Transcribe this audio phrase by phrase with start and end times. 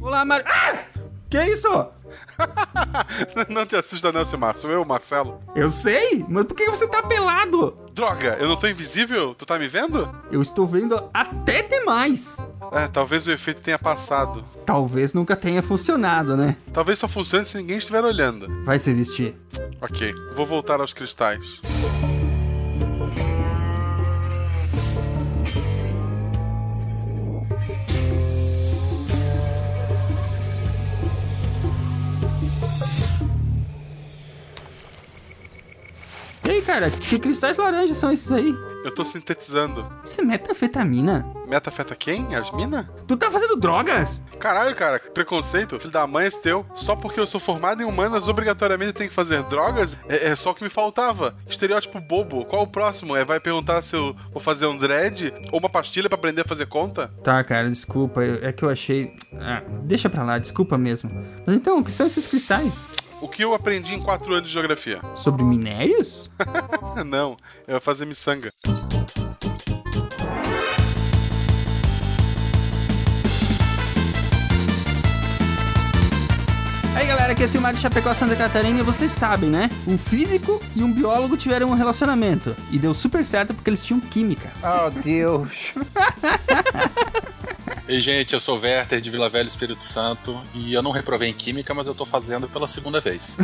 [0.00, 0.42] Olá, Mar...
[0.46, 0.84] Ah!
[1.28, 1.68] Que isso?
[3.48, 4.56] não te assusta não, Silmar.
[4.56, 5.40] Sou eu, Marcelo.
[5.54, 7.76] Eu sei, mas por que você tá pelado?
[7.92, 9.34] Droga, eu não tô invisível?
[9.34, 10.08] Tu tá me vendo?
[10.30, 12.36] Eu estou vendo até demais.
[12.72, 14.44] É, talvez o efeito tenha passado.
[14.64, 16.56] Talvez nunca tenha funcionado, né?
[16.72, 18.64] Talvez só funcione se ninguém estiver olhando.
[18.64, 19.34] Vai se vestir.
[19.80, 21.60] Ok, vou voltar aos cristais.
[36.76, 38.54] Cara, que cristais laranjas são esses aí?
[38.84, 39.90] Eu tô sintetizando.
[40.04, 41.26] Isso é metafetamina.
[41.48, 42.34] Metafeta quem?
[42.36, 42.88] As mina?
[43.08, 44.20] Tu tá fazendo drogas?
[44.38, 46.66] Caralho, cara, preconceito, filho da mãe esse teu.
[46.74, 49.96] Só porque eu sou formado em humanas, obrigatoriamente tenho que fazer drogas?
[50.06, 51.34] É, é só o que me faltava.
[51.48, 52.44] Estereótipo bobo.
[52.44, 53.16] Qual o próximo?
[53.16, 56.48] É vai perguntar se eu vou fazer um dread ou uma pastilha para aprender a
[56.48, 57.10] fazer conta?
[57.24, 58.22] Tá, cara, desculpa.
[58.22, 59.16] É que eu achei.
[59.40, 61.10] Ah, deixa pra lá, desculpa mesmo.
[61.46, 62.72] Mas então, o que são esses cristais?
[63.18, 65.00] O que eu aprendi em 4 anos de geografia?
[65.16, 66.30] Sobre minérios?
[67.06, 67.36] Não,
[67.66, 68.52] eu vou fazer miçanga.
[76.94, 79.70] Aí galera, aqui é Silmar de Chapecó, Santa Catarina e vocês sabem, né?
[79.86, 82.54] Um físico e um biólogo tiveram um relacionamento.
[82.70, 84.50] E deu super certo porque eles tinham química.
[84.62, 85.72] Oh, Deus.
[87.88, 91.28] Ei, gente, eu sou o Werther de Vila Velha, Espírito Santo, e eu não reprovei
[91.28, 93.38] em Química, mas eu tô fazendo pela segunda vez.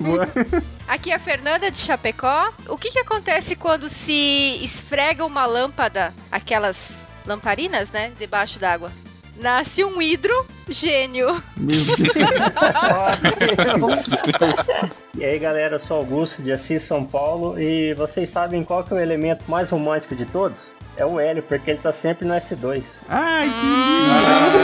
[0.88, 2.50] Aqui é a Fernanda de Chapecó.
[2.66, 8.90] O que, que acontece quando se esfrega uma lâmpada, aquelas lamparinas, né, debaixo d'água?
[9.36, 11.42] Nasce um hidrogênio.
[11.54, 11.96] Meu Deus.
[15.14, 18.94] e aí galera, eu sou Augusto de Assis, São Paulo, e vocês sabem qual que
[18.94, 20.72] é o elemento mais romântico de todos?
[21.00, 22.98] É o hélio, porque ele tá sempre no S2.
[23.08, 24.58] Ai, que lindo!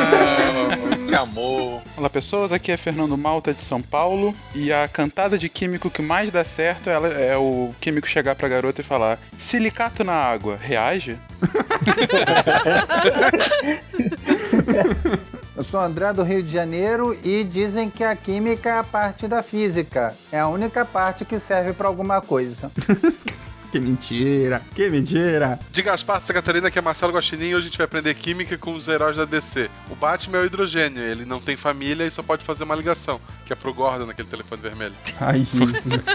[0.92, 1.80] Ah, que amor!
[1.96, 6.02] Olá pessoas, aqui é Fernando Malta de São Paulo e a cantada de químico que
[6.02, 10.58] mais dá certo ela é o químico chegar pra garota e falar: Silicato na água,
[10.60, 11.18] reage?
[15.56, 19.26] Eu sou André do Rio de Janeiro e dizem que a química é a parte
[19.26, 20.14] da física.
[20.30, 22.70] É a única parte que serve para alguma coisa.
[23.76, 25.60] Que mentira, que mentira.
[25.70, 28.74] De Gaspar, Santa Catarina, que é Marcelo Guaxinim, hoje a gente vai aprender química com
[28.74, 29.68] os heróis da DC.
[29.90, 33.20] O Batman é o hidrogênio, ele não tem família e só pode fazer uma ligação,
[33.44, 34.94] que é pro Gordon naquele telefone vermelho.
[35.20, 36.06] Ai, Jesus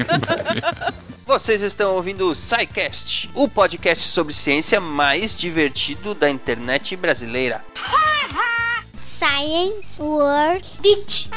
[1.23, 7.63] Vocês estão ouvindo o SciCast, o podcast sobre ciência mais divertido da internet brasileira.
[9.19, 11.29] Science World Beach.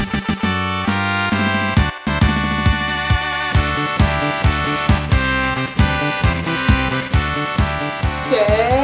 [8.35, 8.84] Sejam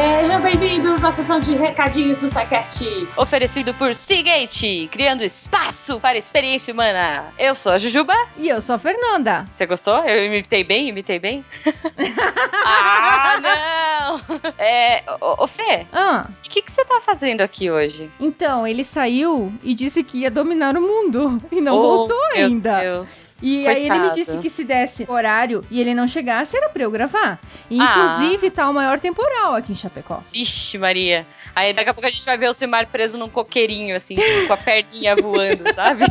[0.56, 2.84] bem-vindos à sessão de recadinhos do SciCast.
[3.16, 7.27] Oferecido por Seagate, criando espaço para experiência humana.
[7.38, 8.15] Eu sou a Jujuba.
[8.37, 9.47] E eu sou a Fernanda.
[9.53, 9.97] Você gostou?
[10.05, 10.89] Eu imitei bem?
[10.89, 11.44] Imitei bem?
[12.66, 14.41] ah, não!
[14.59, 18.10] É, ô, ô Fê, Ah, o que, que você tá fazendo aqui hoje?
[18.19, 21.41] então, ele saiu e disse que ia dominar o mundo.
[21.53, 22.81] E não Oh, voltou meu ainda.
[22.81, 23.39] Deus.
[23.43, 24.15] E aí ele me Coitado.
[24.15, 27.39] disse que se desse horário e ele não chegasse, era pra eu gravar.
[27.71, 27.84] E, Ah.
[27.84, 30.22] inclusive, tá o maior temporal aqui em Chapecó.
[30.41, 31.27] Vixe, Maria.
[31.55, 34.15] Aí daqui a pouco a gente vai ver o Silmar preso num coqueirinho, assim,
[34.47, 36.05] com a perninha voando, sabe?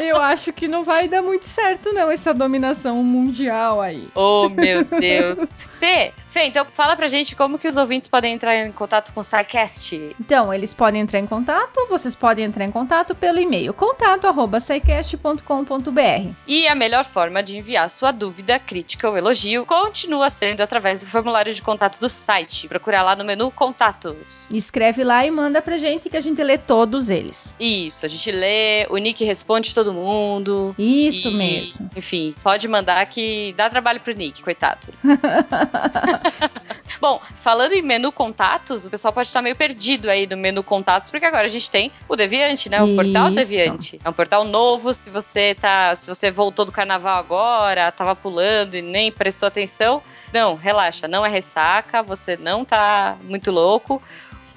[0.00, 4.08] Eu acho que não vai dar muito certo, não, essa dominação mundial aí.
[4.14, 5.48] Oh, meu Deus.
[5.78, 9.20] Fê, Fê, então fala pra gente como que os ouvintes podem entrar em contato com
[9.20, 10.14] o SciCast.
[10.20, 16.30] Então, eles podem entrar em contato, vocês podem entrar em contato pelo e-mail contato@saicast.com.br.
[16.46, 21.06] E a melhor forma de enviar sua dúvida, crítica ou elogio continua sendo através do
[21.06, 22.68] formulário de contato do site.
[22.68, 24.50] Procurar lá no menu Contatos.
[24.52, 27.56] Escreve lá e manda pra gente que a gente lê todos eles.
[27.58, 30.74] Isso, a gente lê, o Nick responde todo mundo.
[30.78, 31.90] Isso E, mesmo.
[31.96, 34.86] Enfim, pode mandar que dá trabalho pro Nick, coitado.
[37.00, 41.10] Bom, falando em menu contatos, o pessoal pode estar meio perdido aí no menu contatos,
[41.10, 42.82] porque agora a gente tem o Deviante, né?
[42.82, 43.36] O portal Isso.
[43.36, 44.00] Deviante.
[44.04, 48.74] É um portal novo, se você tá, se você voltou do carnaval agora, tava pulando
[48.74, 50.02] e nem prestou atenção,
[50.32, 54.02] não, relaxa, não é ressaca, você não tá muito louco.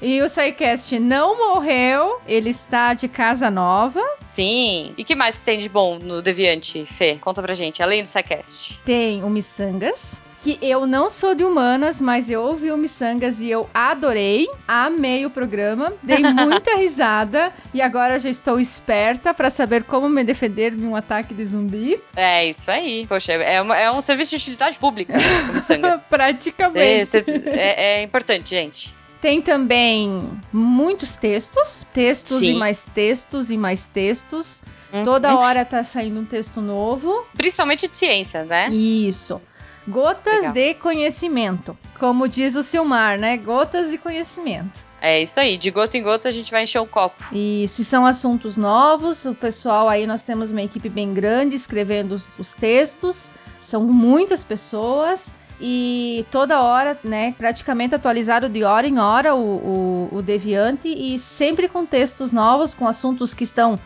[0.01, 4.01] E o SciCast não morreu, ele está de casa nova.
[4.33, 4.93] Sim.
[4.97, 7.17] E que mais que tem de bom no Deviante, Fê?
[7.21, 8.81] Conta pra gente, além do SciCast.
[8.83, 13.49] Tem o Missangas, que eu não sou de humanas, mas eu ouvi o Missangas e
[13.49, 19.83] eu adorei, amei o programa, dei muita risada e agora já estou esperta para saber
[19.85, 21.97] como me defender de um ataque de zumbi.
[22.15, 23.07] É isso aí.
[23.07, 26.07] Poxa, é, uma- é um serviço de utilidade pública, né, o Missangas.
[26.11, 27.05] Praticamente.
[27.07, 28.93] Cê- cê- é, é importante, gente.
[29.21, 32.55] Tem também muitos textos, textos Sim.
[32.55, 34.61] e mais textos e mais textos.
[34.91, 35.03] Uhum.
[35.03, 37.25] Toda hora tá saindo um texto novo.
[37.33, 38.67] Principalmente de ciência, né?
[38.69, 39.41] Isso.
[39.87, 40.53] Gotas Legal.
[40.53, 41.77] de conhecimento.
[41.99, 43.37] Como diz o Silmar, né?
[43.37, 44.79] Gotas de conhecimento.
[45.01, 45.57] É isso aí.
[45.57, 47.23] De gota em gota a gente vai encher o copo.
[47.33, 49.25] Isso, e são assuntos novos.
[49.25, 53.29] O pessoal aí, nós temos uma equipe bem grande escrevendo os, os textos.
[53.59, 55.35] São muitas pessoas.
[55.59, 57.35] E toda hora, né?
[57.37, 60.87] Praticamente atualizado de hora em hora o, o, o Deviante.
[60.87, 63.79] E sempre com textos novos, com assuntos que estão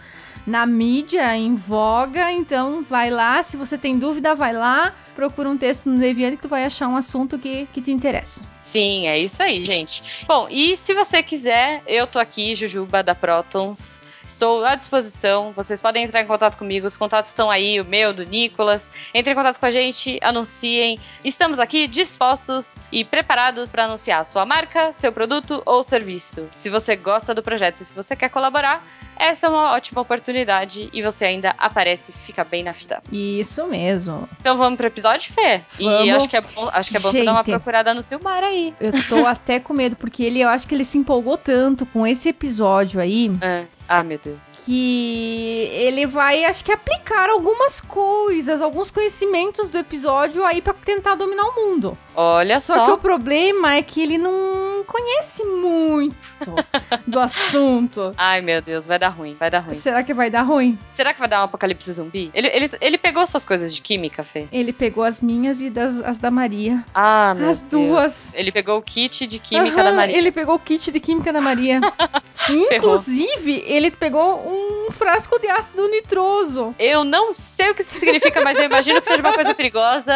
[0.48, 2.32] na mídia, em voga.
[2.32, 3.44] Então, vai lá.
[3.44, 4.96] Se você tem dúvida, vai lá.
[5.14, 8.46] Procura um texto no Deviante que tu vai achar um assunto que, que te interessa.
[8.62, 10.26] Sim, é isso aí, gente.
[10.26, 14.02] Bom, e se você quiser, eu tô aqui, Jujuba da Protons.
[14.24, 15.54] Estou à disposição.
[15.54, 16.86] Vocês podem entrar em contato comigo.
[16.86, 18.92] Os contatos estão aí, o meu, do Nicolas.
[19.14, 21.00] Entrem em contato com a gente, anunciem.
[21.24, 26.50] Estamos aqui dispostos e preparados para anunciar sua marca, seu produto ou serviço.
[26.52, 28.84] Se você gosta do projeto e se você quer colaborar,
[29.20, 33.02] essa é uma ótima oportunidade e você ainda aparece e fica bem na fita.
[33.12, 34.28] Isso mesmo.
[34.40, 35.62] Então vamos pro episódio, Fê?
[35.80, 36.10] E Vamos.
[36.14, 37.52] acho que é bom, acho que é bom você dar uma Gente.
[37.52, 38.74] procurada no Silmar aí.
[38.80, 42.06] Eu tô até com medo, porque ele, eu acho que ele se empolgou tanto com
[42.06, 43.32] esse episódio aí.
[43.42, 43.66] É.
[43.88, 44.64] Ah, meu Deus.
[44.66, 51.16] Que ele vai, acho que, aplicar algumas coisas, alguns conhecimentos do episódio aí pra tentar
[51.16, 51.98] dominar o mundo.
[52.16, 52.86] Olha Só só.
[52.86, 56.16] que o problema é que ele não conhece muito
[57.08, 58.14] do assunto.
[58.18, 59.74] Ai, meu Deus, vai dar ruim, vai dar ruim.
[59.76, 60.78] Será que vai dar ruim?
[60.94, 62.32] Será que vai dar um apocalipse zumbi?
[62.34, 64.48] Ele, ele, ele pegou suas coisas de química, Fê?
[64.52, 66.84] Ele pegou as minhas e das, as da Maria.
[66.94, 67.72] Ah, meu As Deus.
[67.72, 68.34] duas.
[68.36, 70.18] Ele pegou o kit de química Aham, da Maria.
[70.18, 71.80] Ele pegou o kit de química da Maria.
[72.50, 76.74] Inclusive, ele pegou um frasco de ácido nitroso.
[76.80, 80.14] Eu não sei o que isso significa, mas eu imagino que seja uma coisa perigosa.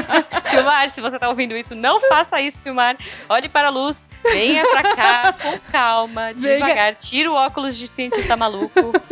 [0.50, 2.96] Silmar, se você tá ouvindo isso, não faça isso, Silmar.
[3.28, 6.94] Olhe para a luz, venha pra cá com calma, devagar.
[6.96, 8.92] Tira o óculos de cientista maluco.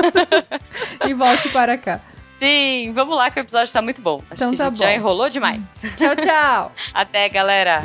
[1.07, 2.01] E volte para cá.
[2.39, 4.23] Sim, vamos lá que o episódio tá muito bom.
[4.31, 5.81] Acho Então que tá já enrolou demais.
[5.97, 6.73] Tchau, tchau.
[6.95, 7.83] Até, galera.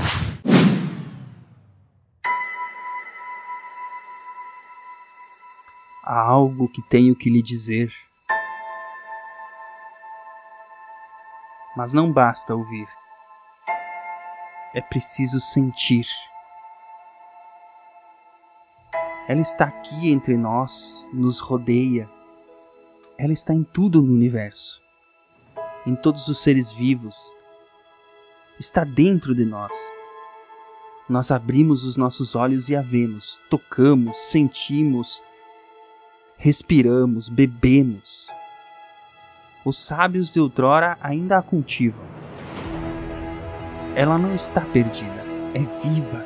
[6.08, 7.92] Há algo que tenho que lhe dizer.
[11.76, 12.88] Mas não basta ouvir.
[14.76, 16.06] É preciso sentir.
[19.28, 22.08] Ela está aqui entre nós, nos rodeia.
[23.18, 24.80] Ela está em tudo no universo,
[25.88, 27.34] em todos os seres vivos.
[28.60, 29.76] Está dentro de nós.
[31.10, 35.24] Nós abrimos os nossos olhos e a vemos, tocamos, sentimos,
[36.46, 38.28] respiramos, bebemos.
[39.66, 42.06] Os sábios de outrora ainda a cultivam.
[43.96, 45.26] Ela não está perdida,
[45.56, 46.24] é viva,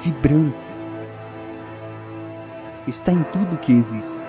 [0.00, 0.68] vibrante.
[2.86, 4.22] Está em tudo que existe.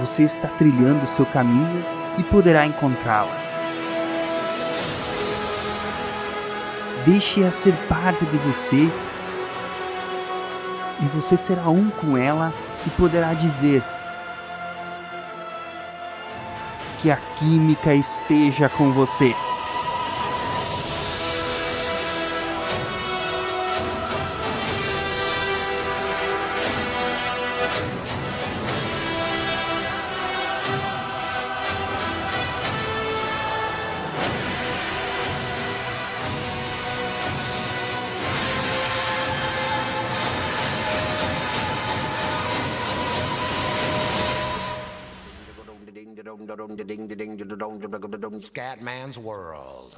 [0.00, 1.84] Você está trilhando seu caminho
[2.18, 3.36] e poderá encontrá-la.
[7.04, 8.90] Deixe-a ser parte de você
[11.00, 12.52] e você será um com ela
[12.86, 13.82] e poderá dizer
[16.98, 19.70] que a química esteja com vocês.
[49.16, 49.96] Scatman's World.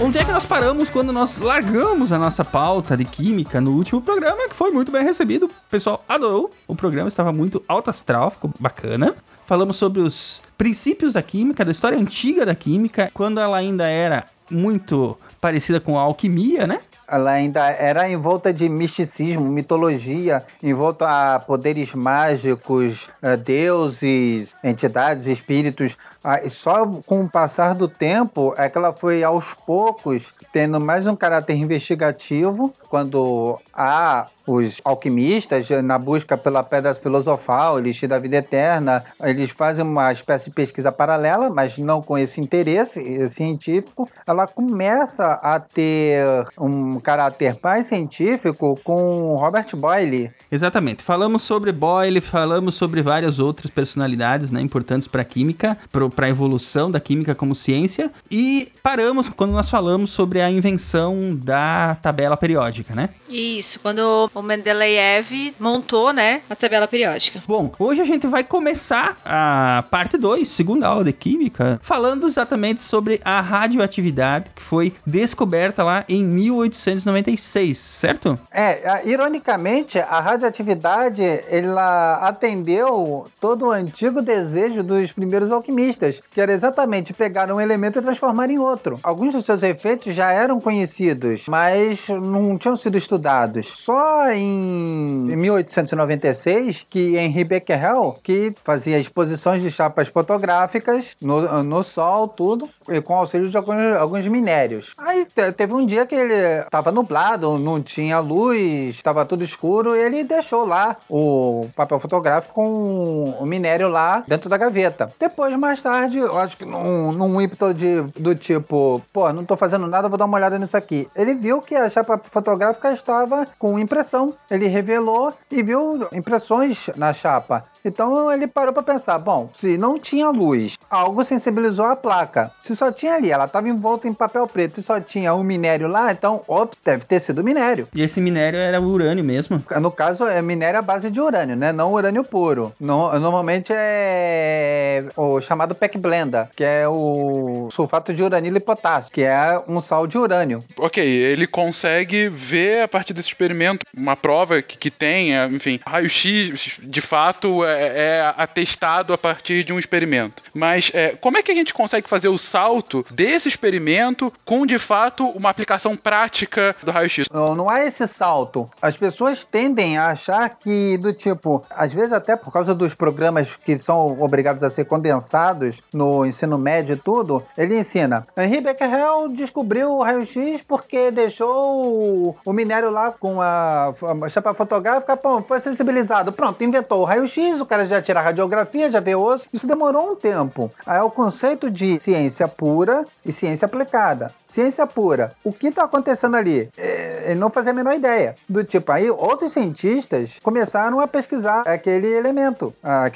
[0.00, 4.00] Onde é que nós paramos quando nós largamos a nossa pauta de química no último
[4.02, 5.46] programa, que foi muito bem recebido.
[5.46, 6.50] O pessoal adorou.
[6.68, 9.14] O programa estava muito alto astral, ficou bacana.
[9.46, 14.24] Falamos sobre os princípios da química, da história antiga da química, quando ela ainda era
[14.50, 16.80] muito parecida com a alquimia, né?
[17.06, 25.98] Ela ainda era envolta de misticismo, mitologia, envolta a poderes mágicos, eh, deuses, entidades, espíritos.
[26.24, 31.06] Ah, Só com o passar do tempo é que ela foi aos poucos tendo mais
[31.06, 38.36] um caráter investigativo, quando a os alquimistas na busca pela pedra filosofal, elixir da vida
[38.36, 39.04] eterna.
[39.22, 44.08] Eles fazem uma espécie de pesquisa paralela, mas não com esse interesse científico.
[44.26, 46.24] Ela começa a ter
[46.58, 50.30] um caráter mais científico com Robert Boyle.
[50.50, 51.02] Exatamente.
[51.02, 55.76] Falamos sobre Boyle, falamos sobre várias outras personalidades né, importantes para a química,
[56.14, 61.34] para a evolução da química como ciência, e paramos quando nós falamos sobre a invenção
[61.34, 63.08] da tabela periódica, né?
[63.28, 67.42] Isso, quando o Mendeleev montou, né, a tabela periódica.
[67.46, 72.82] Bom, hoje a gente vai começar a parte 2, segunda aula de química, falando exatamente
[72.82, 78.38] sobre a radioatividade que foi descoberta lá em 1896, certo?
[78.50, 86.52] É, ironicamente, a radioatividade ela atendeu todo o antigo desejo dos primeiros alquimistas, que era
[86.52, 88.98] exatamente pegar um elemento e transformar em outro.
[89.02, 93.53] Alguns dos seus efeitos já eram conhecidos, mas não tinham sido estudados.
[93.62, 102.28] Só em 1896 que Henri Becquerel, que fazia exposições de chapas fotográficas no, no sol,
[102.28, 102.68] tudo,
[103.04, 104.92] com auxílio de alguns, alguns minérios.
[104.98, 110.00] Aí teve um dia que ele estava nublado, não tinha luz, estava tudo escuro, e
[110.00, 115.08] ele deixou lá o papel fotográfico com o minério lá dentro da gaveta.
[115.18, 119.56] Depois, mais tarde, eu acho que num, num ímpeto de, do tipo, pô, não tô
[119.56, 121.08] fazendo nada, vou dar uma olhada nisso aqui.
[121.14, 124.34] Ele viu que a chapa fotográfica estava com impressão.
[124.50, 127.64] Ele revelou e viu impressões na chapa.
[127.84, 132.50] Então ele parou para pensar: bom, se não tinha luz, algo sensibilizou a placa.
[132.60, 135.88] Se só tinha ali, ela estava envolta em papel preto e só tinha um minério
[135.88, 137.88] lá, então, ops, deve ter sido minério.
[137.94, 139.62] E esse minério era o urânio mesmo?
[139.80, 141.72] No caso, é minério à base de urânio, né?
[141.72, 142.72] Não urânio puro.
[142.80, 149.12] No, normalmente é o chamado PEC blenda, que é o sulfato de uranilo e potássio,
[149.12, 150.60] que é um sal de urânio.
[150.78, 156.78] Ok, ele consegue ver a partir desse experimento uma prova que, que tenha, enfim, raio-x
[156.82, 160.42] de fato é, é, atestado a partir de um experimento.
[160.54, 164.78] Mas é, como é que a gente consegue fazer o salto desse experimento com de
[164.78, 167.26] fato uma aplicação prática do raio-x?
[167.32, 168.70] Não, não é esse salto.
[168.80, 173.56] As pessoas tendem a achar que, do tipo, às vezes até por causa dos programas
[173.56, 178.26] que são obrigados a ser condensados no ensino médio e tudo, ele ensina.
[178.36, 185.16] Henri Becquerel descobriu o raio-x porque deixou o minério lá com a, a chapa fotográfica,
[185.16, 186.30] pô, foi sensibilizado.
[186.30, 189.46] Pronto, inventou o raio-x, o cara já tira a radiografia, já vê osso.
[189.50, 190.70] Isso demorou um tempo.
[190.84, 194.30] Aí é o conceito de ciência pura e ciência aplicada.
[194.46, 195.32] Ciência pura.
[195.42, 196.68] O que está acontecendo ali?
[196.76, 198.34] É, ele não fazia a menor ideia.
[198.46, 202.74] Do tipo, aí outros cientistas começaram a pesquisar aquele elemento,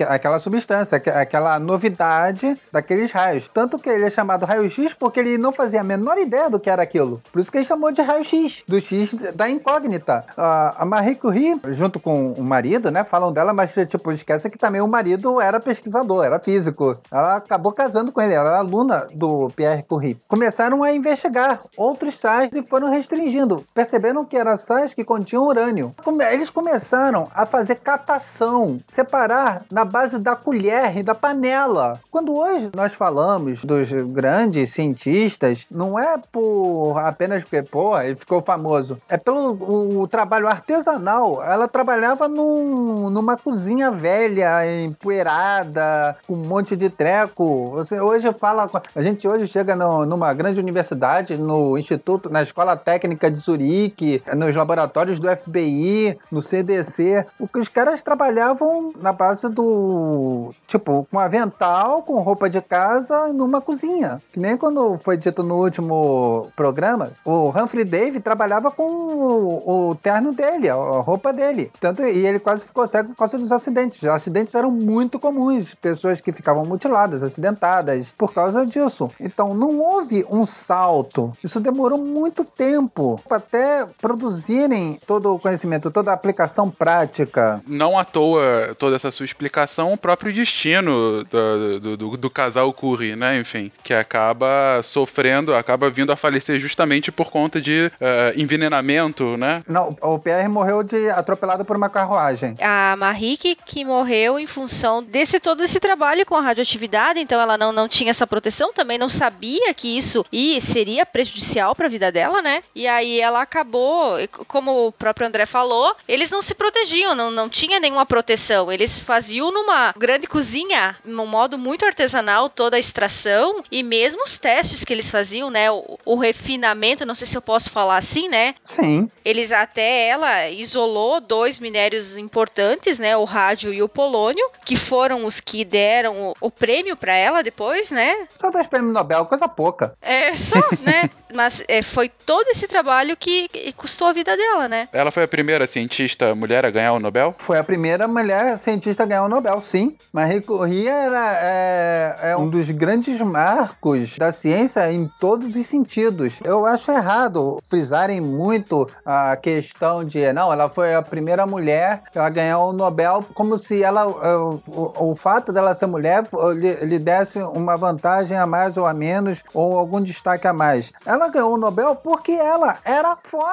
[0.08, 3.46] aquela substância, aquela novidade daqueles raios.
[3.52, 6.70] Tanto que ele é chamado raio-x porque ele não fazia a menor ideia do que
[6.70, 7.20] era aquilo.
[7.30, 9.97] Por isso que ele chamou de raio-x, do X da incógnita.
[10.36, 14.80] A Marie Curie, junto com o marido, né, falam dela, mas tipo, esquece que também
[14.80, 16.96] o marido era pesquisador, era físico.
[17.10, 20.18] Ela acabou casando com ele, ela era aluna do Pierre Curie.
[20.28, 23.64] Começaram a investigar outros sais e foram restringindo.
[23.74, 25.94] Perceberam que eram sais que continham urânio.
[26.30, 31.98] Eles começaram a fazer catação, separar na base da colher e da panela.
[32.10, 38.42] Quando hoje nós falamos dos grandes cientistas, não é por apenas porque, pô, ele ficou
[38.42, 38.98] famoso.
[39.08, 39.54] É pelo
[39.96, 41.42] o, trabalho artesanal.
[41.42, 47.70] Ela trabalhava num, numa cozinha velha, empoeirada, com um monte de treco.
[47.70, 48.70] Você hoje fala.
[48.94, 54.22] A gente hoje chega no, numa grande universidade, no Instituto, na Escola Técnica de Zurique,
[54.34, 57.26] nos laboratórios do FBI, no CDC.
[57.38, 60.52] O que os caras trabalhavam na base do.
[60.66, 64.20] Tipo, com avental, com roupa de casa, numa cozinha.
[64.32, 70.32] Que nem quando foi dito no último programa, o Humphrey Davy trabalhava com o, terno
[70.32, 71.70] dele, a roupa dele.
[71.78, 74.02] Tanto, e ele quase ficou cego por causa dos acidentes.
[74.02, 75.74] Os acidentes eram muito comuns.
[75.74, 79.10] Pessoas que ficavam mutiladas, acidentadas, por causa disso.
[79.20, 81.32] Então, não houve um salto.
[81.44, 87.60] Isso demorou muito tempo até produzirem todo o conhecimento, toda a aplicação prática.
[87.66, 92.72] Não à toa toda essa sua explicação, o próprio destino do, do, do, do casal
[92.72, 93.38] Curry, né?
[93.38, 99.57] Enfim, que acaba sofrendo, acaba vindo a falecer justamente por conta de uh, envenenamento, né?
[99.66, 102.54] Não, o Pierre morreu de atropelado por uma carruagem.
[102.60, 107.40] A Marie que, que morreu em função desse todo esse trabalho com a radioatividade, então
[107.40, 111.86] ela não, não tinha essa proteção, também não sabia que isso e seria prejudicial para
[111.86, 112.62] a vida dela, né?
[112.74, 117.48] E aí ela acabou, como o próprio André falou, eles não se protegiam, não, não
[117.48, 118.70] tinha nenhuma proteção.
[118.70, 124.38] Eles faziam numa grande cozinha, num modo muito artesanal, toda a extração e mesmo os
[124.38, 125.70] testes que eles faziam, né?
[125.70, 128.54] O, o refinamento, não sei se eu posso falar assim, né?
[128.62, 129.10] Sim.
[129.24, 133.16] Eles até dela isolou dois minérios importantes, né?
[133.16, 137.42] O rádio e o polônio, que foram os que deram o, o prêmio para ela
[137.42, 138.26] depois, né?
[138.40, 139.94] Só dois prêmios Nobel, coisa pouca.
[140.00, 141.10] É, só, né?
[141.34, 144.88] Mas é, foi todo esse trabalho que, que custou a vida dela, né?
[144.92, 147.34] Ela foi a primeira cientista mulher a ganhar o Nobel?
[147.36, 149.96] Foi a primeira mulher cientista a ganhar o Nobel, sim.
[150.12, 156.40] Marie Curie era, é, é um dos grandes marcos da ciência em todos os sentidos.
[156.42, 162.28] Eu acho errado frisarem muito a questão de, não, ela foi a primeira mulher a
[162.28, 166.24] ganhar o Nobel, como se ela, o, o, o fato dela ser mulher
[166.56, 170.92] lhe, lhe desse uma vantagem a mais ou a menos, ou algum destaque a mais.
[171.06, 173.52] Ela ganhou o Nobel porque ela era foda.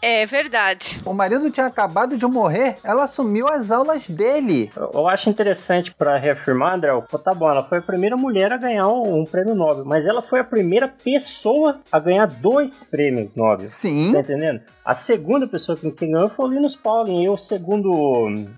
[0.00, 0.98] É verdade.
[1.04, 4.70] O marido tinha acabado de morrer, ela assumiu as aulas dele.
[4.76, 8.52] Eu, eu acho interessante para reafirmar, André, pô, tá bom, ela foi a primeira mulher
[8.52, 12.84] a ganhar um, um, prêmio Nobel, mas ela foi a primeira pessoa a ganhar dois
[12.90, 13.66] prêmios Nobel.
[13.66, 14.12] Sim.
[14.12, 14.60] Tá entendendo?
[14.84, 17.90] A segunda pessoa que, ganhou foi o Linus Pauling, e o segundo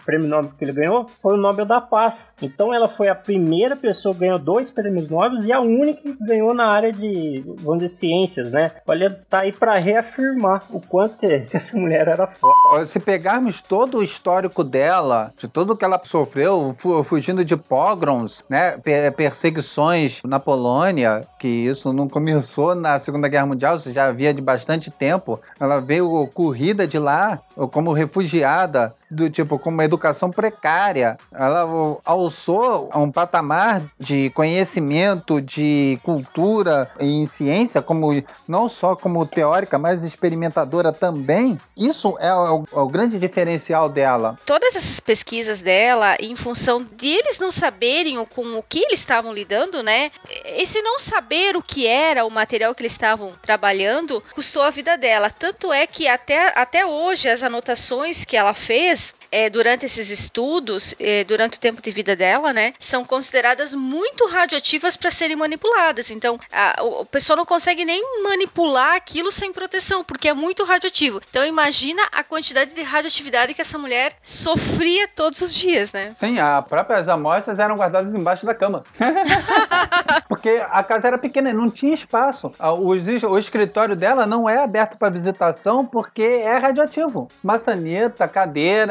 [0.04, 2.34] prêmio Nobel que ele ganhou foi o Nobel da Paz.
[2.42, 6.16] Então ela foi a primeira pessoa que ganhou dois prêmios Nobel e a única que
[6.20, 8.72] ganhou na área de, vamos dizer, ciências, né?
[8.86, 12.86] Olha, tá aí para reafirmar o quanto que essa mulher era foda.
[12.86, 18.76] Se pegarmos todo o histórico dela, de tudo que ela sofreu, fugindo de pogroms, né,
[19.16, 24.42] perseguições na Polônia, que isso não começou na Segunda Guerra Mundial, isso já havia de
[24.42, 25.40] bastante tempo.
[25.58, 27.40] Ela veio corrida de lá
[27.70, 31.18] como refugiada do tipo com uma educação precária.
[31.32, 31.66] Ela
[32.04, 39.78] alçou a um patamar de conhecimento, de cultura em ciência, como não só como teórica,
[39.78, 41.58] mas experimentadora também.
[41.76, 44.38] Isso é o, é o grande diferencial dela.
[44.46, 49.32] Todas essas pesquisas dela, em função de eles não saberem com o que eles estavam
[49.32, 50.10] lidando, né?
[50.44, 54.96] Esse não saber o que era o material que eles estavam trabalhando custou a vida
[54.96, 55.30] dela.
[55.30, 58.99] Tanto é que até, até hoje as anotações que ela fez
[59.30, 64.26] é, durante esses estudos, é, durante o tempo de vida dela, né, são consideradas muito
[64.26, 66.10] radioativas para serem manipuladas.
[66.10, 71.20] Então, a, o, pessoal não consegue nem manipular aquilo sem proteção, porque é muito radioativo.
[71.30, 76.12] Então, imagina a quantidade de radioatividade que essa mulher sofria todos os dias, né?
[76.16, 78.82] Sim, as próprias amostras eram guardadas embaixo da cama.
[80.28, 82.50] porque a casa era pequena, não tinha espaço.
[82.58, 87.28] O escritório dela não é aberto para visitação porque é radioativo.
[87.42, 88.89] Maçaneta, cadeira,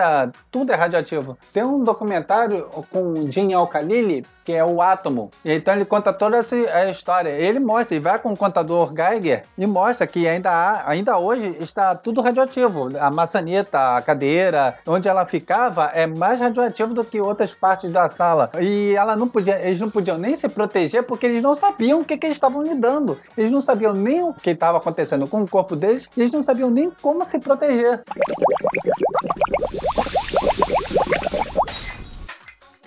[0.52, 1.38] tudo é radioativo.
[1.54, 5.30] Tem um documentário com Jim Al-Khalili, que é o átomo.
[5.46, 6.56] Então ele conta toda essa
[6.90, 7.30] história.
[7.30, 11.56] Ele mostra, ele vai com o contador Geiger e mostra que ainda há, ainda hoje
[11.60, 12.90] está tudo radioativo.
[13.00, 18.10] A maçaneta, a cadeira, onde ela ficava é mais radioativo do que outras partes da
[18.10, 18.50] sala.
[18.60, 22.06] E ela não podia, eles não podiam nem se proteger porque eles não sabiam o
[22.06, 23.20] que, que eles estavam lidando.
[23.38, 26.42] Eles não sabiam nem o que estava acontecendo com o corpo deles e eles não
[26.42, 28.02] sabiam nem como se proteger.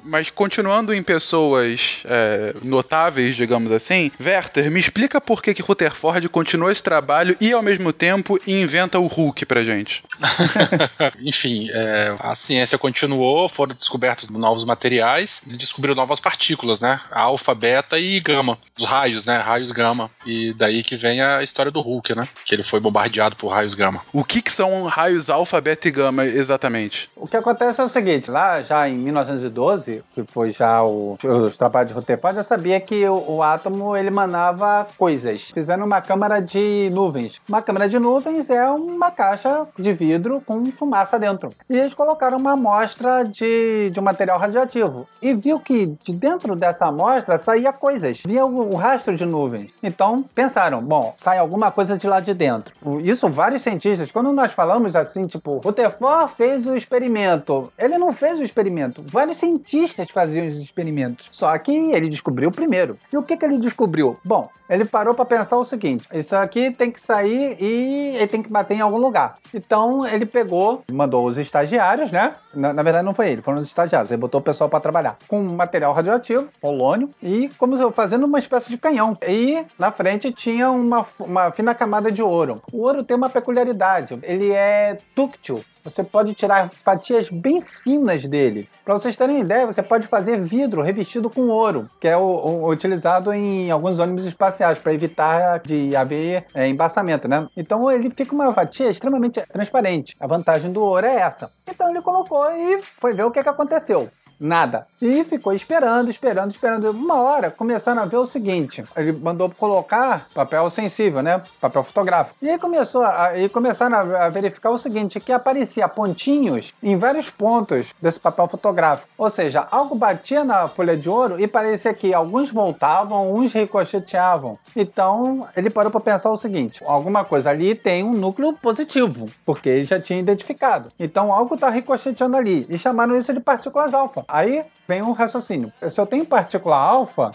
[0.05, 6.29] Mas continuando em pessoas é, notáveis, digamos assim, Werther, me explica por que, que Rutherford
[6.29, 10.03] continua esse trabalho e, ao mesmo tempo, inventa o Hulk pra gente.
[11.21, 17.01] Enfim, é, a ciência continuou, foram descobertos novos materiais, ele descobriu novas partículas, né?
[17.11, 18.59] Alfa, beta e gama.
[18.79, 19.39] Os raios, né?
[19.39, 20.11] Raios gama.
[20.27, 22.29] E daí que vem a história do Hulk, né?
[22.45, 24.03] Que ele foi bombardeado por raios gama.
[24.13, 27.09] O que, que são raios alfa, beta e gama exatamente?
[27.17, 31.57] O que acontece é o seguinte: lá já em 1912, que foi já o, os
[31.57, 35.51] trabalhos de Rutherford, eu sabia que o, o, átomo ele emanava coisas.
[35.51, 37.41] Fizeram uma câmara de nuvens.
[37.49, 41.51] Uma câmara de nuvens é uma caixa de vidro com fumaça dentro.
[41.69, 45.07] E eles colocaram uma amostra de, de um material radioativo.
[45.21, 48.23] E viu que de dentro dessa amostra saía coisas.
[48.25, 49.73] Via o, o rastro de nuvens.
[49.83, 52.73] Então pensaram, bom, sai alguma coisa de lá de dentro.
[53.03, 57.73] Isso vários cientistas, quando nós falamos assim, tipo, Rutherford fez o experimento.
[57.79, 59.03] Ele não fez o experimento.
[59.05, 61.29] Vários cientistas cientistas faziam os experimentos.
[61.33, 62.97] Só que ele descobriu primeiro.
[63.13, 64.17] E o que, que ele descobriu?
[64.25, 68.43] Bom, ele parou para pensar o seguinte: isso aqui tem que sair e ele tem
[68.43, 69.37] que bater em algum lugar.
[69.53, 72.35] Então ele pegou, mandou os estagiários, né?
[72.55, 74.11] Na, na verdade não foi ele, foram os estagiários.
[74.11, 78.71] Ele botou o pessoal para trabalhar com material radioativo, polônio, e como fazendo uma espécie
[78.71, 79.17] de canhão.
[79.27, 82.63] E na frente tinha uma, uma fina camada de ouro.
[82.73, 88.69] O ouro tem uma peculiaridade: ele é dúctil, você pode tirar fatias bem finas dele.
[88.85, 92.71] Para vocês terem ideia, você pode fazer vidro revestido com ouro, que é o, o
[92.71, 97.47] utilizado em alguns ônibus espaciais para evitar de haver é, embaçamento, né?
[97.57, 100.17] Então ele fica uma fatia extremamente transparente.
[100.21, 101.51] A vantagem do ouro é essa.
[101.69, 104.11] Então ele colocou e foi ver o que, que aconteceu.
[104.41, 104.87] Nada.
[105.01, 106.91] E ficou esperando, esperando, esperando.
[106.91, 111.41] Uma hora começaram a ver o seguinte: ele mandou colocar papel sensível, né?
[111.61, 112.37] Papel fotográfico.
[112.43, 117.31] E aí começou a, e começaram a, verificar o seguinte: que aparecia pontinhos em vários
[117.31, 119.09] pontos desse papel fotográfico.
[119.17, 124.59] Ou seja, algo batia na folha de ouro e parecia que alguns voltavam, uns ricocheteavam.
[124.75, 129.69] Então ele parou para pensar o seguinte: alguma coisa ali tem um núcleo positivo, porque
[129.69, 130.91] ele já tinha identificado.
[130.99, 132.67] Então algo está ricocheteando ali.
[132.69, 134.22] E chamaram isso de partículas alfa.
[134.29, 135.73] Aí vem um raciocínio.
[135.91, 137.31] Se eu tenho partícula alfa,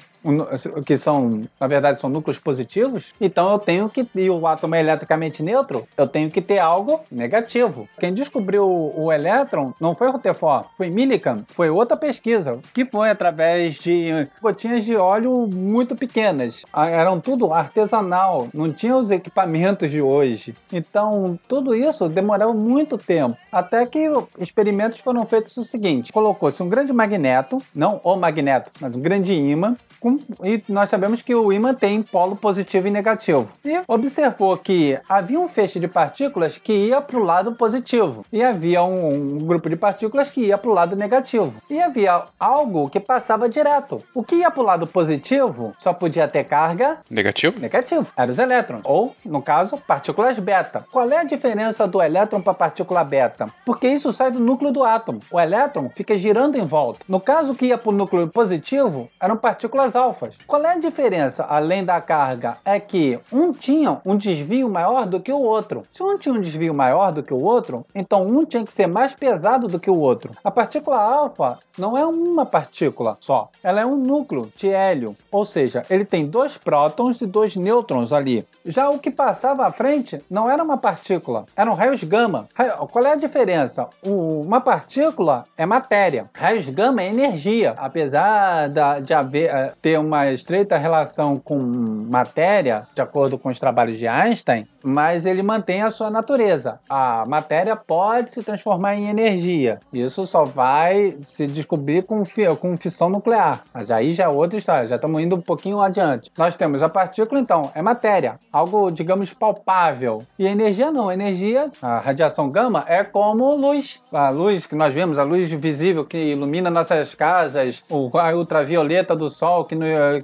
[0.86, 4.80] que são, na verdade, são núcleos positivos, então eu tenho que, e o átomo é
[4.80, 7.88] eletricamente neutro, eu tenho que ter algo negativo.
[8.00, 13.76] Quem descobriu o elétron não foi Rutherford, foi Millikan, foi outra pesquisa, que foi através
[13.76, 16.64] de gotinhas de óleo muito pequenas.
[16.76, 20.56] Eram tudo artesanal, não tinha os equipamentos de hoje.
[20.72, 24.08] Então, tudo isso demorou muito tempo, até que
[24.40, 29.34] experimentos foram feitos o seguinte, colocou-se um grande magneto, não o magneto, mas um grande
[29.34, 33.50] ímã, com, e nós sabemos que o ímã tem polo positivo e negativo.
[33.64, 38.44] E observou que havia um feixe de partículas que ia para o lado positivo e
[38.44, 41.54] havia um, um grupo de partículas que ia para o lado negativo.
[41.70, 44.02] E havia algo que passava direto.
[44.14, 47.60] O que ia para o lado positivo só podia ter carga negativo.
[47.60, 48.08] Negativo.
[48.16, 50.86] Eram os elétrons, ou, no caso, partículas beta.
[50.92, 53.50] Qual é a diferença do elétron para a partícula beta?
[53.66, 55.20] Porque isso sai do núcleo do átomo.
[55.32, 57.00] O elétron fica girando em volta.
[57.08, 60.36] No caso que ia para o núcleo positivo, eram partículas alfas.
[60.48, 62.58] Qual é a diferença, além da carga?
[62.64, 65.84] É que um tinha um desvio maior do que o outro.
[65.92, 68.88] Se um tinha um desvio maior do que o outro, então um tinha que ser
[68.88, 70.32] mais pesado do que o outro.
[70.44, 75.46] A partícula alfa não é uma partícula só, ela é um núcleo de hélio, ou
[75.46, 78.46] seja, ele tem dois prótons e dois nêutrons ali.
[78.66, 82.48] Já o que passava à frente não era uma partícula, eram raios gama.
[82.92, 83.88] Qual é a diferença?
[84.04, 87.76] Uma partícula é matéria, raios gama é energia.
[87.78, 88.70] Apesar
[89.04, 94.06] de haver, eh, ter uma estreita relação com matéria, de acordo com os trabalhos de
[94.06, 96.80] Einstein, mas ele mantém a sua natureza.
[96.90, 99.80] A matéria pode se transformar em energia.
[99.92, 102.24] Isso só vai se descobrir com,
[102.60, 103.62] com fissão nuclear.
[103.74, 106.32] Mas aí já é outra história, já estamos indo um pouquinho adiante.
[106.38, 110.24] Nós temos a partícula, então, é matéria, algo, digamos, palpável.
[110.40, 114.00] E energia não, energia, a radiação gama, é como luz.
[114.14, 119.30] A luz que nós vemos, a luz visível que ilumina nossas casas, a ultravioleta do
[119.30, 119.76] sol que,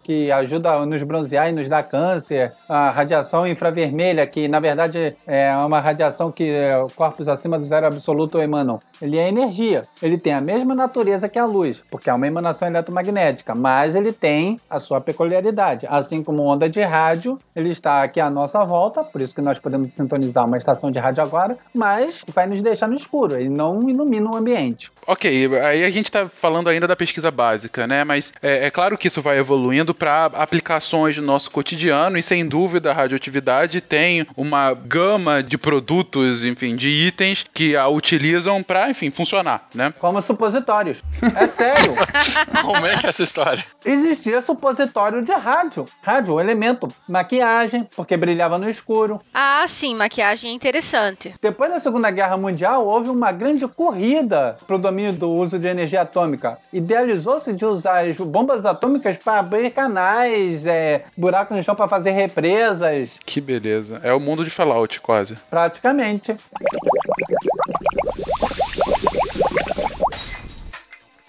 [0.04, 5.16] que ajuda a nos bronzear e nos dá câncer, a radiação infravermelha que na verdade
[5.26, 8.80] é uma radiação que é, corpos acima do zero absoluto emanam.
[9.02, 9.82] Ele é energia.
[10.00, 14.14] Ele tem a mesma natureza que a luz, porque é uma emanação eletromagnética, mas ele
[14.14, 15.88] tem a sua peculiaridade.
[15.90, 19.58] Assim como onda de rádio, ele está aqui à nossa volta, por isso que nós
[19.58, 23.90] podemos sintonizar uma estação de rádio agora, mas vai nos deixar no escuro, ele não
[23.90, 24.92] ilumina o ambiente.
[25.08, 28.04] Ok, aí a gente está falando ainda da pesquisa básica, né?
[28.04, 32.48] Mas é, é claro que isso vai evoluindo para aplicações no nosso cotidiano e sem
[32.48, 38.90] dúvida a radioatividade tem uma gama de produtos, enfim, de itens que a utilizam para,
[38.90, 39.94] enfim, funcionar, né?
[40.00, 41.02] Como supositórios.
[41.36, 41.94] É sério.
[42.64, 43.64] Como é que é essa história?
[43.86, 45.86] Existia supositório de rádio.
[46.02, 46.88] Rádio, elemento.
[47.08, 49.20] Maquiagem, porque brilhava no escuro.
[49.34, 51.34] Ah, sim, maquiagem é interessante.
[51.42, 55.68] Depois da Segunda Guerra Mundial, houve uma grande corrida para o domínio do uso de
[55.68, 56.58] energia atômica.
[56.72, 62.12] Idealizou-se de usar as bombas atômicas para abrir canais, é, buracos no chão para fazer
[62.12, 63.12] represas.
[63.26, 64.00] Que beleza.
[64.04, 65.36] É o mundo de Fallout, quase.
[65.50, 66.36] Praticamente.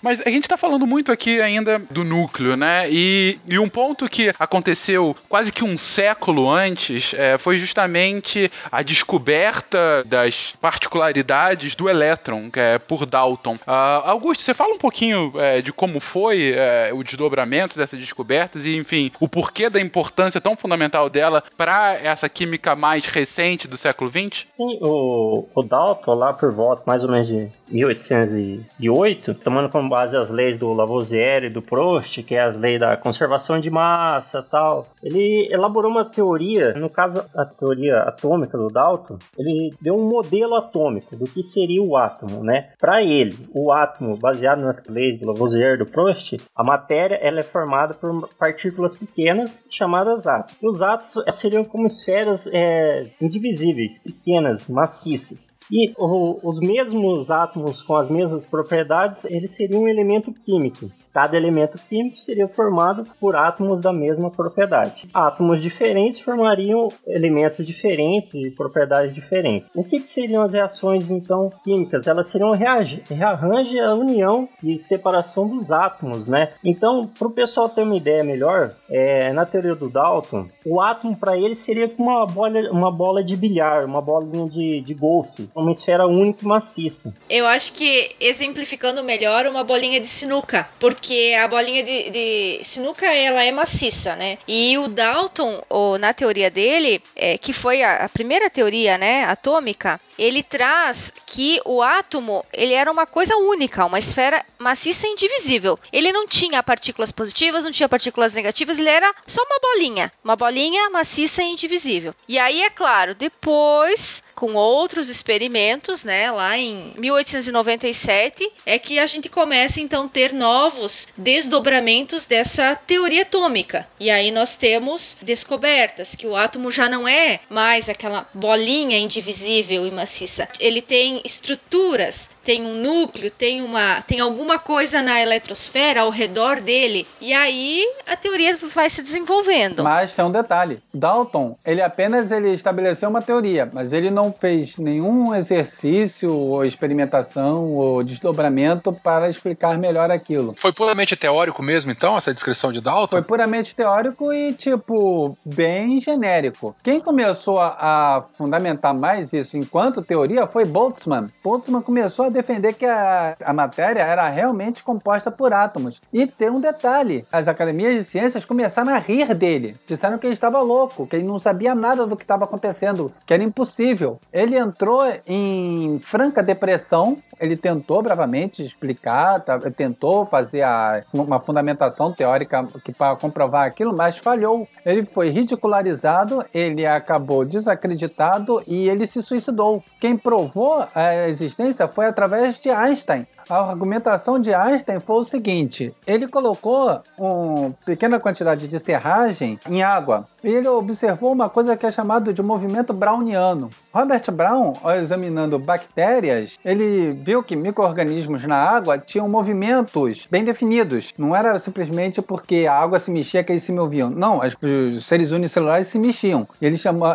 [0.05, 2.87] Mas a gente está falando muito aqui ainda do núcleo, né?
[2.91, 8.83] E, e, um ponto que aconteceu quase que um século antes é, foi justamente a
[8.83, 13.55] descoberta das particularidades do elétron é, por Dalton.
[13.55, 18.67] Uh, Augusto, você fala um pouquinho é, de como foi é, o desdobramento dessas descobertas
[18.67, 23.79] e, enfim, o porquê da importância tão fundamental dela para essa química mais recente do
[23.79, 24.45] século XX?
[24.55, 30.17] Sim, o, o Dalton, lá por volta mais ou menos de 1808, tomando como base
[30.17, 34.43] as leis do Lavoisier e do Proust, que é as leis da conservação de massa
[34.43, 34.89] tal.
[35.01, 40.57] Ele elaborou uma teoria, no caso a teoria atômica do Dalton, ele deu um modelo
[40.57, 42.71] atômico do que seria o átomo, né?
[42.81, 47.39] Para ele, o átomo, baseado nas leis do Lavoisier e do Proust, a matéria ela
[47.39, 50.61] é formada por partículas pequenas chamadas átomos.
[50.61, 55.57] E os átomos seriam como esferas é, indivisíveis, pequenas, maciças.
[55.71, 60.91] E o- os mesmos átomos com as mesmas propriedades, eles seriam um elemento químico.
[61.13, 65.09] Cada elemento químico seria formado por átomos da mesma propriedade.
[65.15, 69.69] Átomos diferentes formariam elementos diferentes de propriedades diferentes.
[69.77, 72.07] O que, que seriam as reações então químicas?
[72.09, 76.51] Elas seriam rearrange a união e separação dos átomos, né?
[76.65, 81.17] Então, para o pessoal ter uma ideia melhor, é, na teoria do Dalton, o átomo
[81.17, 85.49] para ele seria como uma bola, uma bola de bilhar, uma bolinha de, de golfe,
[85.55, 87.15] uma esfera única e maciça.
[87.29, 90.69] Eu acho que, exemplificando melhor, uma bolinha de sinuca.
[90.81, 94.39] Porque a bolinha de, de sinuca, ela é maciça, né?
[94.49, 99.25] E o Dalton, ou, na teoria dele, é, que foi a, a primeira teoria, né,
[99.25, 105.11] atômica, ele traz que o átomo, ele era uma coisa única, uma esfera maciça e
[105.11, 105.79] indivisível.
[105.93, 110.11] Ele não tinha partículas positivas, não tinha partículas negativas, ele era só uma bolinha.
[110.23, 112.15] Uma bolinha maciça e indivisível.
[112.29, 119.07] E aí, é claro, depois, com outros experimentos, né, lá em 1897, é que a
[119.07, 123.89] gente começa então a ter novos desdobramentos dessa teoria atômica.
[123.99, 129.87] E aí nós temos descobertas que o átomo já não é mais aquela bolinha indivisível
[129.87, 130.47] e maciça.
[130.61, 136.61] Ele tem estruturas, tem um núcleo, tem uma, tem alguma coisa na eletrosfera ao redor
[136.61, 137.07] dele.
[137.21, 139.83] E aí a teoria vai se desenvolvendo.
[139.83, 140.79] Mas tem um detalhe.
[140.93, 147.73] Dalton, ele apenas ele estabeleceu uma teoria, mas ele não fez nenhum exercício ou experimentação
[147.75, 150.55] ou desdobramento para explicar melhor aquilo.
[150.59, 153.17] Foi puramente teórico mesmo, então, essa descrição de Dalton?
[153.17, 156.75] Foi puramente teórico e, tipo, bem genérico.
[156.83, 161.29] Quem começou a, a fundamentar mais isso enquanto teoria foi Boltzmann.
[161.43, 166.03] Boltzmann começou a defender que a, a matéria era realmente composta por átomos.
[166.13, 169.77] E tem um detalhe: as academias de ciências começaram a rir dele.
[169.87, 173.33] Disseram que ele estava louco, que ele não sabia nada do que estava acontecendo, que
[173.33, 174.21] era impossível.
[174.33, 177.17] Ele entrou em franca depressão.
[177.41, 182.67] Ele tentou bravamente explicar, tá, tentou fazer a- uma fundamentação teórica
[182.97, 184.67] para comprovar aquilo, mas falhou.
[184.85, 189.83] Ele foi ridicularizado, ele acabou desacreditado e ele se suicidou.
[190.01, 193.27] Quem provou a existência foi através de Einstein.
[193.49, 199.83] A argumentação de Einstein foi o seguinte: ele colocou uma pequena quantidade de serragem em
[199.83, 203.71] água e ele observou uma coisa que é chamado de movimento browniano.
[203.93, 211.13] Robert Brown, ao examinando bactérias, ele viu que micro-organismos na água tinham movimentos bem definidos.
[211.17, 214.11] Não era simplesmente porque a água se mexia que eles se moviam.
[214.11, 216.47] Não, os seres unicelulares se mexiam.
[216.61, 217.15] Ele chamou,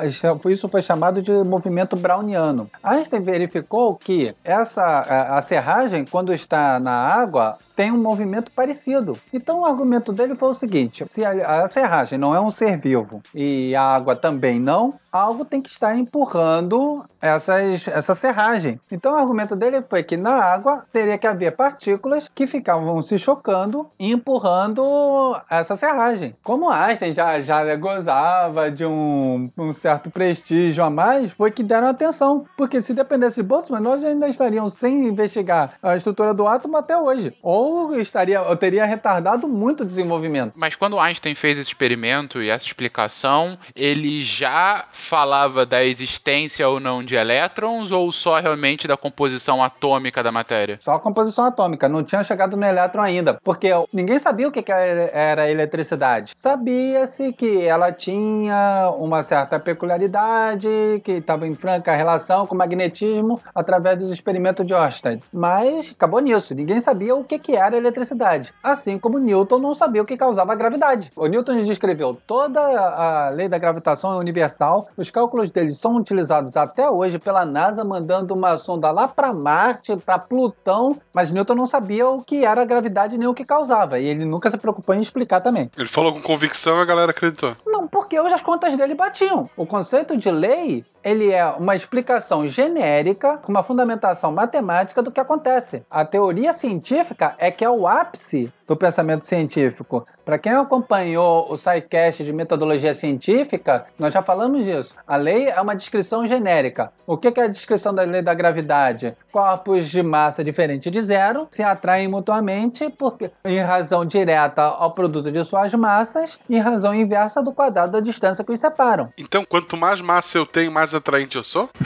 [0.49, 2.69] isso foi chamado de movimento browniano.
[2.83, 9.17] Einstein verificou que essa a, a serragem, está na água, tem um movimento parecido.
[9.33, 12.77] Então o argumento dele foi o seguinte: se a, a serragem não é um ser
[12.77, 18.79] vivo e a água também não, algo tem que estar empurrando essas, essa serragem.
[18.91, 23.17] Então o argumento dele foi que na água teria que haver partículas que ficavam se
[23.17, 26.35] chocando e empurrando essa serragem.
[26.43, 31.87] Como Einstein já, já gozava de um, um certo prestígio a mais, foi que deram
[31.87, 32.45] atenção.
[32.57, 36.97] Porque se dependesse de Boltzmann, nós ainda estaríamos sem investigar a estrutura do átomo até
[36.97, 37.33] hoje.
[37.41, 40.53] Ou estaria, ou teria retardado muito o desenvolvimento.
[40.55, 46.79] Mas quando Einstein fez esse experimento e essa explicação, ele já falava da existência ou
[46.79, 50.79] não de elétrons ou só realmente da composição atômica da matéria?
[50.81, 54.63] Só a composição atômica, não tinha chegado no elétron ainda, porque ninguém sabia o que
[54.71, 56.33] era a eletricidade.
[56.37, 60.67] Sabia-se que ela tinha uma certa peculiaridade,
[61.03, 65.21] que estava em franca relação com o magnetismo através dos experimentos de Ørsted.
[65.33, 68.53] Mas acabou nisso, ninguém sabia o que que era a eletricidade.
[68.63, 71.11] Assim como Newton não sabia o que causava a gravidade.
[71.13, 76.89] O Newton descreveu toda a lei da gravitação universal, os cálculos dele são utilizados até
[76.89, 82.07] hoje pela NASA, mandando uma sonda lá para Marte, para Plutão, mas Newton não sabia
[82.07, 85.01] o que era a gravidade nem o que causava, e ele nunca se preocupou em
[85.01, 85.69] explicar também.
[85.77, 87.57] Ele falou com convicção e a galera acreditou.
[87.67, 89.49] Não, porque hoje as contas dele batiam.
[89.57, 95.19] O conceito de lei, ele é uma explicação genérica com uma fundamentação matemática do que
[95.19, 95.83] acontece.
[95.89, 100.05] A teoria científica é que é o ápice do pensamento científico.
[100.23, 104.93] Para quem acompanhou o SciCast de metodologia científica, nós já falamos disso.
[105.07, 106.93] A lei é uma descrição genérica.
[107.07, 109.15] O que é a descrição da lei da gravidade?
[109.31, 115.31] Corpos de massa diferente de zero se atraem mutuamente porque, em razão direta ao produto
[115.31, 119.11] de suas massas e em razão inversa do quadrado da distância que os separam.
[119.17, 121.67] Então, quanto mais massa eu tenho, mais atraente eu sou?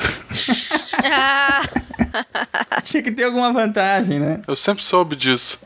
[2.83, 4.41] Tinha que ter alguma vantagem, né?
[4.47, 5.59] Eu sempre soube disso.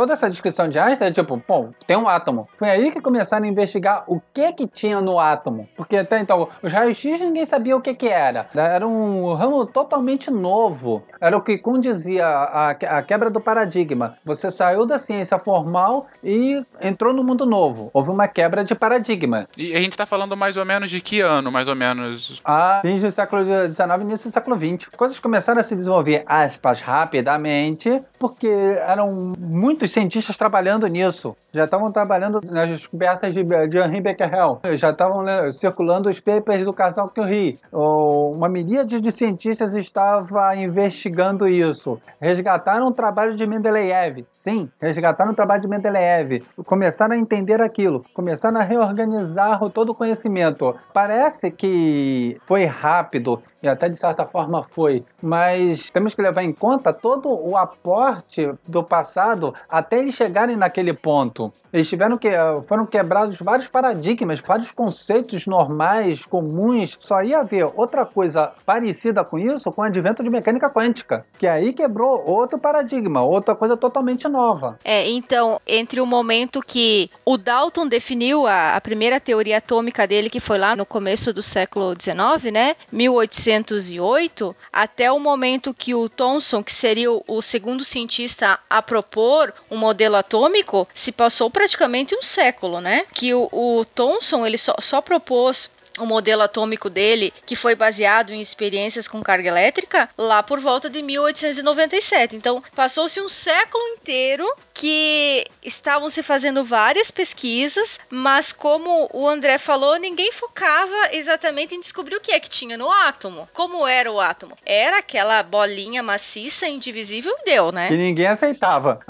[0.00, 2.48] Toda essa descrição de Einstein é tipo, bom, tem um átomo.
[2.58, 5.68] Foi aí que começaram a investigar o que que tinha no átomo.
[5.76, 8.48] Porque até então, os raios-x ninguém sabia o que que era.
[8.54, 11.04] Era um ramo totalmente novo.
[11.20, 14.16] Era o que condizia a, a quebra do paradigma.
[14.24, 17.90] Você saiu da ciência formal e entrou no mundo novo.
[17.92, 19.46] Houve uma quebra de paradigma.
[19.54, 22.40] E a gente tá falando mais ou menos de que ano, mais ou menos?
[22.42, 24.88] A fins do século XIX e início do século XX.
[24.96, 31.36] Coisas começaram a se desenvolver, aspas, rapidamente, porque eram muitos cientistas trabalhando nisso.
[31.52, 34.60] Já estavam trabalhando nas descobertas de, de Henri Becquerel.
[34.74, 37.58] Já estavam né, circulando os papers do casal Curie.
[37.72, 42.00] Uma miríade de cientistas estava investigando isso.
[42.20, 44.24] Resgataram o trabalho de Mendeleev.
[44.42, 46.42] Sim, resgataram o trabalho de Mendeleev.
[46.64, 48.04] Começaram a entender aquilo.
[48.14, 50.74] Começaram a reorganizar todo o conhecimento.
[50.94, 56.52] Parece que foi rápido e até de certa forma foi, mas temos que levar em
[56.52, 61.52] conta todo o aporte do passado até eles chegarem naquele ponto.
[61.72, 62.30] Eles tiveram que
[62.66, 66.98] foram quebrados vários paradigmas, vários conceitos normais, comuns.
[67.00, 71.46] Só ia haver outra coisa parecida com isso com o advento de mecânica quântica, que
[71.46, 74.78] aí quebrou outro paradigma, outra coisa totalmente nova.
[74.84, 80.30] É, então, entre o momento que o Dalton definiu a, a primeira teoria atômica dele,
[80.30, 85.94] que foi lá no começo do século XIX, né, 1800 1908 até o momento que
[85.94, 92.14] o Thomson, que seria o segundo cientista a propor um modelo atômico, se passou praticamente
[92.14, 93.04] um século, né?
[93.12, 98.32] Que o, o Thomson ele só, só propôs o modelo atômico dele, que foi baseado
[98.32, 102.36] em experiências com carga elétrica, lá por volta de 1897.
[102.36, 109.58] Então, passou-se um século inteiro que estavam se fazendo várias pesquisas, mas como o André
[109.58, 113.48] falou, ninguém focava exatamente em descobrir o que é que tinha no átomo.
[113.52, 114.56] Como era o átomo?
[114.64, 117.88] Era aquela bolinha maciça, indivisível deu, né?
[117.90, 119.00] E ninguém aceitava.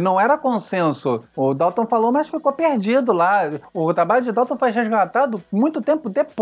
[0.00, 1.24] Não era consenso.
[1.36, 3.50] O Dalton falou, mas ficou perdido lá.
[3.74, 6.37] O trabalho de Dalton foi resgatado muito tempo depois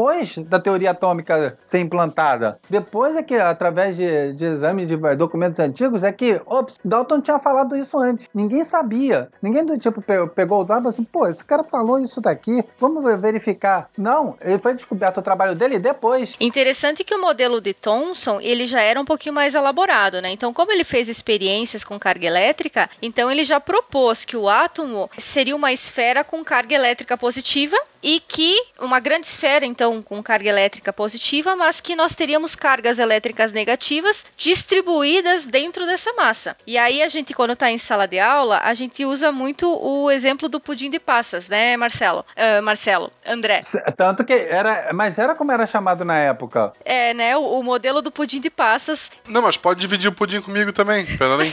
[0.46, 2.58] da teoria atômica ser implantada.
[2.68, 7.38] Depois é que, através de, de exames de documentos antigos, é que, ops, Dalton tinha
[7.38, 8.28] falado isso antes.
[8.34, 9.28] Ninguém sabia.
[9.40, 10.02] Ninguém do tipo
[10.34, 13.88] pegou o dado e assim, pô, esse cara falou isso daqui, vamos verificar.
[13.96, 16.34] Não, ele foi descoberto o trabalho dele depois.
[16.40, 20.30] Interessante que o modelo de Thomson, ele já era um pouquinho mais elaborado, né?
[20.30, 25.08] Então, como ele fez experiências com carga elétrica, então ele já propôs que o átomo
[25.16, 30.48] seria uma esfera com carga elétrica positiva e que uma grande esfera, então, com carga
[30.48, 36.56] elétrica positiva, mas que nós teríamos cargas elétricas negativas distribuídas dentro dessa massa.
[36.66, 40.10] E aí a gente, quando está em sala de aula, a gente usa muito o
[40.10, 42.24] exemplo do pudim de passas, né, Marcelo?
[42.36, 43.60] Uh, Marcelo, André.
[43.96, 46.72] Tanto que era, mas era como era chamado na época.
[46.84, 49.10] É, né, o, o modelo do pudim de passas.
[49.28, 51.50] Não, mas pode dividir o pudim comigo também, aí.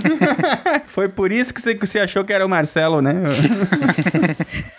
[0.86, 3.14] Foi por isso que você, que você achou que era o Marcelo, né?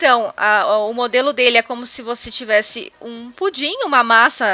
[0.00, 4.46] Então, a, o modelo dele é como se você tivesse um pudim, uma massa,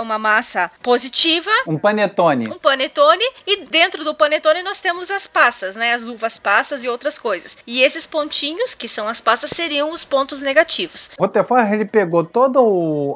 [0.00, 1.50] uma massa positiva.
[1.66, 2.48] Um panetone.
[2.48, 3.22] Um panetone.
[3.46, 5.92] E dentro do panetone nós temos as passas, né?
[5.92, 7.58] As uvas passas e outras coisas.
[7.66, 11.10] E esses pontinhos, que são as passas, seriam os pontos negativos.
[11.18, 12.58] O Rutherford, ele pegou toda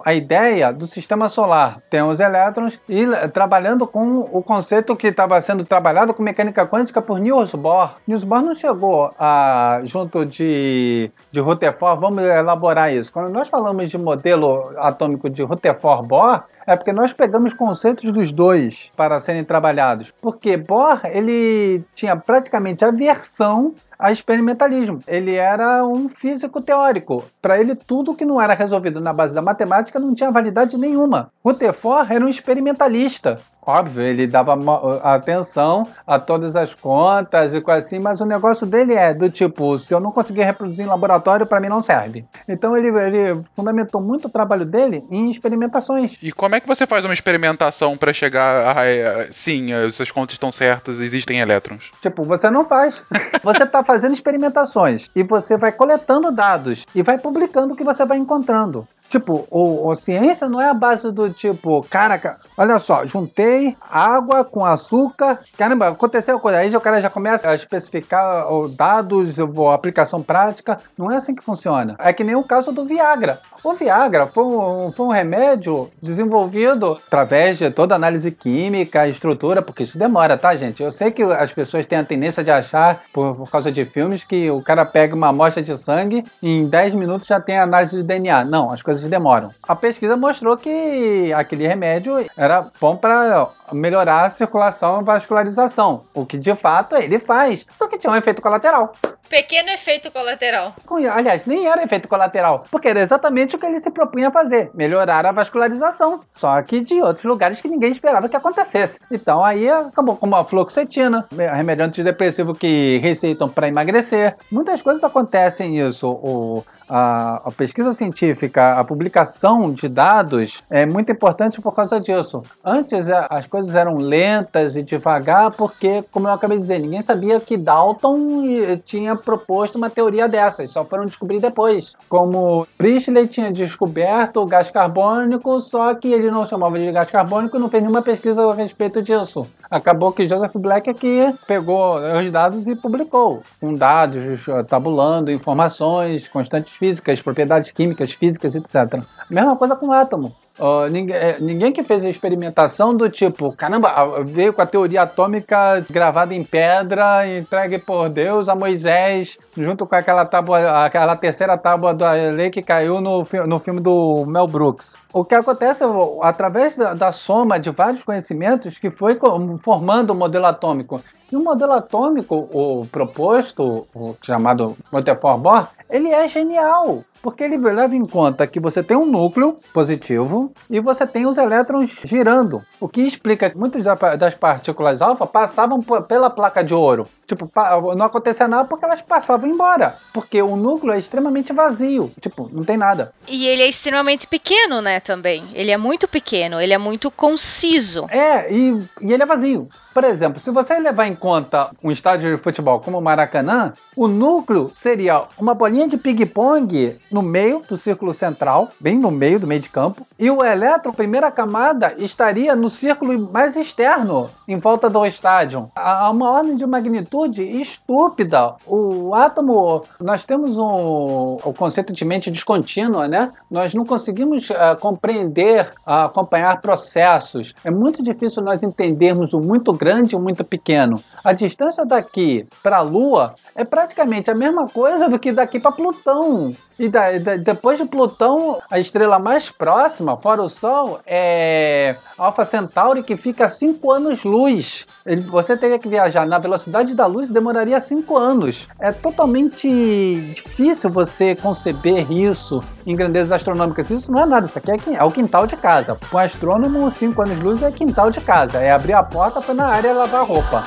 [0.05, 1.81] a ideia do sistema solar.
[1.89, 7.01] Tem os elétrons e trabalhando com o conceito que estava sendo trabalhado com mecânica quântica
[7.01, 7.95] por Niels Bohr.
[8.07, 13.13] Niels Bohr não chegou a, junto de, de Rutherford Rutherford, vamos elaborar isso.
[13.13, 18.93] Quando nós falamos de modelo atômico de Rutherford-Bohr, é porque nós pegamos conceitos dos dois
[18.97, 20.13] para serem trabalhados.
[20.21, 24.99] Porque Bohr, ele tinha praticamente aversão a experimentalismo.
[25.07, 27.25] Ele era um físico teórico.
[27.41, 31.31] Para ele, tudo que não era resolvido na base da matemática não tinha validade nenhuma.
[31.45, 33.39] Rutherford era um experimentalista.
[33.65, 34.59] Óbvio, ele dava
[35.05, 39.79] atenção a todas as contas e coisa assim, mas o negócio dele é do tipo,
[39.79, 42.25] se eu não conseguir reproduzir em laboratório, para mim não serve.
[42.49, 46.17] Então ele, ele fundamentou muito o trabalho dele em experimentações.
[46.21, 50.51] E como é que você faz uma experimentação para chegar a, sim, essas contas estão
[50.51, 51.91] certas, existem elétrons?
[52.01, 53.03] Tipo, você não faz.
[53.45, 58.05] Você está fazendo experimentações e você vai coletando dados e vai publicando o que você
[58.05, 58.87] vai encontrando.
[59.13, 64.43] Tipo, o, a ciência não é a base do tipo, cara, olha só, juntei água
[64.43, 66.57] com açúcar, caramba, aconteceu coisa.
[66.57, 69.37] Aí o cara já começa a especificar dados,
[69.71, 70.79] aplicação prática.
[70.97, 71.95] Não é assim que funciona.
[71.99, 73.39] É que nem o caso do Viagra.
[73.63, 79.83] O Viagra foi um, foi um remédio desenvolvido através de toda análise química, estrutura, porque
[79.83, 80.83] isso demora, tá, gente?
[80.83, 84.25] Eu sei que as pessoas têm a tendência de achar, por, por causa de filmes,
[84.25, 87.95] que o cara pega uma amostra de sangue e em 10 minutos já tem análise
[87.95, 88.45] de DNA.
[88.45, 89.51] Não, as coisas gases demoram.
[89.63, 96.25] A pesquisa mostrou que aquele remédio era bom para melhorar a circulação e vascularização, o
[96.25, 98.93] que de fato ele faz, só que tinha um efeito colateral.
[99.29, 100.75] Pequeno efeito colateral.
[101.11, 104.71] Aliás, nem era efeito colateral, porque era exatamente o que ele se propunha a fazer:
[104.75, 106.21] melhorar a vascularização.
[106.35, 108.99] Só que de outros lugares que ninguém esperava que acontecesse.
[109.11, 114.37] Então aí acabou como a fluoxetina, remédio antidepressivo que receitam para emagrecer.
[114.51, 116.11] Muitas coisas acontecem isso.
[116.11, 122.43] O, a, a, pesquisa científica, a publicação de dados é muito importante por causa disso.
[122.65, 127.41] Antes as coisas eram lentas e devagar, porque, como eu acabei de dizer, ninguém sabia
[127.41, 128.43] que Dalton
[128.85, 131.95] tinha proposto uma teoria dessas, só foram descobrir depois.
[132.09, 137.57] Como Priestley tinha descoberto o gás carbônico, só que ele não chamava de gás carbônico
[137.57, 139.47] e não fez nenhuma pesquisa a respeito disso.
[139.71, 146.72] Acabou que Joseph Black aqui pegou os dados e publicou, com dados, tabulando informações constantes
[146.75, 149.03] físicas, propriedades químicas, físicas, etc.
[149.31, 150.35] Mesma coisa com o átomo.
[150.59, 155.83] Uh, ninguém, ninguém, que fez a experimentação do tipo, caramba, veio com a teoria atômica
[155.89, 161.95] gravada em pedra, entregue por Deus a Moisés, junto com aquela tábua, aquela terceira tábua
[161.95, 164.99] da lei que caiu no, no filme do Mel Brooks.
[165.11, 165.85] O que acontece
[166.21, 169.19] através da, da soma de vários conhecimentos que foi
[169.63, 171.01] formando o modelo atômico.
[171.33, 177.57] E o modelo atômico, o proposto, o chamado Rutherford Bohr, ele é genial, porque ele
[177.57, 182.63] leva em conta que você tem um núcleo positivo e você tem os elétrons girando,
[182.81, 183.83] o que explica que muitas
[184.19, 187.07] das partículas alfa passavam pela placa de ouro.
[187.27, 187.51] Tipo,
[187.97, 192.63] não acontecia nada porque elas passavam embora, porque o núcleo é extremamente vazio, tipo, não
[192.63, 193.13] tem nada.
[193.29, 195.45] E ele é extremamente pequeno, né, também.
[195.55, 198.07] Ele é muito pequeno, ele é muito conciso.
[198.11, 199.69] É, e, e ele é vazio.
[199.95, 204.09] Por exemplo, se você levar em conta um estádio de futebol como o Maracanã, o
[204.09, 209.47] núcleo seria uma bolinha de ping-pong no meio do círculo central, bem no meio do
[209.47, 214.91] meio de campo, e o elétron, primeira camada, estaria no círculo mais externo, em volta
[214.91, 215.71] do estádio.
[215.77, 218.57] A uma ordem de magnitude estúpida.
[218.67, 223.31] O átomo, nós temos um, o conceito de mente descontínua, né?
[223.49, 227.55] Nós não conseguimos uh, compreender, uh, acompanhar processos.
[227.65, 231.01] É muito difícil nós entendermos o muito grande e o muito pequeno.
[231.25, 235.73] A distância daqui para a Lua é praticamente a mesma coisa do que daqui para
[235.73, 236.55] Plutão.
[236.79, 242.45] E da, da, depois de Plutão, a estrela mais próxima, fora o Sol, é Alpha
[242.45, 244.87] Centauri, que fica a 5 anos-luz.
[245.29, 248.69] Você teria que viajar na velocidade da luz demoraria 5 anos.
[248.81, 253.91] É totalmente difícil você conceber isso em grandezas astronômicas.
[253.91, 255.99] Isso não é nada, isso aqui é, é o quintal de casa.
[256.13, 258.59] Um astrônomo, 5 anos-luz é quintal de casa.
[258.59, 260.63] É abrir a porta para na área lavar roupa.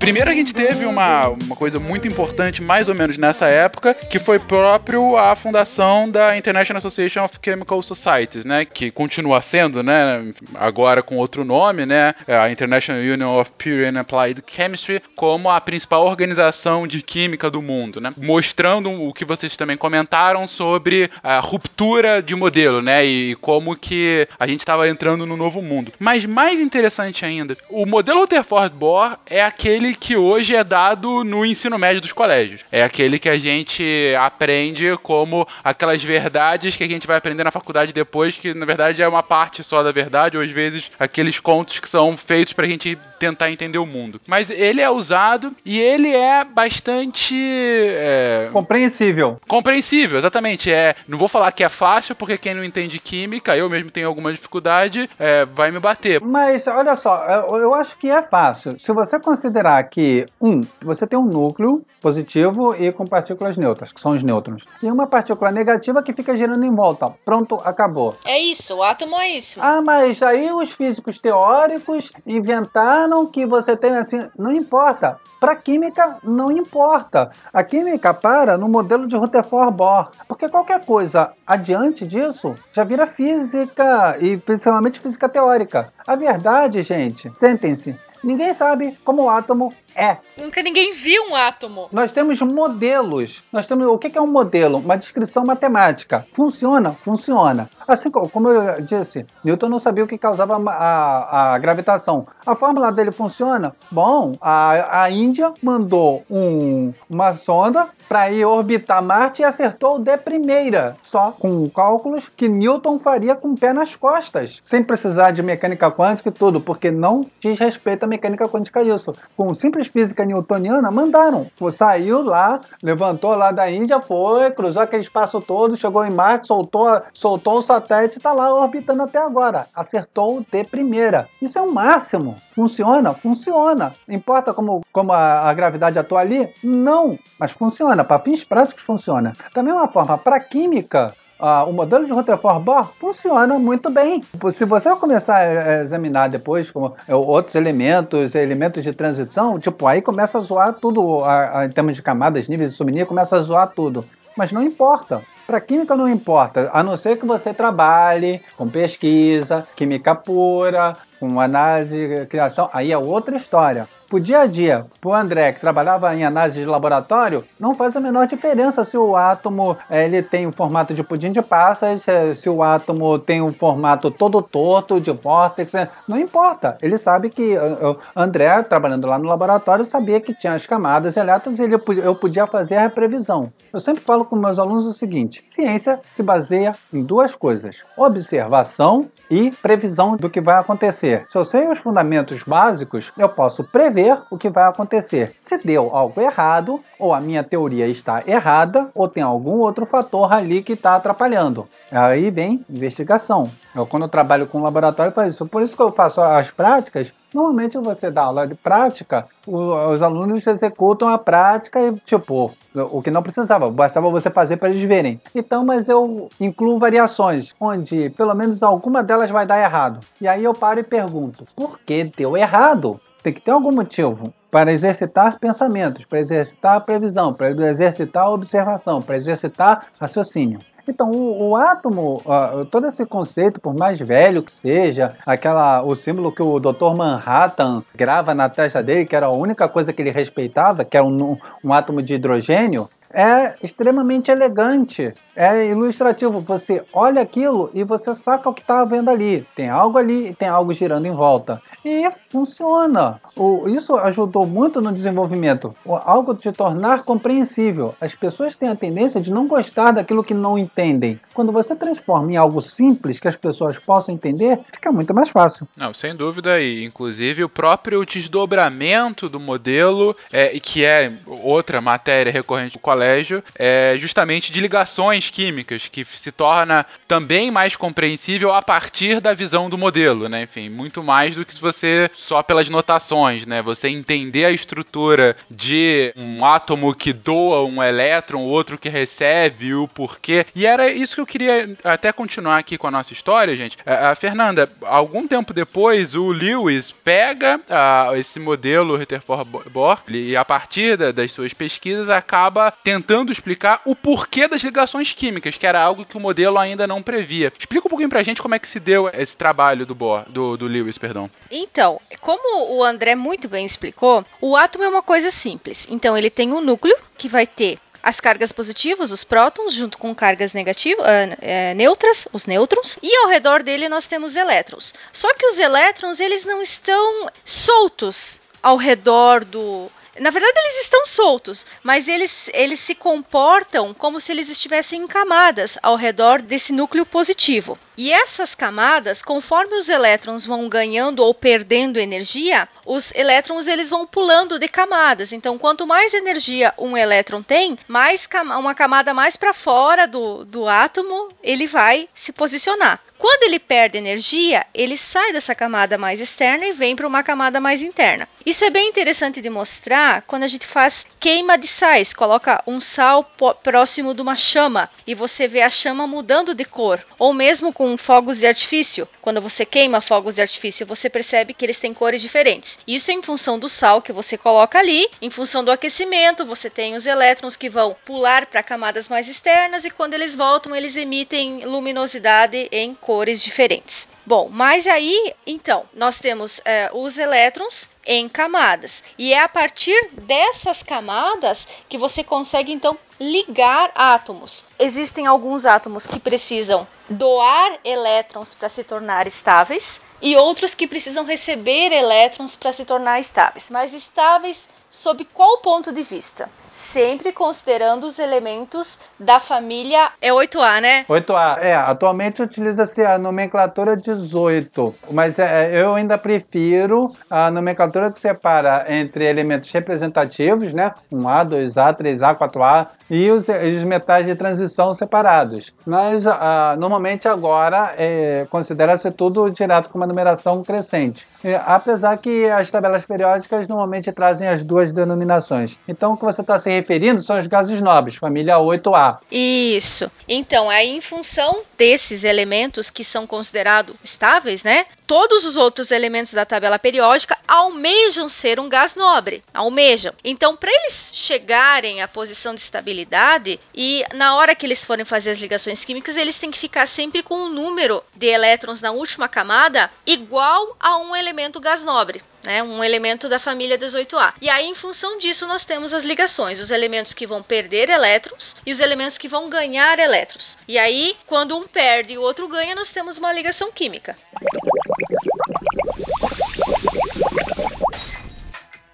[0.00, 4.18] Primeiro a gente teve uma, uma coisa muito importante, mais ou menos nessa época, que
[4.18, 8.64] foi próprio a fundação da International Association of Chemical Societies, né?
[8.64, 10.32] Que continua sendo, né?
[10.54, 12.14] Agora com outro nome, né?
[12.26, 17.60] A International Union of Pure and Applied Chemistry, como a principal organização de química do
[17.60, 18.10] mundo, né?
[18.16, 23.04] Mostrando o que vocês também comentaram sobre a ruptura de modelo, né?
[23.04, 25.92] E como que a gente estava entrando no novo mundo.
[25.98, 31.44] Mas mais interessante ainda, o modelo Rutherford Bohr é aquele que hoje é dado no
[31.44, 32.62] ensino médio dos colégios.
[32.70, 37.50] É aquele que a gente aprende como aquelas verdades que a gente vai aprender na
[37.50, 41.38] faculdade depois, que na verdade é uma parte só da verdade, ou às vezes aqueles
[41.38, 44.20] contos que são feitos pra gente tentar entender o mundo.
[44.26, 47.36] Mas ele é usado e ele é bastante.
[47.36, 48.48] É...
[48.50, 49.38] Compreensível.
[49.46, 50.72] Compreensível, exatamente.
[50.72, 54.08] É, não vou falar que é fácil, porque quem não entende química, eu mesmo tenho
[54.08, 56.20] alguma dificuldade, é, vai me bater.
[56.20, 57.24] Mas olha só,
[57.58, 58.78] eu acho que é fácil.
[58.78, 64.00] Se você considerar que, um, você tem um núcleo positivo e com partículas neutras, que
[64.00, 67.12] são os nêutrons, e uma partícula negativa que fica girando em volta.
[67.24, 68.14] Pronto, acabou.
[68.24, 69.60] É isso, o átomo é isso.
[69.62, 74.28] Ah, mas aí os físicos teóricos inventaram que você tem assim.
[74.38, 75.18] Não importa.
[75.38, 77.30] Para química, não importa.
[77.52, 80.10] A química para no modelo de Rutherford Bohr.
[80.28, 85.92] Porque qualquer coisa adiante disso já vira física e principalmente física teórica.
[86.06, 90.18] A verdade, gente, sentem-se, Ninguém sabe como o átomo é.
[90.38, 91.88] Nunca ninguém viu um átomo.
[91.90, 93.42] Nós temos modelos.
[93.52, 94.78] Nós temos o que é um modelo?
[94.78, 96.26] Uma descrição matemática.
[96.32, 96.92] Funciona?
[96.92, 97.70] Funciona.
[97.92, 102.26] Assim co- como eu disse, Newton não sabia o que causava a, a- gravitação.
[102.46, 103.74] A fórmula dele funciona?
[103.90, 110.16] Bom, a, a Índia mandou um- uma sonda para ir orbitar Marte e acertou de
[110.18, 115.42] primeira, só com cálculos que Newton faria com o pé nas costas, sem precisar de
[115.42, 119.12] mecânica quântica e tudo, porque não diz respeito à mecânica quântica isso.
[119.36, 121.46] Com simples física newtoniana, mandaram.
[121.70, 127.00] Saiu lá, levantou lá da Índia, foi, cruzou aquele espaço todo, chegou em Marte, soltou,
[127.14, 129.66] soltou o satélite está lá orbitando até agora.
[129.74, 131.28] Acertou de primeira.
[131.40, 132.36] Isso é o máximo.
[132.54, 133.12] Funciona?
[133.14, 133.92] Funciona.
[134.08, 136.48] Importa como, como a, a gravidade atua ali?
[136.62, 137.18] Não.
[137.38, 138.04] Mas funciona.
[138.04, 139.32] Para fins práticos, funciona.
[139.54, 144.22] Da mesma forma, para química, ah, o modelo de Rutherford Bohr funciona muito bem.
[144.50, 150.02] Se você começar a examinar depois como, é, outros elementos, elementos de transição, tipo, aí
[150.02, 153.40] começa a zoar tudo a- a- em termos de camadas, níveis de subnível, começa a
[153.42, 154.04] zoar tudo.
[154.36, 155.22] Mas não importa.
[155.50, 161.40] Para química não importa, a não ser que você trabalhe com pesquisa, química pura, com
[161.40, 163.88] análise, criação, aí é outra história.
[164.10, 168.00] Pro dia a dia, pro André que trabalhava em análise de laboratório, não faz a
[168.00, 172.04] menor diferença se o átomo eh, ele tem o formato de pudim de passas,
[172.34, 176.76] se, o átomo tem um formato todo torto de vórtex, eh, não importa.
[176.82, 181.16] Ele sabe que eh, o André, trabalhando lá no laboratório, sabia que tinha as camadas
[181.16, 183.52] elétrons e ele, eu podia fazer a previsão.
[183.72, 189.08] Eu sempre falo com meus alunos o seguinte: ciência se baseia em duas coisas: observação
[189.30, 191.24] e previsão do que vai acontecer.
[191.28, 193.99] Se eu sei os fundamentos básicos, eu posso prever
[194.30, 195.34] o que vai acontecer.
[195.40, 200.32] Se deu algo errado, ou a minha teoria está errada, ou tem algum outro fator
[200.32, 201.66] ali que está atrapalhando.
[201.90, 203.50] Aí vem investigação.
[203.74, 205.46] Eu, quando eu trabalho com laboratório, faço isso.
[205.46, 207.12] Por isso que eu faço as práticas.
[207.32, 213.10] Normalmente você dá aula de prática, os alunos executam a prática e, tipo, o que
[213.10, 215.20] não precisava, bastava você fazer para eles verem.
[215.32, 220.00] Então, mas eu incluo variações, onde pelo menos alguma delas vai dar errado.
[220.20, 223.00] E aí eu paro e pergunto: por que deu errado?
[223.22, 229.16] Tem que ter algum motivo para exercitar pensamentos, para exercitar previsão, para exercitar observação, para
[229.16, 230.58] exercitar raciocínio.
[230.88, 235.94] Então, o, o átomo, ah, todo esse conceito, por mais velho que seja, aquela, o
[235.94, 236.96] símbolo que o Dr.
[236.96, 241.02] Manhattan grava na testa dele, que era a única coisa que ele respeitava, que é
[241.02, 246.40] um, um átomo de hidrogênio, é extremamente elegante, é ilustrativo.
[246.40, 249.44] Você olha aquilo e você saca o que está vendo ali.
[249.54, 251.60] Tem algo ali e tem algo girando em volta.
[251.84, 253.20] E funciona.
[253.36, 255.74] O- isso ajudou muito no desenvolvimento.
[255.84, 257.94] O- algo de tornar compreensível.
[258.00, 261.18] As pessoas têm a tendência de não gostar daquilo que não entendem.
[261.32, 265.66] Quando você transforma em algo simples que as pessoas possam entender, fica muito mais fácil.
[265.76, 272.32] Não, sem dúvida, e inclusive o próprio desdobramento do modelo, é, que é outra matéria
[272.32, 278.60] recorrente do colégio, é justamente de ligações químicas, que se torna também mais compreensível a
[278.62, 280.42] partir da visão do modelo, né?
[280.42, 281.69] Enfim, muito mais do que se você
[282.12, 283.62] só pelas notações, né?
[283.62, 289.86] Você entender a estrutura de um átomo que doa um elétron, outro que recebe, o
[289.88, 290.46] porquê.
[290.54, 293.76] E era isso que eu queria até continuar aqui com a nossa história, gente.
[293.84, 300.36] A, a Fernanda, algum tempo depois, o Lewis pega ah, esse modelo Rutherford Bohr e
[300.36, 305.66] a partir da- das suas pesquisas acaba tentando explicar o porquê das ligações químicas, que
[305.66, 307.52] era algo que o modelo ainda não previa.
[307.58, 310.56] Explica um pouquinho pra gente como é que se deu esse trabalho do Bohr, do,
[310.56, 311.30] do Lewis, perdão.
[311.62, 315.86] Então, como o André muito bem explicou, o átomo é uma coisa simples.
[315.90, 320.14] Então, ele tem um núcleo que vai ter as cargas positivas, os prótons, junto com
[320.14, 324.94] cargas negativas, ah, é, neutras, os nêutrons, e ao redor dele nós temos elétrons.
[325.12, 329.90] Só que os elétrons, eles não estão soltos ao redor do
[330.20, 335.06] na verdade, eles estão soltos, mas eles, eles se comportam como se eles estivessem em
[335.06, 337.78] camadas ao redor desse núcleo positivo.
[337.96, 344.06] E essas camadas, conforme os elétrons vão ganhando ou perdendo energia, os elétrons eles vão
[344.06, 345.32] pulando de camadas.
[345.32, 350.68] Então, quanto mais energia um elétron tem, mais uma camada mais para fora do, do
[350.68, 353.00] átomo ele vai se posicionar.
[353.20, 357.60] Quando ele perde energia, ele sai dessa camada mais externa e vem para uma camada
[357.60, 358.26] mais interna.
[358.46, 362.80] Isso é bem interessante de mostrar quando a gente faz queima de sais, coloca um
[362.80, 363.22] sal
[363.62, 367.94] próximo de uma chama e você vê a chama mudando de cor, ou mesmo com
[367.98, 369.06] fogos de artifício.
[369.20, 372.78] Quando você queima fogos de artifício, você percebe que eles têm cores diferentes.
[372.86, 376.70] Isso é em função do sal que você coloca ali, em função do aquecimento, você
[376.70, 380.96] tem os elétrons que vão pular para camadas mais externas e quando eles voltam, eles
[380.96, 384.06] emitem luminosidade em cores diferentes.
[384.24, 389.02] Bom, mas aí, então, nós temos eh, os elétrons em camadas.
[389.18, 394.62] E é a partir dessas camadas que você consegue então ligar átomos.
[394.78, 401.24] Existem alguns átomos que precisam doar elétrons para se tornar estáveis e outros que precisam
[401.24, 403.68] receber elétrons para se tornar estáveis.
[403.70, 406.48] Mas estáveis sob qual ponto de vista?
[406.72, 410.10] Sempre considerando os elementos da família.
[410.20, 411.04] É 8A, né?
[411.08, 411.58] 8A.
[411.60, 418.86] É, atualmente utiliza-se a nomenclatura 18, mas é, eu ainda prefiro a nomenclatura que separa
[418.88, 420.92] entre elementos representativos, né?
[421.12, 425.74] 1A, 2A, 3A, 4A e os, os metais de transição separados.
[425.84, 431.26] Mas ah, normalmente agora é, considera-se tudo direto com uma numeração crescente.
[431.42, 435.78] É, apesar que as tabelas periódicas normalmente trazem as duas denominações.
[435.86, 439.18] Então o que você está se referindo são os gases nobres, família 8A.
[439.30, 440.10] Isso.
[440.26, 444.86] Então, aí em função desses elementos que são considerados estáveis, né?
[445.06, 450.12] Todos os outros elementos da tabela periódica almejam ser um gás nobre, almejam.
[450.24, 455.32] Então, para eles chegarem à posição de estabilidade e na hora que eles forem fazer
[455.32, 458.92] as ligações químicas, eles têm que ficar sempre com o um número de elétrons na
[458.92, 464.34] última camada igual a um elemento gás nobre né, um elemento da família 18A.
[464.40, 468.56] E aí, em função disso, nós temos as ligações, os elementos que vão perder elétrons
[468.64, 470.56] e os elementos que vão ganhar elétrons.
[470.66, 474.16] E aí, quando um perde e o outro ganha, nós temos uma ligação química.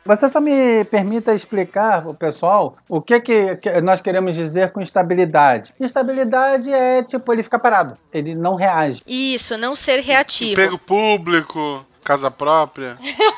[0.07, 5.75] Você só me permita explicar pessoal o que, que, que nós queremos dizer com estabilidade.
[5.81, 9.03] Estabilidade é tipo, ele fica parado, ele não reage.
[9.07, 10.53] Isso, não ser reativo.
[10.53, 12.97] Emprego público, casa própria.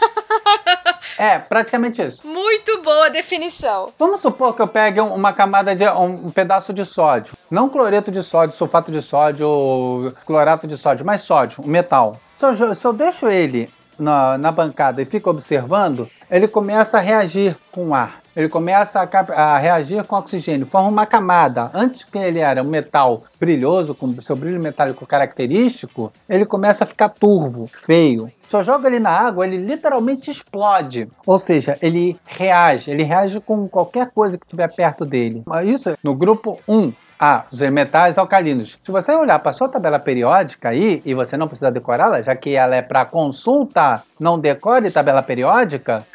[1.19, 2.25] É, praticamente isso.
[2.25, 3.93] Muito boa definição.
[3.99, 8.23] Vamos supor que eu pegue uma camada de um pedaço de sódio, não cloreto de
[8.23, 12.17] sódio, sulfato de sódio, clorato de sódio, mas sódio, um metal.
[12.39, 17.01] Se eu, se eu deixo ele na, na bancada e fico observando, ele começa a
[17.01, 18.21] reagir com o ar.
[18.37, 21.69] Ele começa a, a, reagir com oxigênio, forma uma camada.
[21.75, 26.87] Antes que ele era um metal brilhoso, com seu brilho metálico característico, ele começa a
[26.87, 28.31] ficar turvo, feio.
[28.49, 31.07] Se eu jogo ele na água, ele literalmente explode.
[31.27, 35.43] Ou seja, ele reage, ele reage com qualquer coisa que estiver perto dele.
[35.65, 36.93] Isso no grupo 1.
[37.21, 38.79] Ah, os metais alcalinos.
[38.83, 42.55] Se você olhar para sua tabela periódica aí, e você não precisa decorá-la, já que
[42.55, 46.07] ela é para consulta, não decore tabela periódica,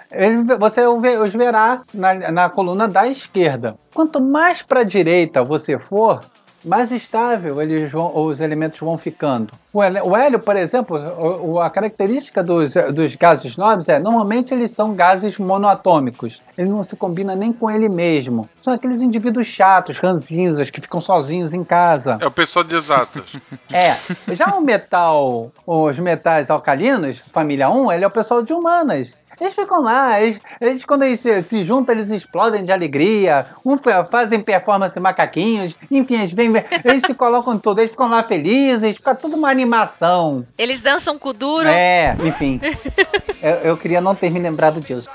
[0.57, 3.75] você os verá na, na coluna da esquerda.
[3.93, 6.23] Quanto mais para a direita você for,
[6.63, 9.51] mais estável eles vão, os elementos vão ficando.
[9.73, 15.39] O hélio, por exemplo, a característica dos, dos gases nobres é normalmente eles são gases
[15.39, 16.39] monoatômicos.
[16.55, 18.47] Ele não se combina nem com ele mesmo.
[18.61, 22.19] São aqueles indivíduos chatos, ranzinzas, que ficam sozinhos em casa.
[22.21, 23.23] É o pessoal de exatas.
[23.73, 23.97] é.
[24.35, 29.17] Já o metal, os metais alcalinos, família 1, ele é o pessoal de humanas.
[29.41, 33.77] Eles ficam lá, eles, eles quando eles se, se, juntam, eles explodem de alegria, um,
[34.09, 36.51] fazem performance macaquinhos, enfim, eles, vêm,
[36.85, 40.45] eles se colocam tudo, eles ficam lá felizes, fica tudo uma animação.
[40.57, 41.67] Eles dançam com duro.
[41.67, 42.59] É, enfim.
[43.41, 45.09] eu, eu, queria não ter me lembrado disso.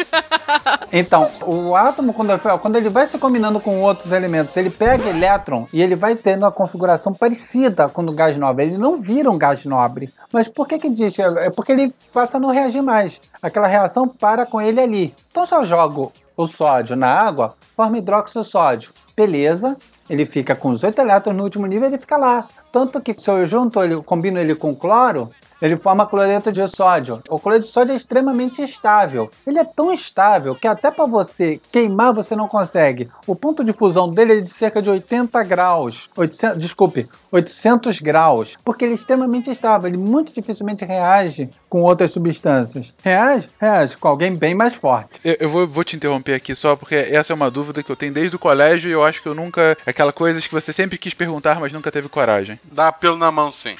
[0.93, 5.67] Então, o átomo, quando, quando ele vai se combinando com outros elementos, ele pega elétron
[5.73, 8.65] e ele vai tendo uma configuração parecida com o gás nobre.
[8.65, 10.11] Ele não vira um gás nobre.
[10.33, 11.15] Mas por que que diz?
[11.19, 13.21] É porque ele passa a não reagir mais.
[13.43, 15.15] Aquela reação para com ele ali.
[15.31, 18.93] Então, se eu jogo o sódio na água, forma hidróxido sódio.
[19.17, 19.77] Beleza,
[20.09, 22.47] ele fica com os 8 elétrons no último nível, ele fica lá.
[22.73, 25.31] Tanto que se eu junto ele, combino ele com cloro,
[25.61, 27.21] ele forma cloreto de sódio.
[27.29, 29.31] O cloreto de sódio é extremamente estável.
[29.47, 33.11] Ele é tão estável que até para você queimar você não consegue.
[33.27, 36.09] O ponto de fusão dele é de cerca de 80 graus.
[36.17, 38.57] 800, desculpe, 800 graus.
[38.65, 39.89] Porque ele é extremamente estável.
[39.89, 42.95] Ele muito dificilmente reage com outras substâncias.
[43.03, 43.49] Reage?
[43.61, 45.21] Reage com alguém bem mais forte.
[45.25, 47.97] Eu, eu vou, vou, te interromper aqui só porque essa é uma dúvida que eu
[47.97, 49.77] tenho desde o colégio e eu acho que eu nunca.
[49.87, 52.59] Aquela coisa que você sempre quis perguntar, mas nunca teve coragem.
[52.71, 53.75] Dá pelo na mão, sim.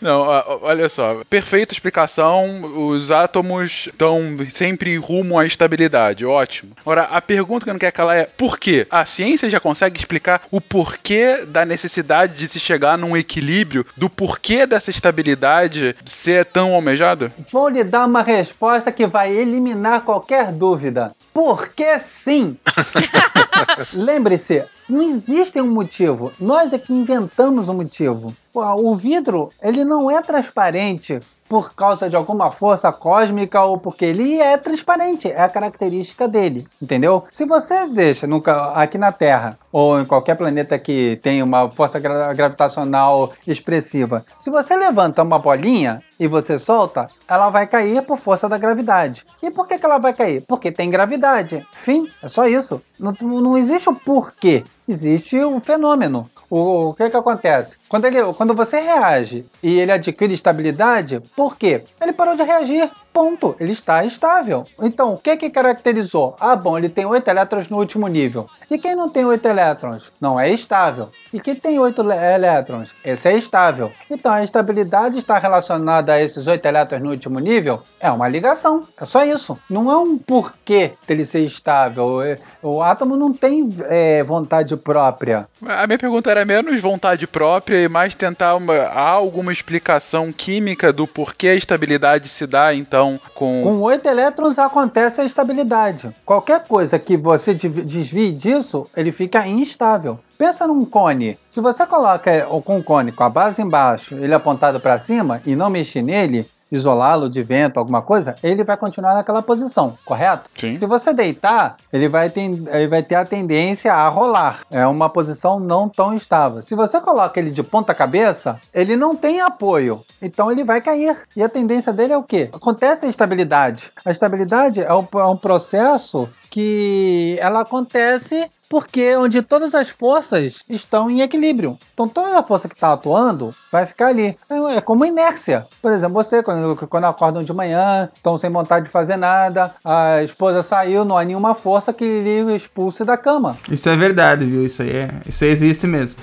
[0.00, 0.20] não,
[0.62, 1.22] olha só.
[1.28, 2.62] Perfeita explicação.
[2.88, 6.24] Os átomos estão sempre rumo à estabilidade.
[6.24, 6.72] Ótimo.
[6.80, 8.86] Agora, a pergunta que eu não quero calar é: por quê?
[8.90, 14.10] A ciência já consegue explicar o porquê da necessidade de se chegar num equilíbrio, do
[14.10, 17.32] porquê dessa estabilidade ser tão almejada?
[17.50, 21.12] Vou lhe dar uma resposta que vai eliminar qualquer dúvida.
[21.32, 22.56] Porque sim!
[23.92, 26.30] Lembre-se, não existe um motivo.
[26.38, 28.34] Nós é que inventamos um motivo.
[28.54, 31.18] O vidro, ele não é transparente
[31.48, 36.66] por causa de alguma força cósmica ou porque ele é transparente, é a característica dele,
[36.80, 37.24] entendeu?
[37.30, 38.42] Se você deixa no,
[38.74, 44.24] aqui na Terra ou em qualquer planeta que tenha uma força gra- gravitacional expressiva.
[44.38, 49.24] Se você levanta uma bolinha e você solta, ela vai cair por força da gravidade.
[49.42, 50.42] E por que, que ela vai cair?
[50.46, 51.66] Porque tem gravidade.
[51.72, 52.80] Fim, é só isso.
[52.98, 56.28] Não, não existe o porquê, existe o fenômeno.
[56.48, 57.76] O, o que que acontece?
[57.94, 61.84] Quando, ele, quando você reage e ele adquire estabilidade, por quê?
[62.02, 62.90] Ele parou de reagir.
[63.12, 63.54] Ponto.
[63.60, 64.64] Ele está estável.
[64.82, 66.34] Então, o que que caracterizou?
[66.40, 68.48] Ah, bom, ele tem 8 elétrons no último nível.
[68.68, 70.10] E quem não tem 8 elétrons?
[70.20, 71.10] Não é estável.
[71.32, 72.92] E quem tem 8 le- elétrons?
[73.04, 73.92] Esse é estável.
[74.10, 77.80] Então, a estabilidade está relacionada a esses 8 elétrons no último nível?
[78.00, 78.82] É uma ligação.
[79.00, 79.56] É só isso.
[79.70, 82.20] Não é um porquê dele ser estável.
[82.20, 85.46] É- O átomo não tem é, vontade própria.
[85.64, 91.06] A minha pergunta era menos vontade própria e mais tentar uma, alguma explicação química do
[91.06, 93.62] porquê a estabilidade se dá, então, com.
[93.62, 96.10] Com 8 elétrons acontece a estabilidade.
[96.24, 100.18] Qualquer coisa que você desvie disso, ele fica instável.
[100.36, 101.38] Pensa num cone.
[101.48, 105.54] Se você coloca com um cone com a base embaixo, ele apontado para cima e
[105.54, 110.50] não mexer nele, isolá-lo de vento, alguma coisa, ele vai continuar naquela posição, correto?
[110.54, 110.76] Sim.
[110.76, 114.60] Se você deitar, ele vai, ten- ele vai ter a tendência a rolar.
[114.70, 116.60] É uma posição não tão estável.
[116.62, 120.02] Se você coloca ele de ponta cabeça, ele não tem apoio.
[120.20, 121.16] Então ele vai cair.
[121.36, 122.50] E a tendência dele é o quê?
[122.52, 123.90] Acontece a estabilidade.
[124.04, 130.64] A estabilidade é um, é um processo que ela acontece porque onde todas as forças
[130.68, 131.78] estão em equilíbrio.
[131.92, 134.36] Então toda a força que está atuando vai ficar ali.
[134.50, 135.66] É, é como inércia.
[135.80, 140.22] Por exemplo, você, quando, quando acordam de manhã, estão sem vontade de fazer nada, a
[140.22, 143.56] esposa saiu, não há nenhuma força que lhe expulse da cama.
[143.70, 144.66] Isso é verdade, viu?
[144.66, 146.16] Isso aí, é, isso aí existe mesmo.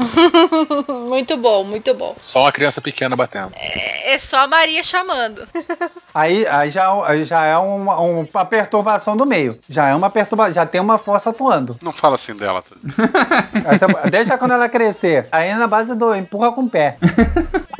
[1.07, 2.15] muito bom, muito bom.
[2.17, 3.51] Só uma criança pequena batendo.
[3.55, 5.47] É só a Maria chamando.
[6.13, 6.89] Aí, aí já,
[7.23, 9.57] já é uma, uma perturbação do meio.
[9.69, 10.20] Já é uma perturbação,
[10.53, 11.77] já tem uma força atuando.
[11.81, 12.61] Não fala assim dela.
[12.61, 12.75] tá?
[14.09, 15.27] Deixa quando ela crescer.
[15.31, 16.97] Aí é na base do empurra com o pé.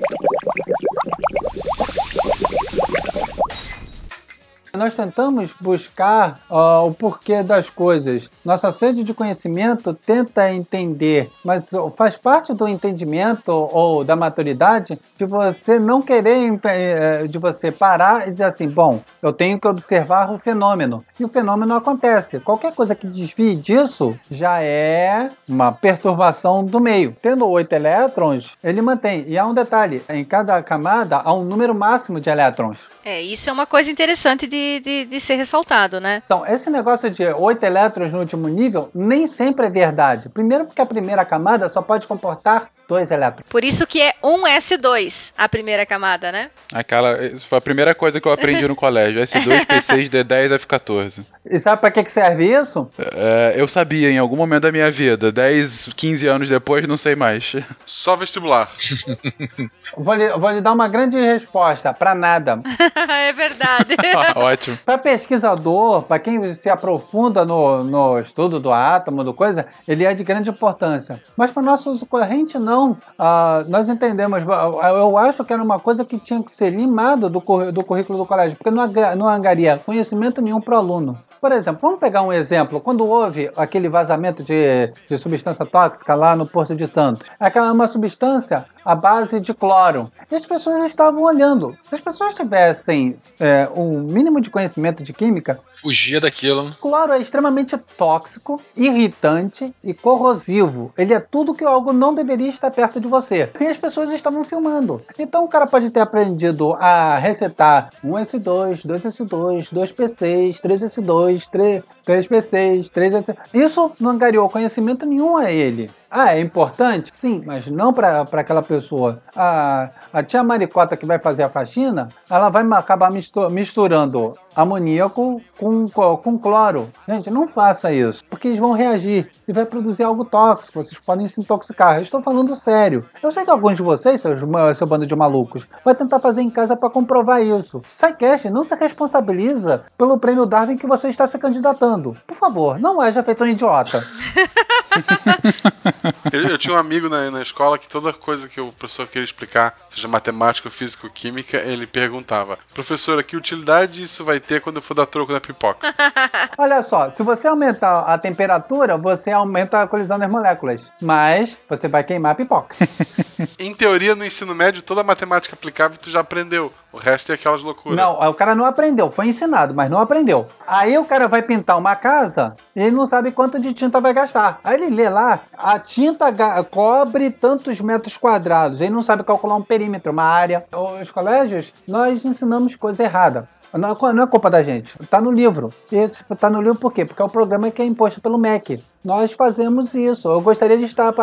[4.73, 8.29] Nós tentamos buscar ah, o porquê das coisas.
[8.45, 15.25] Nossa sede de conhecimento tenta entender, mas faz parte do entendimento ou da maturidade de
[15.25, 20.31] você não querer, eh, de você parar e dizer assim: bom, eu tenho que observar
[20.31, 21.03] o fenômeno.
[21.19, 22.39] E o fenômeno acontece.
[22.39, 27.15] Qualquer coisa que desvie disso já é uma perturbação do meio.
[27.21, 29.25] Tendo oito elétrons, ele mantém.
[29.27, 32.89] E há um detalhe: em cada camada há um número máximo de elétrons.
[33.03, 36.21] É, isso é uma coisa interessante de, de, de ser ressaltado, né?
[36.25, 40.29] Então, esse negócio de 8 elétrons no último nível nem sempre é verdade.
[40.29, 43.47] Primeiro, porque a primeira camada só pode comportar 2 elétrons.
[43.49, 46.49] Por isso que é 1S2 a primeira camada, né?
[46.73, 47.23] Aquela.
[47.25, 49.21] Isso foi a primeira coisa que eu aprendi no colégio.
[49.21, 51.23] S2, P6, D10, F14.
[51.43, 52.87] E sabe para que, que serve isso?
[52.99, 55.31] É, eu sabia em algum momento da minha vida.
[55.31, 57.55] 10, 15 anos depois, não sei mais.
[57.85, 58.69] Só vestibular.
[59.97, 62.61] Vou lhe, vou lhe dar uma grande resposta: para nada.
[62.95, 63.95] é verdade.
[64.35, 64.79] Ótimo.
[64.85, 70.13] Para pesquisador, para quem se aprofunda no, no estudo do átomo, do coisa, ele é
[70.13, 71.21] de grande importância.
[71.35, 72.97] Mas para nosso uso corrente, não.
[73.19, 74.43] Ah, nós entendemos.
[74.47, 77.39] ah, Eu acho que era uma coisa que tinha que ser limado do,
[77.71, 78.87] do currículo do colégio, porque não,
[79.17, 81.17] não angaria conhecimento nenhum para o aluno.
[81.41, 82.79] Por exemplo, vamos pegar um exemplo.
[82.79, 87.71] Quando houve aquele vazamento de, de substância tóxica lá no Porto de Santos, aquela é
[87.71, 90.11] uma substância à base de cloro.
[90.29, 91.75] E as pessoas estavam olhando.
[91.89, 96.75] Se as pessoas tivessem é, um mínimo de conhecimento de química, Fugia daquilo.
[96.79, 100.93] Cloro é extremamente tóxico, irritante e corrosivo.
[100.95, 103.49] Ele é tudo que algo não deveria estar perto de você.
[103.59, 105.01] E as pessoas estavam filmando.
[105.17, 113.37] Então o cara pode ter aprendido a recetar 1S2, 2S2, 2P6, 3S2, 3, 3P6, 3S.
[113.53, 115.89] Isso não angariou conhecimento nenhum a ele.
[116.13, 117.09] Ah, é importante?
[117.15, 119.21] Sim, mas não para aquela pessoa.
[119.33, 125.41] A, a tia Maricota que vai fazer a faxina, ela vai acabar mistu- misturando amoníaco
[125.57, 126.89] com, co- com cloro.
[127.07, 130.83] Gente, não faça isso, porque eles vão reagir e vai produzir algo tóxico.
[130.83, 131.95] Vocês podem se intoxicar.
[131.95, 133.05] Eu estou falando sério.
[133.23, 134.41] Eu sei que alguns de vocês, seus,
[134.77, 137.81] seu bando de malucos, vai tentar fazer em casa para comprovar isso.
[137.95, 142.13] SciCast não se responsabiliza pelo prêmio Darwin que você está se candidatando.
[142.27, 143.97] Por favor, não haja feito um idiota.
[146.31, 149.23] Eu, eu tinha um amigo na, na escola que toda coisa que o professor queria
[149.23, 154.77] explicar, seja matemática, física ou química, ele perguntava: Professora, que utilidade isso vai ter quando
[154.77, 155.93] eu for dar troco na pipoca?
[156.57, 160.89] Olha só, se você aumentar a temperatura, você aumenta a colisão das moléculas.
[161.01, 162.75] Mas você vai queimar a pipoca.
[163.59, 166.73] em teoria, no ensino médio, toda a matemática aplicável tu já aprendeu.
[166.93, 167.97] O resto é aquelas loucuras.
[167.97, 170.47] Não, o cara não aprendeu, foi ensinado, mas não aprendeu.
[170.67, 174.13] Aí o cara vai pintar uma casa e ele não sabe quanto de tinta vai
[174.13, 174.59] gastar.
[174.63, 176.25] Aí ele lê lá, a tinta
[176.69, 178.81] cobre tantos metros quadrados.
[178.81, 180.65] Ele não sabe calcular um perímetro, uma área.
[181.01, 183.47] Os colégios, nós ensinamos coisa errada.
[183.73, 185.69] Não é, não é culpa da gente, tá no livro.
[185.89, 187.05] E tipo, tá no livro por quê?
[187.05, 188.83] Porque é o programa que é imposto pelo MEC.
[189.03, 190.29] Nós fazemos isso.
[190.29, 191.13] Eu gostaria de estar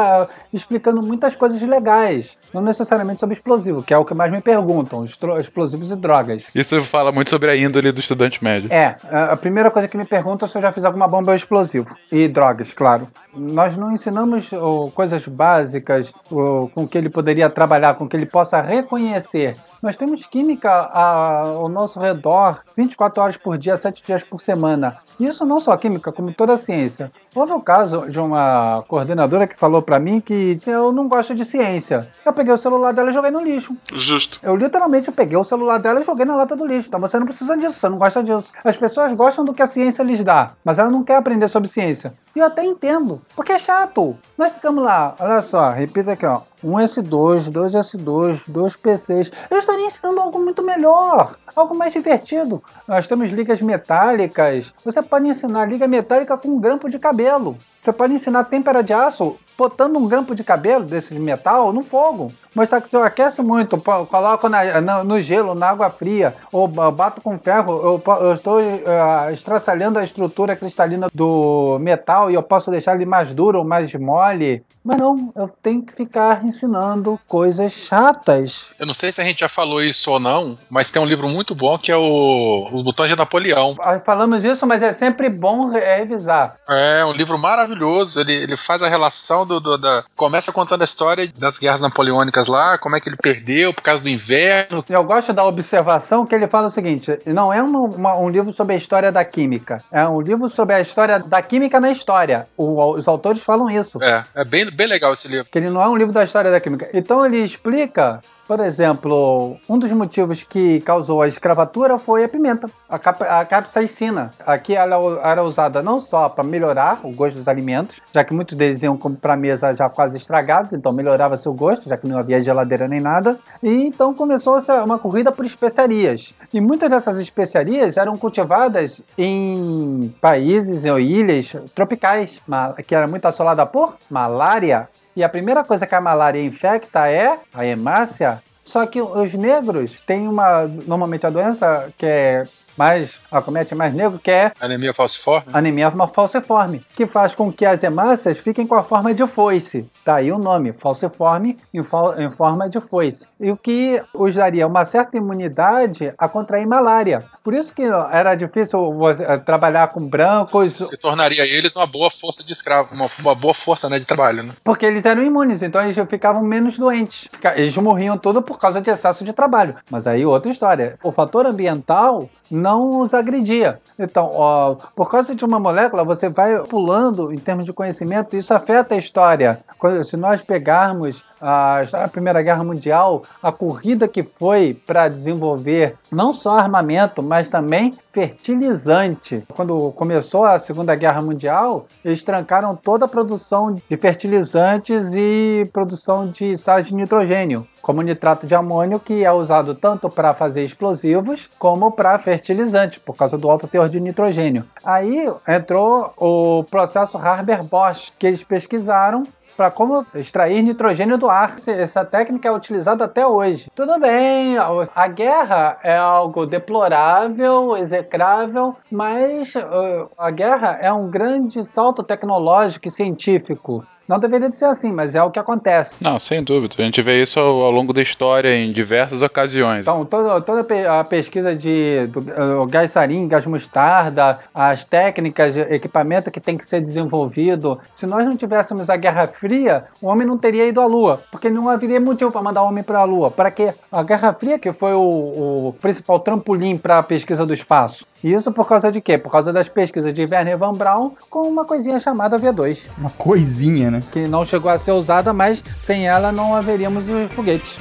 [0.52, 5.04] explicando muitas coisas legais, não necessariamente sobre explosivo, que é o que mais me perguntam,
[5.04, 6.46] explosivos e drogas.
[6.54, 8.72] Isso fala muito sobre a índole do estudante médio.
[8.72, 11.36] É, a primeira coisa que me perguntam é se eu já fiz alguma bomba ou
[11.36, 11.94] explosivo.
[12.10, 13.08] E drogas, claro.
[13.34, 18.26] Nós não ensinamos ô, coisas básicas ô, com que ele poderia trabalhar, com que ele
[18.26, 19.54] possa reconhecer.
[19.82, 24.96] Nós temos química a- ao nosso redor 24 horas por dia, 7 dias por semana.
[25.18, 27.10] Isso não só a química, como toda a ciência.
[27.34, 31.44] Houve o caso de uma coordenadora que falou pra mim que eu não gosto de
[31.44, 32.08] ciência.
[32.24, 33.76] Eu peguei o celular dela e joguei no lixo.
[33.92, 34.38] Justo.
[34.42, 36.88] Eu literalmente peguei o celular dela e joguei na lata do lixo.
[36.88, 38.52] Então você não precisa disso, você não gosta disso.
[38.64, 41.68] As pessoas gostam do que a ciência lhes dá, mas ela não quer aprender sobre
[41.68, 42.14] ciência.
[42.34, 44.16] E eu até entendo, porque é chato.
[44.36, 46.42] Nós ficamos lá, olha só, repita aqui, ó.
[46.64, 49.32] 1S2, 2S2, 2P6.
[49.50, 52.62] Eu estaria ensinando algo muito melhor, algo mais divertido.
[52.86, 54.72] Nós temos ligas metálicas.
[54.84, 57.56] Você pode ensinar liga metálica com um grampo de cabelo.
[57.80, 62.32] Você pode ensinar têmpera de aço botando um grampo de cabelo desse metal no fogo.
[62.54, 66.66] Mostrar que se eu aqueço muito, coloco na- na- no gelo, na água fria, ou
[66.68, 67.72] ba- bato com ferro,
[68.06, 73.04] eu, eu estou ah, estraçalhando a estrutura cristalina do metal e eu posso deixar ele
[73.04, 74.62] mais duro ou mais mole.
[74.84, 78.74] Mas não, eu tenho que ficar ensinando coisas chatas.
[78.78, 81.28] Eu não sei se a gente já falou isso ou não, mas tem um livro
[81.28, 83.76] muito bom que é o Os Botões de Napoleão.
[83.80, 86.56] Ah, Falamos isso, mas é sempre bom re- revisar.
[86.68, 88.20] É um livro maravilhoso.
[88.20, 90.04] Ele, ele faz a relação do, do- da.
[90.14, 94.02] Começa contando a história das guerras napoleônicas lá, como é que ele perdeu por causa
[94.02, 94.84] do inverno.
[94.88, 98.52] Eu gosto da observação que ele fala o seguinte: não é uma- uma- um livro
[98.52, 102.46] sobre a história da química, é um livro sobre a história da química na história.
[102.56, 104.02] O- os autores falam isso.
[104.02, 105.48] É, é bem, bem legal esse livro.
[105.50, 106.88] Que ele não é um livro da história da química.
[106.92, 112.66] Então ele explica, por exemplo, um dos motivos que causou a escravatura foi a pimenta,
[112.88, 114.30] a, cap a capsaicina.
[114.46, 118.56] Aqui ela era usada não só para melhorar o gosto dos alimentos, já que muitos
[118.56, 122.16] deles iam para a mesa já quase estragados, então melhorava seu gosto, já que não
[122.16, 123.38] havia geladeira nem nada.
[123.62, 126.32] E então começou uma corrida por especiarias.
[126.50, 132.40] E muitas dessas especiarias eram cultivadas em países ou ilhas tropicais,
[132.86, 134.88] que era muito assolada por malária.
[135.18, 138.40] E a primeira coisa que a malária infecta é a hemácia.
[138.64, 140.62] Só que os negros têm uma.
[140.86, 142.46] Normalmente a doença que é
[142.76, 143.20] mais.
[143.30, 145.46] Acomete mais negro, que é Anemia falciforme.
[145.52, 149.88] anemia falciforme, que faz com que as hemácias fiquem com a forma de foice.
[150.04, 153.26] Daí o nome, falciforme em, em forma de foice.
[153.40, 157.24] E o que os daria uma certa imunidade a contrair malária.
[157.42, 158.78] Por isso que era difícil
[159.20, 163.54] eh, trabalhar com brancos, Que tornaria eles uma boa força de escravo, uma, uma boa
[163.54, 164.42] força né, de trabalho.
[164.42, 164.52] Né?
[164.64, 167.28] porque eles eram imunes, então eles ficavam menos doentes.
[167.56, 169.76] Eles morriam tudo por causa de excesso de trabalho.
[169.90, 170.98] Mas aí outra história.
[171.02, 173.80] O fator ambiental não os agredia.
[173.98, 178.54] Então, ó, por causa de uma molécula, você vai pulando em termos de conhecimento, isso
[178.54, 179.60] afeta a história.
[180.04, 186.32] Se nós pegarmos a, da Primeira Guerra Mundial, a corrida que foi para desenvolver não
[186.32, 189.44] só armamento, mas também fertilizante.
[189.54, 196.28] Quando começou a Segunda Guerra Mundial, eles trancaram toda a produção de fertilizantes e produção
[196.28, 201.48] de sais de nitrogênio, como nitrato de amônio, que é usado tanto para fazer explosivos
[201.58, 204.64] como para fertilizante, por causa do alto teor de nitrogênio.
[204.84, 209.24] Aí entrou o processo Haber-Bosch, que eles pesquisaram
[209.58, 211.56] para como extrair nitrogênio do ar.
[211.66, 213.68] Essa técnica é utilizada até hoje.
[213.74, 221.64] Tudo bem, a guerra é algo deplorável, execrável, mas uh, a guerra é um grande
[221.64, 223.84] salto tecnológico e científico.
[224.08, 225.94] Não deveria de ser assim, mas é o que acontece.
[226.00, 226.74] Não, sem dúvida.
[226.78, 229.84] A gente vê isso ao, ao longo da história em diversas ocasiões.
[229.84, 230.66] Então, toda, toda
[230.98, 236.66] a pesquisa de do, uh, gás sarin, gás mostarda, as técnicas, equipamento que tem que
[236.66, 237.78] ser desenvolvido.
[237.96, 241.50] Se nós não tivéssemos a Guerra Fria, o homem não teria ido à Lua, porque
[241.50, 243.30] não haveria motivo para mandar o homem para a Lua.
[243.30, 243.74] Para quê?
[243.92, 248.06] A Guerra Fria que foi o, o principal trampolim para a pesquisa do espaço.
[248.22, 249.16] Isso por causa de quê?
[249.16, 252.90] Por causa das pesquisas de Werner von Braun com uma coisinha chamada V2.
[252.98, 254.02] Uma coisinha, né?
[254.10, 257.78] Que não chegou a ser usada, mas sem ela não haveríamos os foguetes.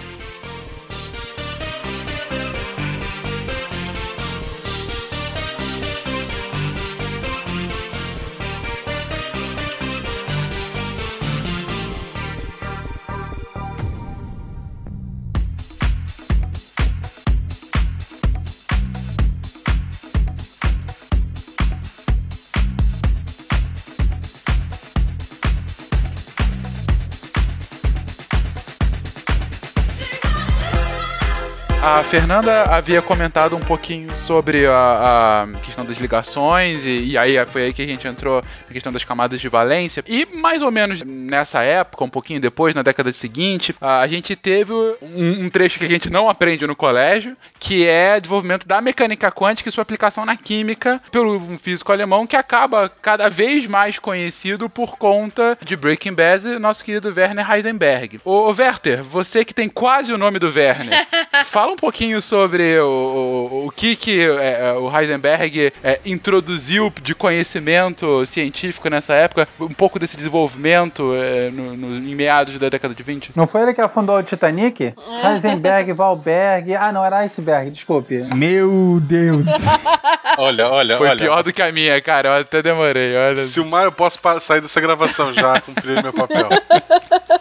[32.10, 37.64] Fernanda havia comentado um pouquinho sobre a, a questão das ligações, e, e, aí foi
[37.64, 40.02] aí que a gente entrou na questão das camadas de valência.
[40.08, 44.38] E mais ou menos nessa época, um pouquinho depois, na década seguinte, a, a gente
[44.38, 48.80] teve um, um, trecho que a gente não aprende no colégio, que é desenvolvimento da
[48.80, 53.68] mecânica quântica e sua aplicação na química pelo um físico alemão que acaba cada vez
[53.68, 58.22] mais conhecido por conta de Breaking Bad, nosso querido Werner Heisenberg.
[58.24, 61.06] Ô, Werther, você que tem quase o nome do Werner,
[61.48, 67.16] fala um pouquinho sobre o, o, o que, que é, o Heisenberg é, introduziu de
[67.16, 72.94] conhecimento científico nessa época, um pouco desse desenvolvimento é, no, no, em meados da década
[72.94, 73.32] de 20.
[73.36, 74.94] Não foi ele que afundou o Titanic?
[75.26, 76.76] Heisenberg, Valberg.
[76.76, 78.24] Ah, não, era Iceberg, desculpe.
[78.36, 79.46] Meu Deus!
[80.38, 81.20] olha, olha, Foi olha.
[81.20, 82.30] pior do que a minha, cara.
[82.30, 83.16] Eu até demorei.
[83.18, 83.46] Olha.
[83.48, 86.50] Silmar, eu posso sair dessa gravação já, cumprir meu papel.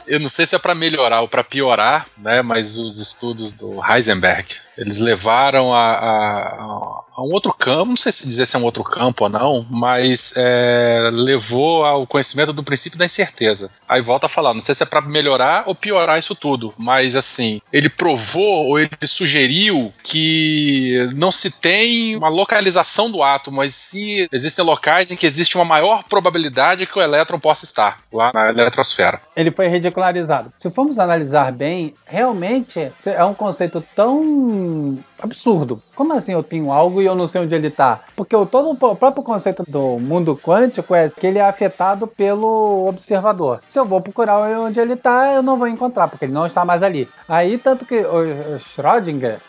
[0.06, 2.40] Eu não sei se é para melhorar ou para piorar, né?
[2.40, 4.65] Mas os estudos do Heisenberg, back.
[4.76, 8.64] Eles levaram a, a, a, um outro campo, não sei se dizer se é um
[8.64, 13.70] outro campo ou não, mas é, levou ao conhecimento do princípio da incerteza.
[13.88, 17.16] Aí volta a falar, não sei se é para melhorar ou piorar isso tudo, mas
[17.16, 23.74] assim, ele provou ou ele sugeriu que não se tem uma localização do átomo, mas
[23.74, 28.30] sim existem locais em que existe uma maior probabilidade que o elétron possa estar lá
[28.34, 29.20] na eletrosfera.
[29.34, 30.52] Ele foi ridicularizado.
[30.58, 34.65] Se formos analisar bem, realmente é um conceito tão
[35.20, 35.80] absurdo.
[35.94, 38.00] Como assim eu tenho algo e eu não sei onde ele está?
[38.14, 42.86] Porque o, todo o próprio conceito do mundo quântico é que ele é afetado pelo
[42.88, 43.60] observador.
[43.68, 46.64] Se eu vou procurar onde ele está, eu não vou encontrar, porque ele não está
[46.64, 47.08] mais ali.
[47.28, 49.40] Aí, tanto que o Schrödinger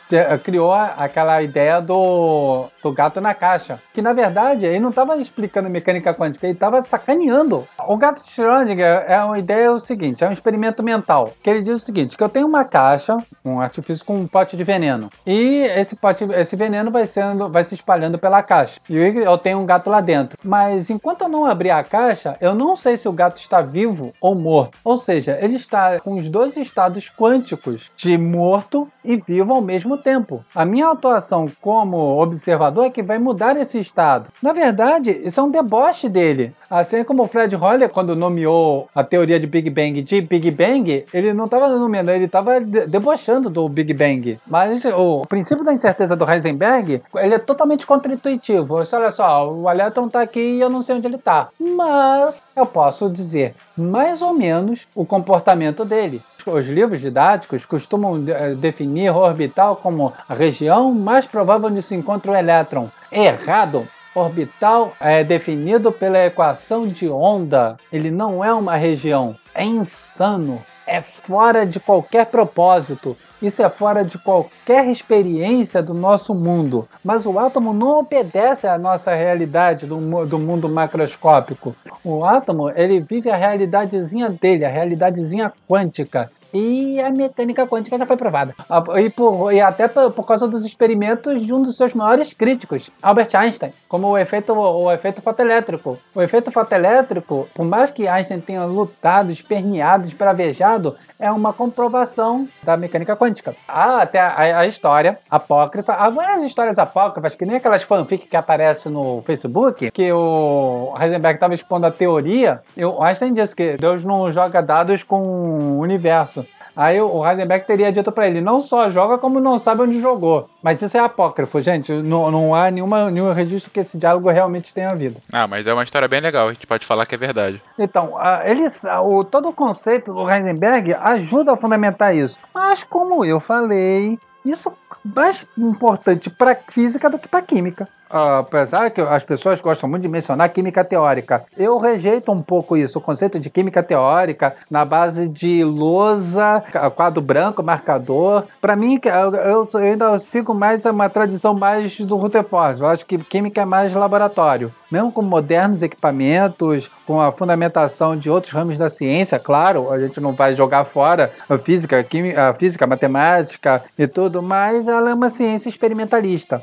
[0.43, 5.69] criou aquela ideia do, do gato na caixa, que na verdade ele não estava explicando
[5.69, 7.67] mecânica quântica, ele estava sacaneando.
[7.87, 11.61] O gato de Schrödinger é uma ideia o seguinte, é um experimento mental, que ele
[11.61, 15.09] diz o seguinte, que eu tenho uma caixa, um artifício com um pote de veneno,
[15.25, 18.79] e esse pote, esse veneno vai sendo, vai se espalhando pela caixa.
[18.89, 20.37] E eu tenho um gato lá dentro.
[20.43, 24.11] Mas enquanto eu não abrir a caixa, eu não sei se o gato está vivo
[24.21, 24.77] ou morto.
[24.83, 29.96] Ou seja, ele está com os dois estados quânticos de morto e vivo ao mesmo
[29.97, 30.43] tempo.
[30.55, 34.27] A minha atuação como observador é que vai mudar esse estado.
[34.41, 36.53] Na verdade, isso é um deboche dele.
[36.69, 41.05] Assim como o Fred Hoyle, quando nomeou a teoria de Big Bang de Big Bang,
[41.13, 44.39] ele não estava nomeando, ele estava debochando do Big Bang.
[44.45, 48.75] Mas o princípio da incerteza do Heisenberg, ele é totalmente contra-intuitivo.
[48.75, 51.49] Olha só, o elétron está aqui e eu não sei onde ele está.
[51.59, 56.21] Mas eu posso dizer mais ou menos o comportamento dele.
[56.47, 58.23] Os livros didáticos costumam
[58.57, 62.89] definir o orbital como a região mais provável onde se encontra o elétron.
[63.11, 63.85] Errado!
[64.15, 67.77] Orbital é definido pela equação de onda.
[67.91, 69.35] Ele não é uma região.
[69.53, 70.63] É insano.
[70.87, 73.15] É fora de qualquer propósito.
[73.39, 76.87] Isso é fora de qualquer experiência do nosso mundo.
[77.03, 81.75] Mas o átomo não obedece à nossa realidade do, do mundo macroscópico.
[82.03, 86.31] O átomo ele vive a realidadezinha dele, a realidadezinha quântica.
[86.53, 88.55] E a mecânica quântica já foi provada.
[88.97, 92.89] E, por, e até por, por, causa dos experimentos de um dos seus maiores críticos,
[93.01, 95.97] Albert Einstein, como o efeito, o efeito fotoelétrico.
[96.15, 102.77] O efeito fotoelétrico, por mais que Einstein tenha lutado, esperneado, espravejado, é uma comprovação da
[102.77, 103.55] mecânica quântica.
[103.67, 108.37] Há até a, a história apócrifa, há várias histórias apócrifas, que nem aquelas fanfic que
[108.37, 113.77] aparecem no Facebook, que o Heisenberg estava expondo a teoria, e o Einstein disse que
[113.77, 116.36] Deus não joga dados com o universo.
[116.77, 120.47] Aí o Heisenberg teria dito para ele: não só joga, como não sabe onde jogou.
[120.61, 121.91] Mas isso é apócrifo, gente.
[121.91, 125.17] Não, não há nenhuma, nenhum registro que esse diálogo realmente tenha havido.
[125.33, 126.47] Ah, mas é uma história bem legal.
[126.47, 127.59] A gente pode falar que é verdade.
[127.79, 128.13] Então,
[128.45, 132.39] eles, o, todo o conceito do Heisenberg ajuda a fundamentar isso.
[132.53, 137.89] Mas, como eu falei, isso é mais importante para física do que para química.
[138.09, 142.77] Uh, apesar que as pessoas gostam muito de mencionar química teórica, eu rejeito um pouco
[142.77, 146.63] isso, o conceito de química teórica na base de lousa,
[146.95, 148.43] quadro branco, marcador.
[148.61, 148.99] Para mim,
[149.45, 152.81] eu, ainda sigo mais uma tradição mais do Rutherford.
[152.81, 154.73] Eu acho que química é mais laboratório.
[154.89, 160.21] Mesmo com modernos equipamentos, com a fundamentação de outros ramos da ciência, claro, a gente
[160.21, 164.87] não vai jogar fora a física, a, química, a física, a matemática e tudo, mas
[164.87, 166.61] ela é uma ciência experimentalista.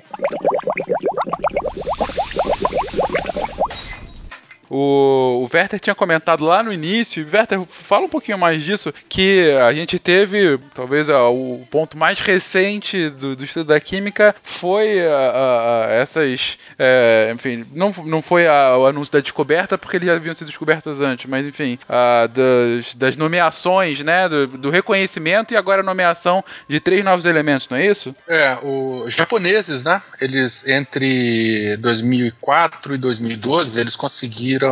[4.76, 9.52] O, o Werther tinha comentado lá no início, Werther, fala um pouquinho mais disso, que
[9.52, 15.06] a gente teve, talvez a, o ponto mais recente do, do estudo da química foi
[15.06, 20.16] a, a, essas, é, enfim, não, não foi o anúncio da descoberta, porque eles já
[20.16, 21.78] haviam sido descobertas antes, mas enfim,
[22.32, 27.68] das, das nomeações, né, do, do reconhecimento e agora a nomeação de três novos elementos,
[27.68, 28.12] não é isso?
[28.28, 34.63] É, os japoneses, né, eles entre 2004 e 2012, eles conseguiram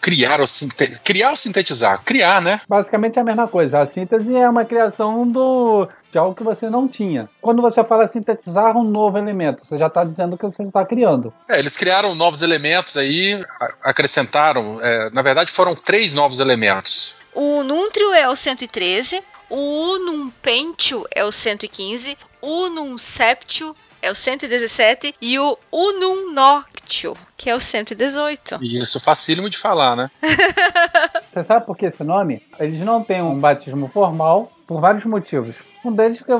[0.00, 0.98] criar ou, sinte...
[1.04, 2.02] criar ou sintetizar?
[2.04, 2.60] Criar, né?
[2.68, 3.80] Basicamente é a mesma coisa.
[3.80, 7.28] A síntese é uma criação do de algo que você não tinha.
[7.40, 11.32] Quando você fala sintetizar um novo elemento, você já está dizendo que você está criando.
[11.48, 13.42] É, eles criaram novos elementos aí,
[13.82, 14.78] acrescentaram.
[14.80, 17.16] É, na verdade, foram três novos elementos.
[17.34, 24.10] O Núntrio é o 113, o Num Pentio é o 115, o Num Septio é
[24.10, 28.58] o 117 e o Unum Noctio, que é o 118.
[28.62, 30.10] Isso, facílimo de falar, né?
[31.32, 32.42] Você sabe por que esse nome?
[32.58, 35.62] Eles não têm um batismo formal por vários motivos.
[35.84, 36.32] Um deles que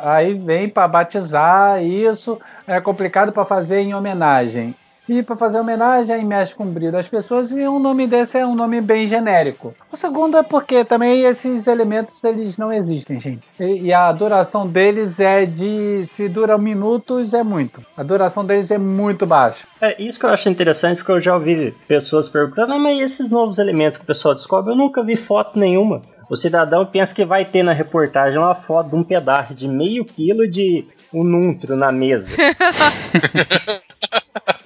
[0.00, 4.74] aí vem para batizar isso é complicado para fazer em homenagem.
[5.08, 8.36] E para fazer homenagem aí mexe com o brilho das pessoas e um nome desse
[8.36, 9.74] é um nome bem genérico.
[9.90, 13.46] O segundo é porque também esses elementos eles não existem, gente.
[13.58, 17.82] E, e a duração deles é de se dura minutos é muito.
[17.96, 19.66] A duração deles é muito baixa.
[19.80, 23.30] É isso que eu acho interessante porque eu já ouvi pessoas perguntando, ah, mas esses
[23.30, 26.02] novos elementos que o pessoal descobre, eu nunca vi foto nenhuma.
[26.28, 30.04] O cidadão pensa que vai ter na reportagem uma foto de um pedaço de meio
[30.04, 32.30] quilo de um nuntro na mesa.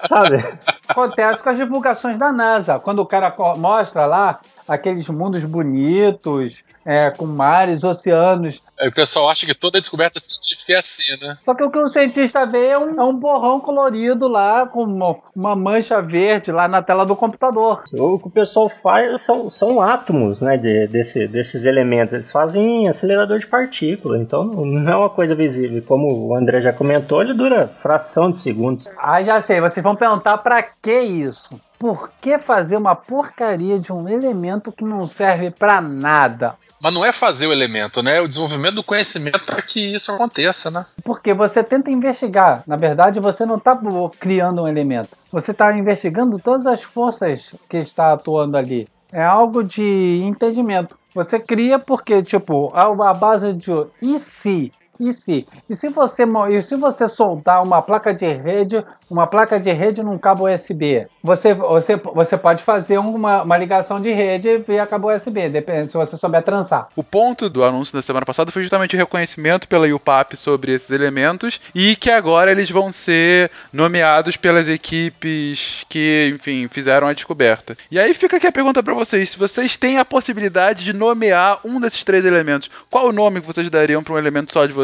[0.08, 0.42] Sabe?
[0.88, 2.78] Acontece com as divulgações da NASA.
[2.78, 8.60] Quando o cara mostra lá aqueles mundos bonitos, é, com mares, oceanos.
[8.78, 11.38] Aí o pessoal acha que toda descoberta científica é assim, né?
[11.44, 14.82] Só que o que o cientista vê é um, é um borrão colorido lá, com
[14.82, 17.84] uma, uma, mancha verde lá na tela do computador.
[17.92, 22.14] O que o pessoal faz são, são átomos, né, de, desse, desses elementos.
[22.14, 25.82] Eles fazem acelerador de partícula, então não é uma coisa visível.
[25.86, 28.88] Como o André já comentou, ele dura fração de segundos.
[28.98, 29.60] Ah, já sei.
[29.60, 31.50] Vocês vão perguntar para que isso?
[31.82, 36.54] Por que fazer uma porcaria de um elemento que não serve para nada?
[36.80, 38.18] Mas não é fazer o elemento, né?
[38.18, 40.86] É o desenvolvimento do conhecimento para que isso aconteça, né?
[41.02, 42.62] Porque você tenta investigar.
[42.68, 43.76] Na verdade, você não está
[44.20, 45.08] criando um elemento.
[45.32, 48.86] Você está investigando todas as forças que está atuando ali.
[49.10, 50.96] É algo de entendimento.
[51.12, 54.70] Você cria porque, tipo, a base de e se?
[55.00, 55.46] E se?
[55.68, 60.02] E se você, e se você soldar uma placa de rede, uma placa de rede
[60.02, 61.06] num cabo USB?
[61.22, 65.96] Você, você, você pode fazer uma, uma ligação de rede via cabo USB, depende se
[65.96, 66.88] você souber trançar.
[66.94, 70.90] O ponto do anúncio da semana passada foi justamente o reconhecimento pela UPAP sobre esses
[70.90, 77.76] elementos e que agora eles vão ser nomeados pelas equipes que, enfim, fizeram a descoberta.
[77.90, 81.60] E aí fica aqui a pergunta para vocês: se vocês têm a possibilidade de nomear
[81.64, 84.72] um desses três elementos, qual o nome que vocês dariam para um elemento só de
[84.72, 84.81] vocês?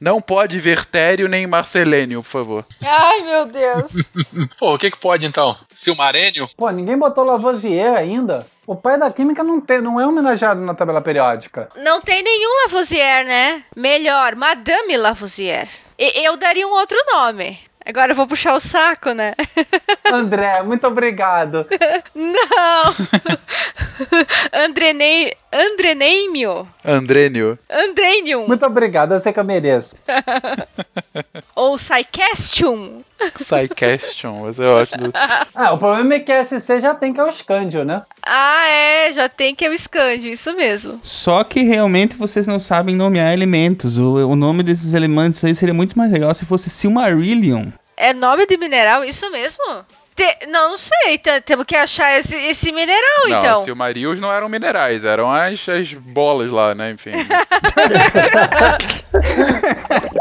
[0.00, 2.64] Não pode Vertério nem Marcelênio, por favor.
[2.82, 3.92] Ai, meu Deus.
[4.58, 5.56] Pô, o que que pode então?
[5.68, 6.48] Silmarênio?
[6.56, 8.46] Pô, ninguém botou Lavoisier ainda.
[8.66, 11.68] O pai da química não, tem, não é homenageado na tabela periódica.
[11.76, 13.64] Não tem nenhum Lavoisier, né?
[13.74, 15.68] Melhor, Madame Lavoisier.
[15.98, 17.58] E eu daria um outro nome.
[17.84, 19.34] Agora eu vou puxar o saco, né?
[20.12, 21.66] André, muito obrigado.
[22.14, 22.94] Não!
[24.64, 25.34] Andrenei...
[25.52, 26.68] Andreneimio.
[26.84, 27.58] Andrênio.
[27.68, 28.46] Andrenium.
[28.46, 29.96] Muito obrigado, eu sei que eu mereço.
[31.56, 33.02] Ou Psycastium.
[33.38, 34.92] Psycastion, mas eu acho.
[35.54, 38.02] Ah, o problema é que a SC já tem que é o Scandio, né?
[38.22, 41.00] Ah, é, já tem que é o Scandio, isso mesmo.
[41.02, 43.98] Só que realmente vocês não sabem nomear elementos.
[43.98, 47.66] O, o nome desses elementos aí seria muito mais legal se fosse Silmarillion.
[47.96, 49.62] É nome de mineral, isso mesmo?
[50.16, 53.64] Te, não, não sei, temos que achar esse, esse mineral, não, então.
[53.64, 56.90] Silmarils não eram minerais, eram as, as bolas lá, né?
[56.90, 57.10] Enfim.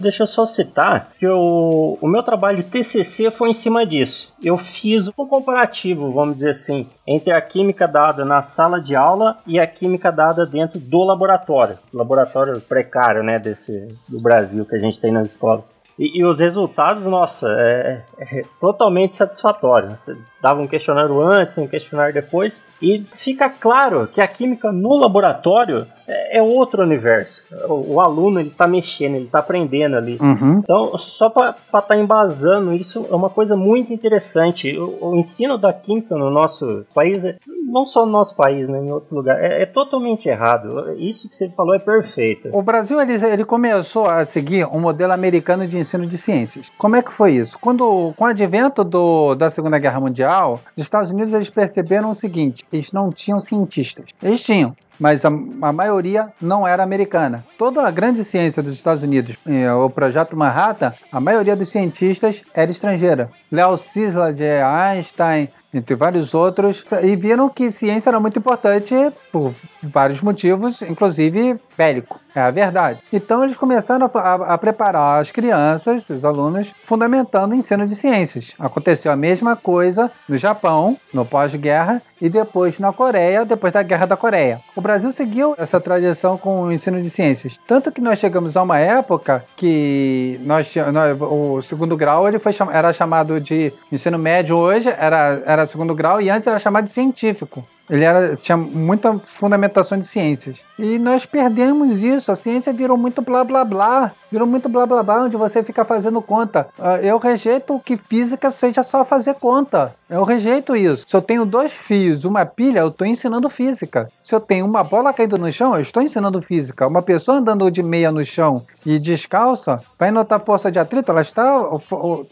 [0.00, 4.32] Deixa eu só citar que o, o meu trabalho de TCC foi em cima disso.
[4.42, 9.36] Eu fiz um comparativo, vamos dizer assim, entre a química dada na sala de aula
[9.46, 11.78] e a química dada dentro do laboratório.
[11.92, 15.78] Laboratório precário, né, desse, do Brasil que a gente tem nas escolas.
[15.98, 19.94] E, e, os resultados, nossa, é, é, totalmente satisfatório.
[20.40, 25.86] Dava um questionário antes, um questionário depois, e fica claro que a química no laboratório
[26.08, 27.44] é, é outro universo.
[27.68, 30.18] O, o aluno ele está mexendo, ele está aprendendo ali.
[30.20, 30.58] Uhum.
[30.58, 34.76] Então, só para estar tá embasando, isso é uma coisa muito interessante.
[34.78, 38.82] O, o, ensino da química no nosso país é não só no nosso país, né,
[38.82, 39.42] em outros lugares.
[39.42, 40.94] É, é totalmente errado.
[40.98, 42.48] Isso que você falou é perfeito.
[42.52, 46.70] O Brasil ele, ele começou a seguir um modelo americano de ensino de ciências.
[46.76, 47.58] Como é que foi isso?
[47.60, 50.29] Quando, com o advento do, da Segunda Guerra Mundial,
[50.76, 54.06] os Estados Unidos eles perceberam o seguinte: eles não tinham cientistas.
[54.22, 57.44] Eles tinham, mas a, a, maioria não era americana.
[57.56, 62.42] Toda a grande ciência dos Estados Unidos, eh, o projeto Manhattan, a maioria dos cientistas
[62.54, 63.30] era estrangeira.
[63.50, 68.94] Leo Szilard, Einstein, entre vários outros, e viram que ciência era muito importante
[69.32, 72.20] por vários motivos, inclusive bélico.
[72.34, 73.00] É a verdade.
[73.10, 77.94] Então eles começaram a, a, a, preparar as crianças, os alunos, fundamentando o ensino de
[77.94, 78.54] ciências.
[78.58, 84.06] Aconteceu a mesma coisa no Japão, no pós-guerra, e depois na Coreia, depois da Guerra
[84.06, 84.60] da Coreia.
[84.76, 87.58] O Brasil seguiu essa tradição com o ensino de ciências.
[87.66, 92.54] Tanto que nós chegamos a uma época que nós, nós o segundo grau ele foi,
[92.72, 96.92] era chamado de ensino médio hoje, era, era segundo grau, e antes era chamado de
[96.92, 97.64] científico.
[97.90, 100.58] Ele era, tinha muita fundamentação de ciências.
[100.78, 102.30] E nós perdemos isso.
[102.30, 104.12] A ciência virou muito blá blá blá.
[104.30, 106.68] Virou muito blá blá blá, onde você fica fazendo conta.
[106.78, 109.92] Uh, eu rejeito que física seja só fazer conta.
[110.08, 111.04] Eu rejeito isso.
[111.06, 114.06] Se eu tenho dois fios, uma pilha, eu estou ensinando física.
[114.22, 116.86] Se eu tenho uma bola caindo no chão, eu estou ensinando física.
[116.86, 121.20] Uma pessoa andando de meia no chão e descalça, vai notar força de atrito, ela
[121.20, 121.60] está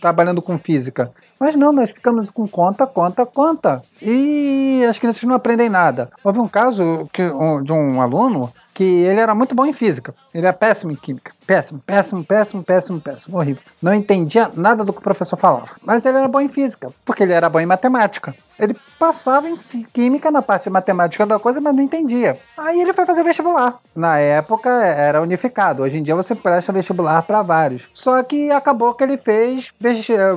[0.01, 1.11] trabalhando com física.
[1.39, 3.83] Mas não, nós ficamos com conta, conta, conta.
[4.01, 6.11] E as crianças não aprendem nada.
[6.23, 7.23] Houve um caso que,
[7.63, 10.15] de um aluno que ele era muito bom em física.
[10.33, 11.33] Ele era péssimo em química.
[11.45, 13.37] Péssimo, péssimo, péssimo, péssimo, péssimo.
[13.37, 13.61] Horrível.
[13.83, 15.71] Não entendia nada do que o professor falava.
[15.83, 18.33] Mas ele era bom em física, porque ele era bom em matemática.
[18.57, 19.57] Ele passava em
[19.93, 22.39] química na parte de matemática da coisa, mas não entendia.
[22.57, 23.81] Aí ele foi fazer vestibular.
[23.97, 25.83] Na época era unificado.
[25.83, 27.89] Hoje em dia você presta vestibular para vários.
[27.93, 29.73] Só que acabou que ele fez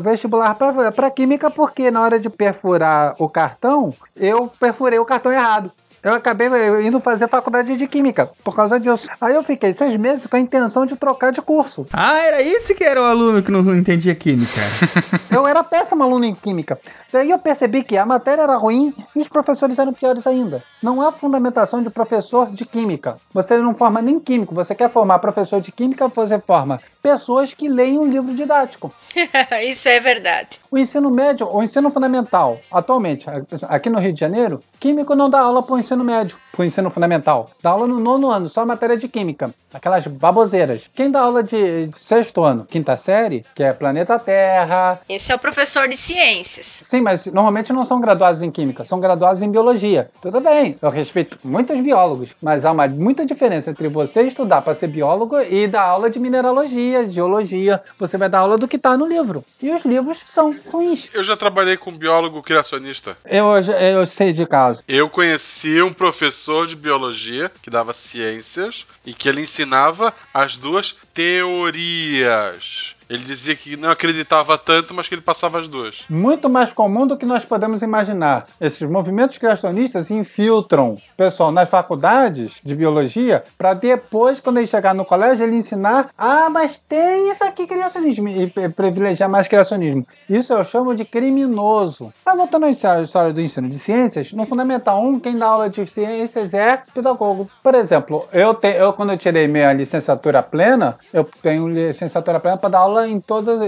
[0.01, 5.71] vestibular para química porque na hora de perfurar o cartão, eu perfurei o cartão errado
[6.03, 6.47] eu acabei
[6.85, 9.07] indo fazer faculdade de química por causa disso.
[9.19, 11.85] Aí eu fiquei seis meses com a intenção de trocar de curso.
[11.93, 14.61] Ah, era esse que era o aluno que não entendia química.
[15.29, 16.79] eu era péssimo aluno em química.
[17.11, 20.63] Daí eu percebi que a matéria era ruim e os professores eram piores ainda.
[20.81, 23.17] Não há fundamentação de professor de química.
[23.33, 24.55] Você não forma nem químico.
[24.55, 28.93] Você quer formar professor de química, você forma pessoas que leem um livro didático.
[29.67, 30.59] Isso é verdade.
[30.71, 33.25] O ensino médio, o ensino fundamental, atualmente,
[33.67, 36.65] aqui no Rio de Janeiro, químico não dá aula para o ensino médio, para o
[36.65, 37.49] ensino fundamental.
[37.61, 39.53] Dá aula no nono ano, só matéria de química.
[39.73, 40.89] Aquelas baboseiras.
[40.93, 44.99] Quem dá aula de sexto ano, quinta série, que é planeta Terra.
[45.07, 46.65] Esse é o professor de ciências.
[46.83, 50.09] Sim, mas normalmente não são graduados em química, são graduados em biologia.
[50.21, 54.73] Tudo bem, eu respeito muitos biólogos, mas há uma muita diferença entre você estudar para
[54.73, 57.81] ser biólogo e dar aula de mineralogia, geologia.
[57.97, 59.43] Você vai dar aula do que está no livro.
[59.61, 61.09] E os livros são ruins.
[61.13, 63.17] Eu já trabalhei com um biólogo criacionista.
[63.25, 64.83] Eu, eu sei de caso.
[64.87, 70.95] Eu conheci um professor de biologia que dava ciências e que ele ensinava as duas
[71.13, 72.95] teorias.
[73.11, 76.05] Ele dizia que não acreditava tanto, mas que ele passava as duas.
[76.09, 78.47] Muito mais comum do que nós podemos imaginar.
[78.59, 84.95] Esses movimentos criacionistas infiltram o pessoal nas faculdades de biologia para depois, quando ele chegar
[84.95, 90.07] no colégio, ele ensinar: ah, mas tem isso aqui criacionismo e privilegiar mais criacionismo.
[90.29, 92.13] Isso eu chamo de criminoso.
[92.25, 95.85] Mas voltando à história do ensino de ciências, no Fundamental 1, quem dá aula de
[95.85, 97.49] ciências é pedagogo.
[97.61, 102.55] Por exemplo, eu, te, eu quando eu tirei minha licenciatura plena, eu tenho licenciatura plena
[102.55, 103.21] para dar aula em,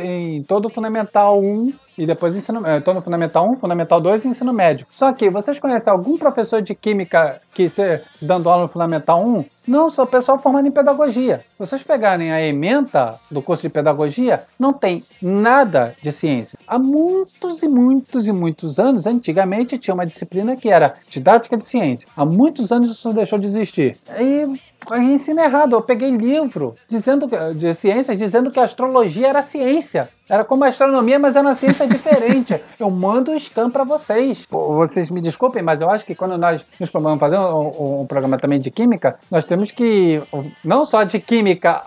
[0.03, 4.27] em todo o Fundamental 1 e depois ensino, é, todo Fundamental 1, Fundamental 2 e
[4.29, 4.85] ensino médio.
[4.89, 9.45] Só que vocês conhecem algum professor de química que se dando aula no Fundamental 1?
[9.67, 11.39] Não, sou pessoal formado em pedagogia.
[11.39, 16.57] Se vocês pegarem a ementa do curso de pedagogia, não tem nada de ciência.
[16.67, 21.65] Há muitos e muitos e muitos anos, antigamente, tinha uma disciplina que era didática de
[21.65, 22.07] ciência.
[22.17, 23.97] Há muitos anos isso deixou de existir.
[24.19, 24.59] E
[24.91, 25.75] ensino errado.
[25.75, 30.09] Eu peguei livro dizendo de ciência dizendo que a astrologia era ciência.
[30.29, 32.59] Era como a astronomia, mas era uma ciência diferente.
[32.79, 34.45] Eu mando o scan para vocês.
[34.49, 38.37] Vocês me desculpem, mas eu acho que quando nós nos vamos fazer um, um, programa
[38.37, 40.21] também de química, nós temos que,
[40.63, 41.81] não só de química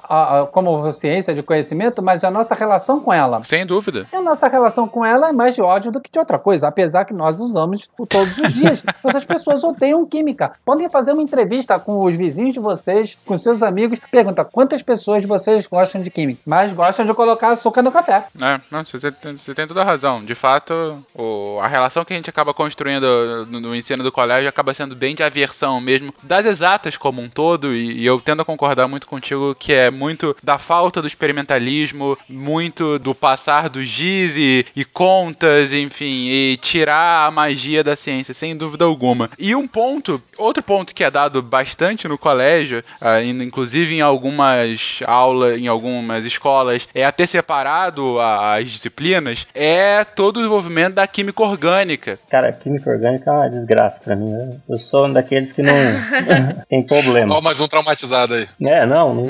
[0.52, 3.42] como ciência de conhecimento, mas a nossa relação com ela.
[3.44, 4.06] Sem dúvida.
[4.12, 6.68] E a nossa relação com ela é mais de ódio do que de outra coisa,
[6.68, 8.82] apesar que nós usamos todos os dias.
[9.02, 10.52] mas as pessoas odeiam química.
[10.64, 14.82] Podem fazer uma entrevista com os vizinhos de vocês vocês, com seus amigos, pergunta quantas
[14.82, 18.24] pessoas vocês gostam de química, mas gostam de colocar açúcar no café.
[18.40, 20.20] É, não, você, tem, você tem toda a razão.
[20.20, 20.72] De fato,
[21.14, 24.94] o- a relação que a gente acaba construindo no, no ensino do colégio acaba sendo
[24.94, 28.86] bem de aversão mesmo das exatas como um todo, e, e eu tendo a concordar
[28.88, 34.66] muito contigo que é muito da falta do experimentalismo, muito do passar do giz e,
[34.74, 39.30] e contas, enfim, e tirar a magia da ciência, sem dúvida alguma.
[39.38, 42.82] E um ponto, outro ponto que é dado bastante no colégio,
[43.24, 50.04] in- inclusive em algumas aulas, em algumas escolas, é a ter separado as disciplinas, é
[50.04, 52.18] todo o desenvolvimento da química orgânica.
[52.30, 54.30] Cara, química orgânica é uma desgraça pra mim.
[54.30, 54.56] né?
[54.68, 55.72] Eu sou um daqueles que não
[56.68, 57.36] tem problema.
[57.36, 58.48] Ó, mais um traumatizado aí.
[58.62, 59.26] É, não, não.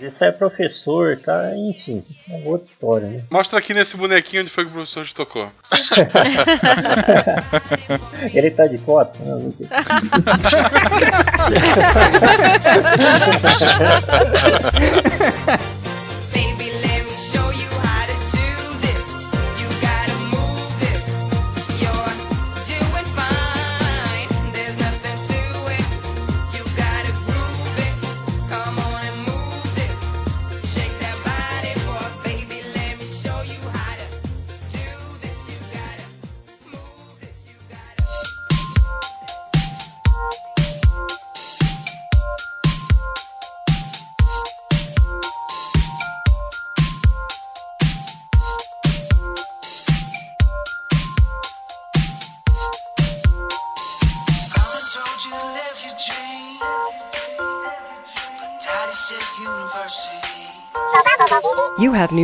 [0.00, 1.50] Isso é professor, tá?
[1.56, 3.22] Enfim, isso é outra história, né?
[3.30, 5.50] Mostra aqui nesse bonequinho onde foi que o professor te tocou.
[8.34, 9.18] Ele tá de costa?
[9.24, 9.68] Não, mentira.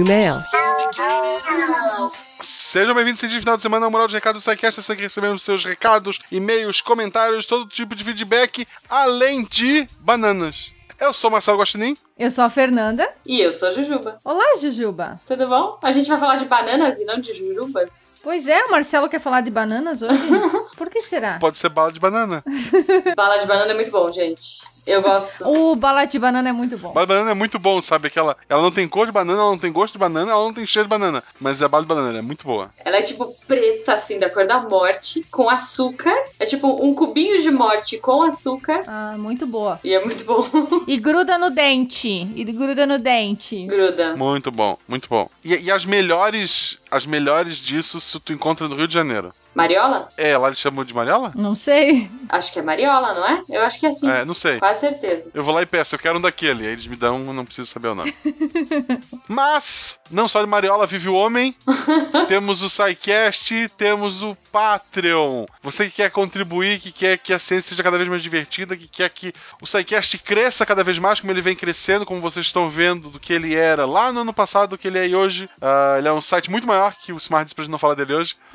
[0.08, 0.42] You have
[1.58, 2.10] new mail.
[2.40, 4.80] Sejam bem-vindos esse final de semana ao Moral de Recado do SciCast.
[4.80, 10.72] Você que recebemos seus recados, e-mails, comentários, todo tipo de feedback, além de bananas.
[10.98, 11.96] Eu sou Marcelo Guaxinim.
[12.18, 13.08] Eu sou a Fernanda.
[13.24, 14.18] E eu sou a Jujuba.
[14.24, 15.20] Olá, Jujuba.
[15.28, 15.78] Tudo bom?
[15.82, 18.18] A gente vai falar de bananas e não de jujubas?
[18.22, 20.22] Pois é, o Marcelo quer falar de bananas hoje.
[20.76, 21.38] Por que será?
[21.38, 22.42] Pode ser bala de banana.
[23.14, 24.64] Bala de banana é muito bom, gente.
[24.88, 25.46] Eu gosto.
[25.46, 26.94] O bala de banana é muito bom.
[26.94, 28.06] Bala de banana é muito bom, sabe?
[28.06, 30.52] Aquela, ela não tem cor de banana, ela não tem gosto de banana, ela não
[30.54, 31.22] tem cheiro de banana.
[31.38, 32.70] Mas a bala de banana ela é muito boa.
[32.82, 36.16] Ela é tipo preta, assim, da cor da morte, com açúcar.
[36.40, 38.80] É tipo um cubinho de morte com açúcar.
[38.86, 39.78] Ah, muito boa.
[39.84, 40.42] E é muito bom.
[40.86, 42.26] E gruda no dente.
[42.34, 43.66] E gruda no dente.
[43.66, 44.16] Gruda.
[44.16, 45.28] Muito bom, muito bom.
[45.44, 49.34] E, e as melhores, as melhores disso se tu encontra no Rio de Janeiro.
[49.54, 50.08] Mariola?
[50.16, 51.32] É, lá eles chamam de Mariola?
[51.34, 52.10] Não sei.
[52.28, 53.42] Acho que é Mariola, não é?
[53.48, 54.10] Eu acho que é assim.
[54.10, 54.58] É, não sei.
[54.58, 55.30] Quase certeza.
[55.34, 56.66] Eu vou lá e peço, eu quero um daquele.
[56.66, 58.14] Aí eles me dão, não preciso saber o nome.
[59.28, 61.56] Mas, não só de Mariola vive o homem,
[62.28, 65.46] temos o SciCast, temos o Patreon.
[65.62, 68.88] Você que quer contribuir, que quer que a ciência seja cada vez mais divertida, que
[68.88, 72.68] quer que o SciCast cresça cada vez mais, como ele vem crescendo, como vocês estão
[72.68, 75.48] vendo do que ele era lá no ano passado, do que ele é hoje.
[75.60, 78.36] Ah, ele é um site muito maior que o Smart gente não falar dele hoje.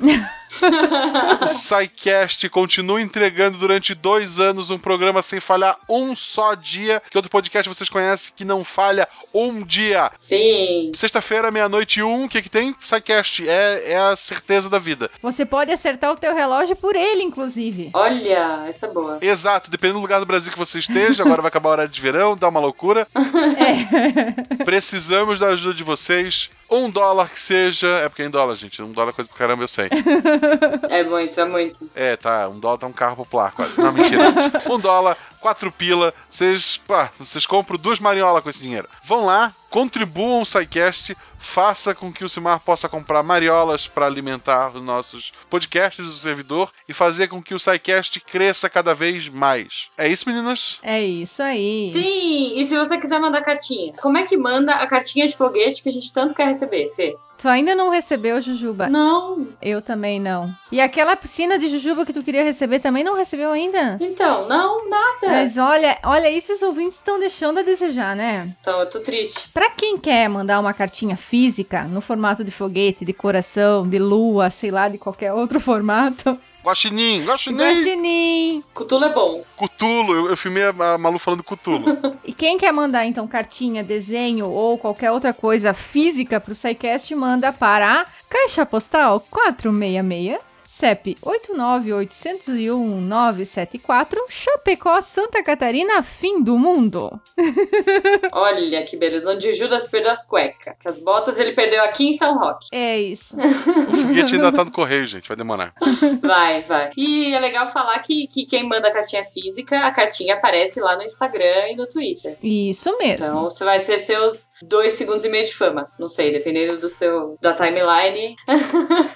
[1.44, 7.02] o SciCast continua entregando durante dois anos um programa sem falhar um só dia.
[7.10, 10.10] Que outro podcast vocês conhecem que não falha um dia?
[10.14, 10.92] Sim.
[10.94, 12.74] Sexta-feira, meia-noite e um, o que que tem?
[12.82, 13.48] SciCast.
[13.48, 15.10] É, é a certeza da vida.
[15.22, 17.90] Você pode acertar o teu relógio por ele, inclusive.
[17.92, 19.18] Olha, essa é boa.
[19.20, 22.00] Exato, dependendo do lugar do Brasil que você esteja, agora vai acabar a hora de
[22.00, 23.06] verão, dá uma loucura.
[24.64, 26.50] Precisamos da ajuda de vocês.
[26.70, 27.88] Um dólar que seja.
[27.98, 28.82] É porque é em dólar, gente.
[28.82, 29.88] Um dólar é coisa pro caramba, eu sei.
[30.88, 31.90] É muito, é muito.
[31.94, 32.48] É, tá.
[32.48, 33.80] Um dólar tá um carro popular quase.
[33.80, 34.32] Não, mentira.
[34.70, 36.12] um dólar, quatro pila.
[36.30, 38.88] Vocês, pá, vocês compram duas mariolas com esse dinheiro.
[39.04, 44.68] Vão lá, contribuam o SciCast, faça com que o Simar possa comprar mariolas para alimentar
[44.68, 49.88] os nossos podcasts do servidor e fazer com que o SciCast cresça cada vez mais.
[49.98, 50.78] É isso, meninas?
[50.80, 51.90] É isso aí.
[51.92, 55.82] Sim, e se você quiser mandar cartinha, como é que manda a cartinha de foguete
[55.82, 57.16] que a gente tanto quer receber, Fê?
[57.36, 58.88] Tu ainda não recebeu, Jujuba?
[58.88, 59.48] Não.
[59.60, 60.54] Eu também não.
[60.72, 63.98] E aquela piscina de Jujuba que tu queria receber também não recebeu ainda?
[64.00, 65.28] Então, não, nada.
[65.28, 68.48] Mas olha, olha, esses ouvintes estão deixando a desejar, né?
[68.60, 69.50] Então, eu tô triste.
[69.50, 74.50] Pra quem quer mandar uma cartinha física, no formato de foguete, de coração, de lua,
[74.50, 76.38] sei lá, de qualquer outro formato.
[76.64, 77.58] Guaxinim, Guaxinim!
[77.58, 78.64] Guaxinim!
[78.72, 79.44] Cutulo é bom.
[79.56, 81.84] Cutulo, eu, eu filmei a, a Malu falando Cutulo.
[82.24, 87.52] E quem quer mandar, então, cartinha, desenho ou qualquer outra coisa física pro SciCast, manda
[87.52, 90.40] para Caixa Postal 466,
[90.74, 97.20] CEP 89801-974, Chapecó, Santa Catarina, fim do mundo.
[98.32, 99.30] Olha que beleza.
[99.30, 100.74] Onde Judas perdeu as cuecas.
[100.80, 102.66] Que as botas ele perdeu aqui em São Roque.
[102.72, 103.36] É isso.
[103.84, 105.28] O foguete ainda tá no correio, gente.
[105.28, 105.72] Vai demorar.
[106.20, 106.90] Vai, vai.
[106.96, 110.96] E é legal falar que, que quem manda a cartinha física, a cartinha aparece lá
[110.96, 112.36] no Instagram e no Twitter.
[112.42, 113.26] Isso mesmo.
[113.26, 115.86] Então você vai ter seus dois segundos e meio de fama.
[115.98, 118.34] Não sei, dependendo do seu da timeline.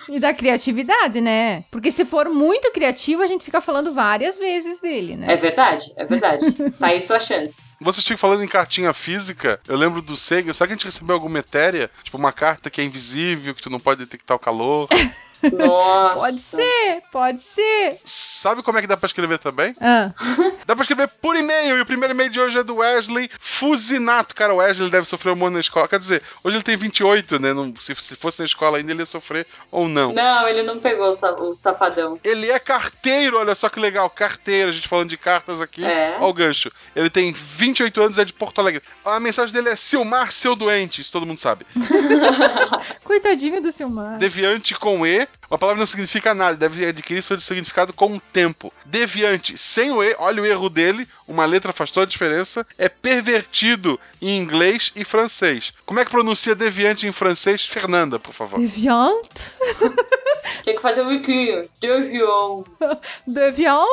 [0.08, 1.47] E da criatividade, né?
[1.70, 5.32] Porque se for muito criativo, a gente fica falando várias vezes dele, né?
[5.32, 6.52] É verdade, é verdade.
[6.78, 7.74] tá aí sua chance.
[7.80, 9.60] Vocês ficam falando em cartinha física.
[9.66, 10.52] Eu lembro do Sega.
[10.52, 11.90] Será que a gente recebeu alguma etérea?
[12.02, 14.88] Tipo, uma carta que é invisível, que tu não pode detectar o calor.
[15.52, 16.18] Nossa.
[16.18, 17.98] Pode ser, pode ser.
[18.04, 19.74] Sabe como é que dá pra escrever também?
[19.80, 20.10] Ah.
[20.66, 21.78] Dá pra escrever por e-mail.
[21.78, 24.34] E o primeiro e-mail de hoje é do Wesley Fusinato.
[24.34, 25.88] Cara, o Wesley deve sofrer um monte na escola.
[25.88, 27.52] Quer dizer, hoje ele tem 28, né?
[27.52, 30.12] Não, se, se fosse na escola ainda, ele ia sofrer ou não.
[30.12, 32.18] Não, ele não pegou o safadão.
[32.22, 34.10] Ele é carteiro, olha só que legal.
[34.10, 35.84] Carteiro, a gente falando de cartas aqui.
[35.84, 36.16] É.
[36.18, 36.70] Olha o gancho.
[36.94, 38.82] Ele tem 28 anos, é de Porto Alegre.
[39.04, 41.00] A mensagem dele é Silmar, seu doente.
[41.00, 41.66] Isso todo mundo sabe.
[43.04, 44.18] Coitadinho do Silmar.
[44.18, 48.70] Deviante com E, uma palavra não significa nada, deve adquirir seu significado com o tempo.
[48.84, 52.86] Deviante sem o E, olha o erro dele, uma letra faz toda a diferença, é
[52.86, 55.72] pervertido em inglês e francês.
[55.86, 57.64] Como é que pronuncia deviante em francês?
[57.64, 58.60] Fernanda, por favor.
[58.60, 59.26] Deviant?
[60.64, 61.66] Tem que fazer o wiki.
[61.80, 62.62] Devion.
[63.26, 63.86] Deviant?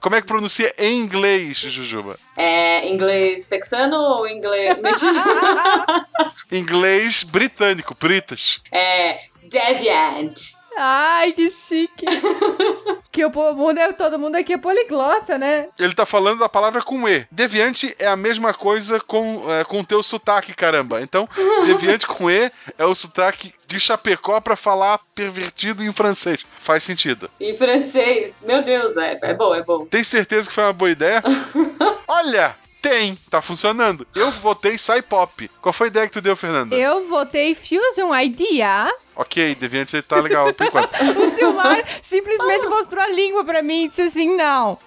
[0.00, 2.18] Como é que pronuncia em inglês, Jujuba?
[2.36, 4.76] É inglês texano ou inglês.
[6.50, 8.60] Inglês britânico, Britas.
[8.72, 9.20] é.
[9.44, 10.34] Deviant.
[10.76, 12.04] Ai, que chique.
[13.10, 15.68] que o mundo é, todo mundo aqui é poliglota, né?
[15.78, 17.26] Ele tá falando da palavra com E.
[17.30, 21.00] Deviante é a mesma coisa com é, com o teu sotaque, caramba.
[21.00, 21.26] Então,
[21.64, 26.44] deviante com E é o sotaque de Chapecó pra falar pervertido em francês.
[26.60, 27.30] Faz sentido.
[27.40, 28.42] Em francês.
[28.46, 29.86] Meu Deus, é, é bom, é bom.
[29.86, 31.22] Tem certeza que foi uma boa ideia?
[32.06, 32.54] Olha,
[32.88, 34.06] tem, tá funcionando.
[34.14, 35.50] Eu votei Sai Pop.
[35.60, 36.76] Qual foi a ideia que tu deu, Fernanda?
[36.76, 38.92] Eu votei Fusion Idea.
[39.16, 40.90] Ok, Deviante tá legal por enquanto.
[41.16, 44.78] O Silmar simplesmente mostrou a língua pra mim e disse assim: não.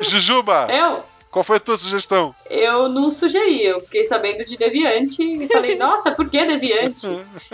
[0.00, 1.04] Jujuba, Eu?
[1.34, 2.32] Qual foi a tua sugestão?
[2.48, 7.08] Eu não sugeri, eu fiquei sabendo de Deviante e falei, nossa, por que Deviante?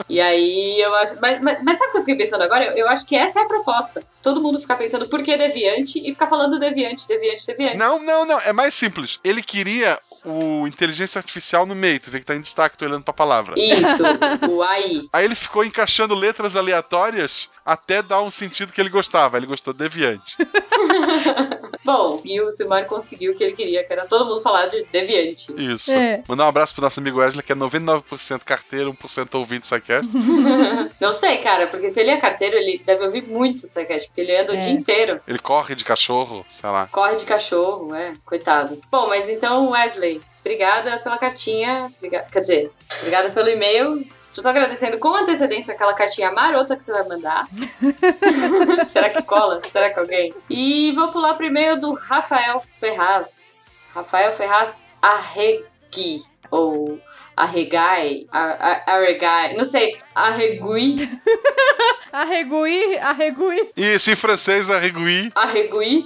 [0.07, 1.17] E aí eu acho.
[1.19, 2.67] Mas, mas, mas sabe o que eu fiquei pensando agora?
[2.67, 4.03] Eu, eu acho que essa é a proposta.
[4.23, 7.79] Todo mundo ficar pensando por que Deviante e ficar falando Deviante, Deviante, Deviante.
[7.79, 8.39] Não, não, não.
[8.41, 9.19] É mais simples.
[9.25, 12.01] Ele queria o inteligência artificial no meio.
[12.01, 13.55] Tu vê que tá em destaque, tô olhando pra palavra.
[13.57, 14.03] Isso,
[14.47, 15.09] o AI.
[15.11, 19.39] Aí ele ficou encaixando letras aleatórias até dar um sentido que ele gostava.
[19.39, 20.37] Ele gostou deviante.
[21.83, 24.85] Bom, e o Silmar conseguiu o que ele queria, que era todo mundo falar de
[24.91, 25.55] Deviante.
[25.57, 25.91] Isso.
[25.93, 26.23] É.
[26.29, 30.11] Mandar um abraço pro nosso amigo Wesley, que é 99% carteiro, 1% ouvinte SciCast.
[31.01, 34.21] Não sei, cara, porque se ele é carteiro, ele deve ouvir muito o Psycast, porque
[34.21, 34.61] ele anda o É.
[34.61, 35.21] dia inteiro.
[35.27, 36.89] Ele corre de cachorro, sei lá.
[36.91, 38.81] Corre de cachorro, é, coitado.
[38.91, 41.91] Bom, mas então, Wesley, obrigada pela cartinha.
[42.33, 44.05] Quer dizer, obrigada pelo e-mail.
[44.33, 47.49] Já tô agradecendo com antecedência aquela cartinha marota que você vai mandar.
[48.87, 49.61] Será que cola?
[49.71, 50.33] Será que alguém?
[50.49, 53.60] E vou pular pro e-mail do Rafael Ferraz.
[53.95, 56.23] Rafael Ferraz Arregui.
[56.51, 56.99] Ou
[57.37, 58.27] Arregai.
[58.31, 59.55] Ar- Ar- Arregai.
[59.55, 59.97] Não sei.
[60.15, 60.97] Arregui.
[62.13, 65.31] Arregui, arregui, Isso, em francês, arregui.
[65.35, 66.05] Arregui.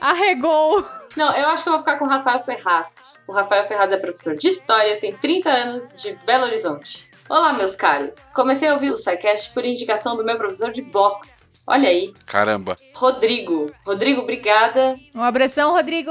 [0.00, 0.84] arregou.
[1.16, 2.96] Não, eu acho que eu vou ficar com o Rafael Ferraz.
[3.26, 7.10] O Rafael Ferraz é professor de História, tem 30 anos, de Belo Horizonte.
[7.28, 8.30] Olá, meus caros.
[8.34, 11.52] Comecei a ouvir o SciCast por indicação do meu professor de boxe.
[11.66, 12.76] Olha aí, Caramba.
[12.94, 13.70] Rodrigo.
[13.86, 14.98] Rodrigo, obrigada.
[15.14, 16.10] Um abração, Rodrigo.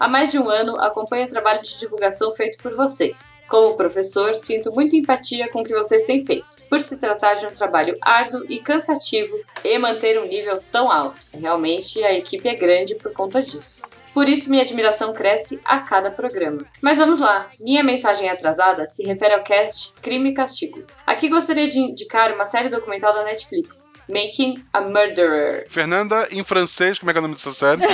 [0.00, 3.34] Há mais de um ano acompanho o trabalho de divulgação feito por vocês.
[3.46, 7.46] Como professor, sinto muita empatia com o que vocês têm feito, por se tratar de
[7.46, 11.26] um trabalho árduo e cansativo e manter um nível tão alto.
[11.34, 13.82] Realmente, a equipe é grande por conta disso.
[14.14, 16.60] Por isso, minha admiração cresce a cada programa.
[16.80, 20.84] Mas vamos lá, minha mensagem atrasada se refere ao cast Crime e Castigo.
[21.04, 25.66] Aqui gostaria de indicar uma série documental da Netflix, Making a Murderer.
[25.68, 27.82] Fernanda, em francês, como é que é o nome dessa série?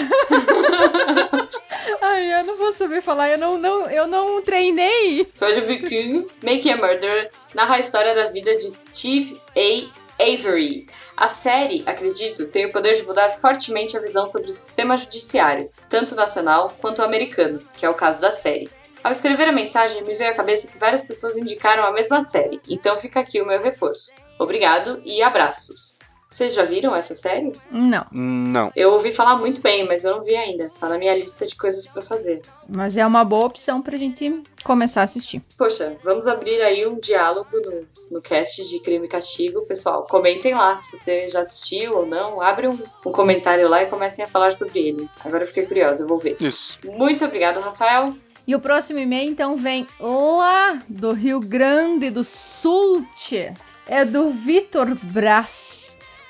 [2.03, 5.27] Ai, eu não vou saber falar, eu não, não, eu não treinei.
[5.35, 10.01] Soja Biquinho, Making a Murderer, narra a história da vida de Steve A.
[10.21, 10.87] Avery.
[11.17, 15.71] A série, acredito, tem o poder de mudar fortemente a visão sobre o sistema judiciário,
[15.89, 18.71] tanto nacional quanto americano, que é o caso da série.
[19.03, 22.61] Ao escrever a mensagem, me veio à cabeça que várias pessoas indicaram a mesma série,
[22.69, 24.13] então fica aqui o meu reforço.
[24.39, 26.10] Obrigado e abraços.
[26.31, 27.53] Vocês já viram essa série?
[27.73, 28.71] Não, Não.
[28.77, 30.71] Eu ouvi falar muito bem, mas eu não vi ainda.
[30.79, 32.41] Tá na minha lista de coisas pra fazer.
[32.69, 35.43] mas é uma boa opção pra gente começar a assistir.
[35.59, 39.63] Poxa, vamos abrir aí um diálogo no, no cast de Crime e Castigo.
[39.63, 42.41] Pessoal, comentem lá se você já assistiu ou não.
[42.41, 45.09] Abre um, um comentário lá e comecem a falar sobre ele.
[45.25, 46.37] Agora eu fiquei curiosa, eu vou ver.
[46.41, 46.79] Isso.
[46.85, 48.15] Muito obrigado, Rafael.
[48.47, 53.05] E o próximo e-mail, então, vem lá do Rio Grande do Sul.
[53.17, 53.53] tchê.
[53.87, 55.70] É do Vitor Brás.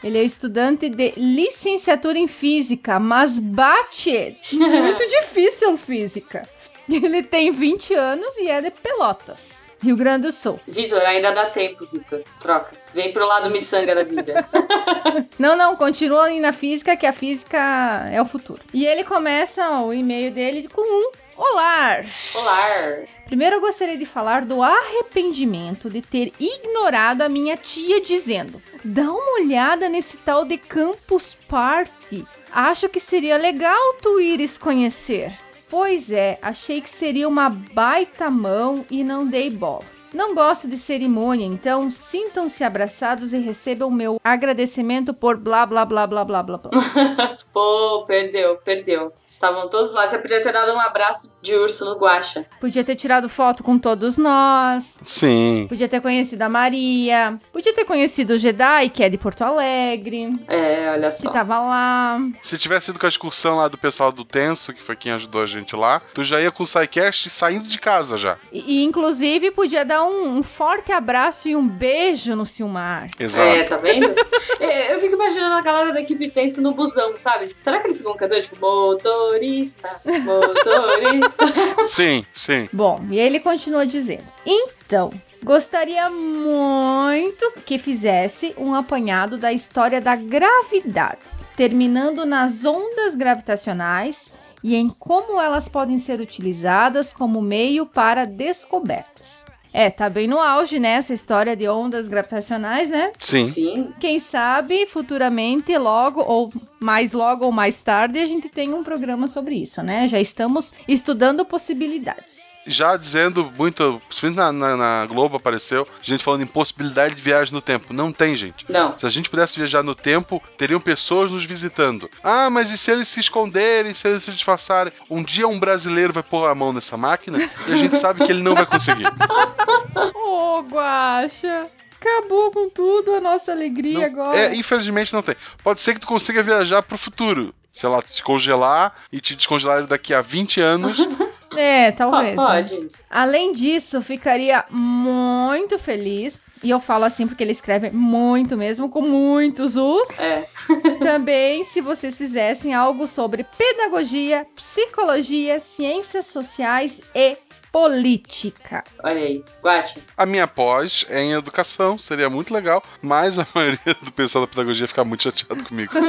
[0.02, 6.48] Ele é estudante de licenciatura em física, mas bate muito difícil física.
[6.88, 10.58] Ele tem 20 anos e é de Pelotas, Rio Grande do Sul.
[10.66, 12.22] Vitor, ainda dá tempo, Vitor.
[12.40, 12.72] Troca.
[12.92, 14.44] Vem pro lado miçanga da vida.
[15.38, 18.60] Não, não, continua ali na física, que a física é o futuro.
[18.74, 21.10] E ele começa o e-mail dele com um
[21.40, 22.02] Olá!
[22.34, 22.98] Olá!
[23.30, 29.04] Primeiro eu gostaria de falar do arrependimento de ter ignorado a minha tia dizendo: dá
[29.04, 32.26] uma olhada nesse tal de Campus Party.
[32.50, 35.32] Acho que seria legal tu ires conhecer.
[35.68, 39.84] Pois é, achei que seria uma baita mão e não dei bola.
[40.12, 46.06] Não gosto de cerimônia, então sintam-se abraçados e recebam meu agradecimento por blá blá blá
[46.06, 46.70] blá blá blá blá.
[47.52, 49.12] Pô, perdeu, perdeu.
[49.26, 50.06] Estavam todos lá.
[50.06, 52.46] Você podia ter dado um abraço de urso no guacha.
[52.60, 55.00] Podia ter tirado foto com todos nós.
[55.02, 55.66] Sim.
[55.68, 57.38] Podia ter conhecido a Maria.
[57.52, 60.38] Podia ter conhecido o Jedi, que é de Porto Alegre.
[60.48, 61.30] É, olha Que só.
[61.30, 62.18] tava lá.
[62.42, 65.42] Se tivesse ido com a excursão lá do pessoal do Tenso, que foi quem ajudou
[65.42, 68.36] a gente lá, tu já ia com o SciCast saindo de casa já.
[68.52, 73.10] E, e, inclusive, podia dar um, um forte abraço e um beijo no Silmar.
[73.18, 73.48] Exato.
[73.48, 74.14] É, tá vendo?
[74.58, 77.46] É, Eu fico imaginando a galera da equipe tenso no busão, sabe?
[77.48, 79.88] Será que eles ficam cantando, tipo, motorista,
[80.22, 81.46] motorista?
[81.86, 82.68] Sim, sim.
[82.72, 85.10] Bom, e ele continua dizendo: Então,
[85.42, 91.20] gostaria muito que fizesse um apanhado da história da gravidade,
[91.56, 94.30] terminando nas ondas gravitacionais
[94.62, 99.46] e em como elas podem ser utilizadas como meio para descobertas.
[99.72, 100.90] É, tá bem no auge, né?
[100.90, 103.12] Essa história de ondas gravitacionais, né?
[103.18, 103.46] Sim.
[103.46, 103.92] Sim.
[104.00, 109.28] Quem sabe futuramente, logo ou mais logo ou mais tarde, a gente tem um programa
[109.28, 110.08] sobre isso, né?
[110.08, 112.49] Já estamos estudando possibilidades.
[112.66, 117.54] Já dizendo muito, principalmente na, na, na Globo apareceu, gente falando em possibilidade de viagem
[117.54, 117.92] no tempo.
[117.92, 118.64] Não tem, gente.
[118.68, 118.96] Não.
[118.98, 122.10] Se a gente pudesse viajar no tempo, teriam pessoas nos visitando.
[122.22, 124.92] Ah, mas e se eles se esconderem, se eles se disfarçarem?
[125.08, 128.32] Um dia um brasileiro vai pôr a mão nessa máquina e a gente sabe que
[128.32, 129.06] ele não vai conseguir.
[130.14, 131.68] Ô, Guaxa!
[132.00, 134.38] Acabou com tudo a nossa alegria agora.
[134.38, 135.36] É, infelizmente não tem.
[135.62, 137.54] Pode ser que tu consiga viajar pro futuro.
[137.70, 140.96] Sei lá, te congelar e te descongelar daqui a 20 anos.
[141.56, 142.36] É, talvez.
[142.36, 142.46] Po- né?
[142.62, 142.88] Pode.
[143.08, 146.38] Além disso, ficaria muito feliz.
[146.62, 150.18] E eu falo assim porque ele escreve muito mesmo, com muitos us.
[150.18, 150.46] É.
[151.02, 157.36] Também se vocês fizessem algo sobre pedagogia, psicologia, ciências sociais e
[157.72, 158.84] política.
[159.02, 159.44] Olha aí.
[159.62, 160.02] Guache.
[160.16, 164.50] A minha pós é em educação, seria muito legal, mas a maioria do pessoal da
[164.50, 165.92] pedagogia fica muito chateado comigo.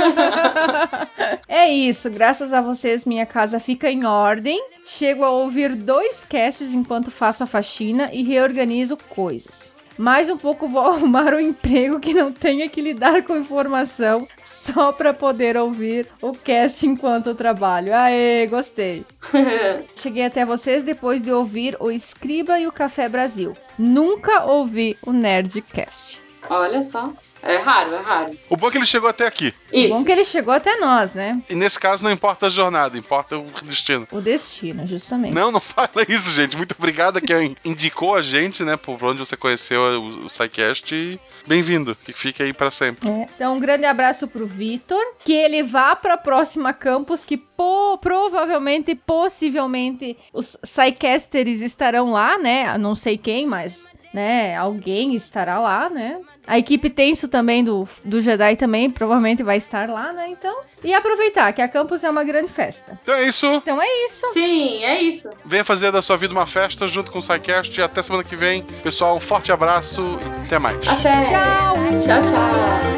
[1.47, 4.57] É isso, graças a vocês minha casa fica em ordem.
[4.85, 9.69] Chego a ouvir dois casts enquanto faço a faxina e reorganizo coisas.
[10.01, 14.91] Mais um pouco vou arrumar um emprego que não tenha que lidar com informação só
[14.91, 17.93] para poder ouvir o cast enquanto eu trabalho.
[17.93, 19.05] Aê, gostei.
[19.95, 23.55] Cheguei até vocês depois de ouvir o Escriba e o Café Brasil.
[23.77, 26.19] Nunca ouvi o Nerdcast.
[26.49, 27.13] Olha só.
[27.43, 28.37] É raro, é raro.
[28.49, 29.53] O bom é que ele chegou até aqui.
[29.73, 29.95] Isso.
[29.97, 31.41] Bom que ele chegou até nós, né?
[31.49, 34.07] E nesse caso não importa a jornada, importa o destino.
[34.11, 35.33] O destino, justamente.
[35.33, 36.55] Não, não fala isso, gente.
[36.55, 40.93] Muito obrigado a quem indicou a gente, né, por onde você conheceu o, o SciCast
[40.93, 41.95] e bem-vindo.
[41.95, 43.09] Que fique aí pra sempre.
[43.09, 43.27] É.
[43.35, 45.01] Então, um grande abraço pro Vitor.
[45.23, 52.77] Que ele vá pra próxima campus, que po- provavelmente, possivelmente, os Psycasters estarão lá, né?
[52.77, 54.55] Não sei quem, mas, né?
[54.55, 56.19] Alguém estará lá, né?
[56.51, 60.27] A equipe Tenso também do, do Jedi também provavelmente vai estar lá, né?
[60.27, 60.53] Então,
[60.83, 62.99] e aproveitar que a campus é uma grande festa.
[63.01, 63.45] Então é isso.
[63.45, 64.27] Então é isso.
[64.27, 65.29] Sim, é isso.
[65.45, 68.35] Venha fazer da sua vida uma festa junto com o SciCast e até semana que
[68.35, 68.63] vem.
[68.83, 70.85] Pessoal, um forte abraço e até mais.
[70.85, 71.23] Até.
[71.23, 71.75] Tchau.
[71.97, 72.91] Tchau, tchau.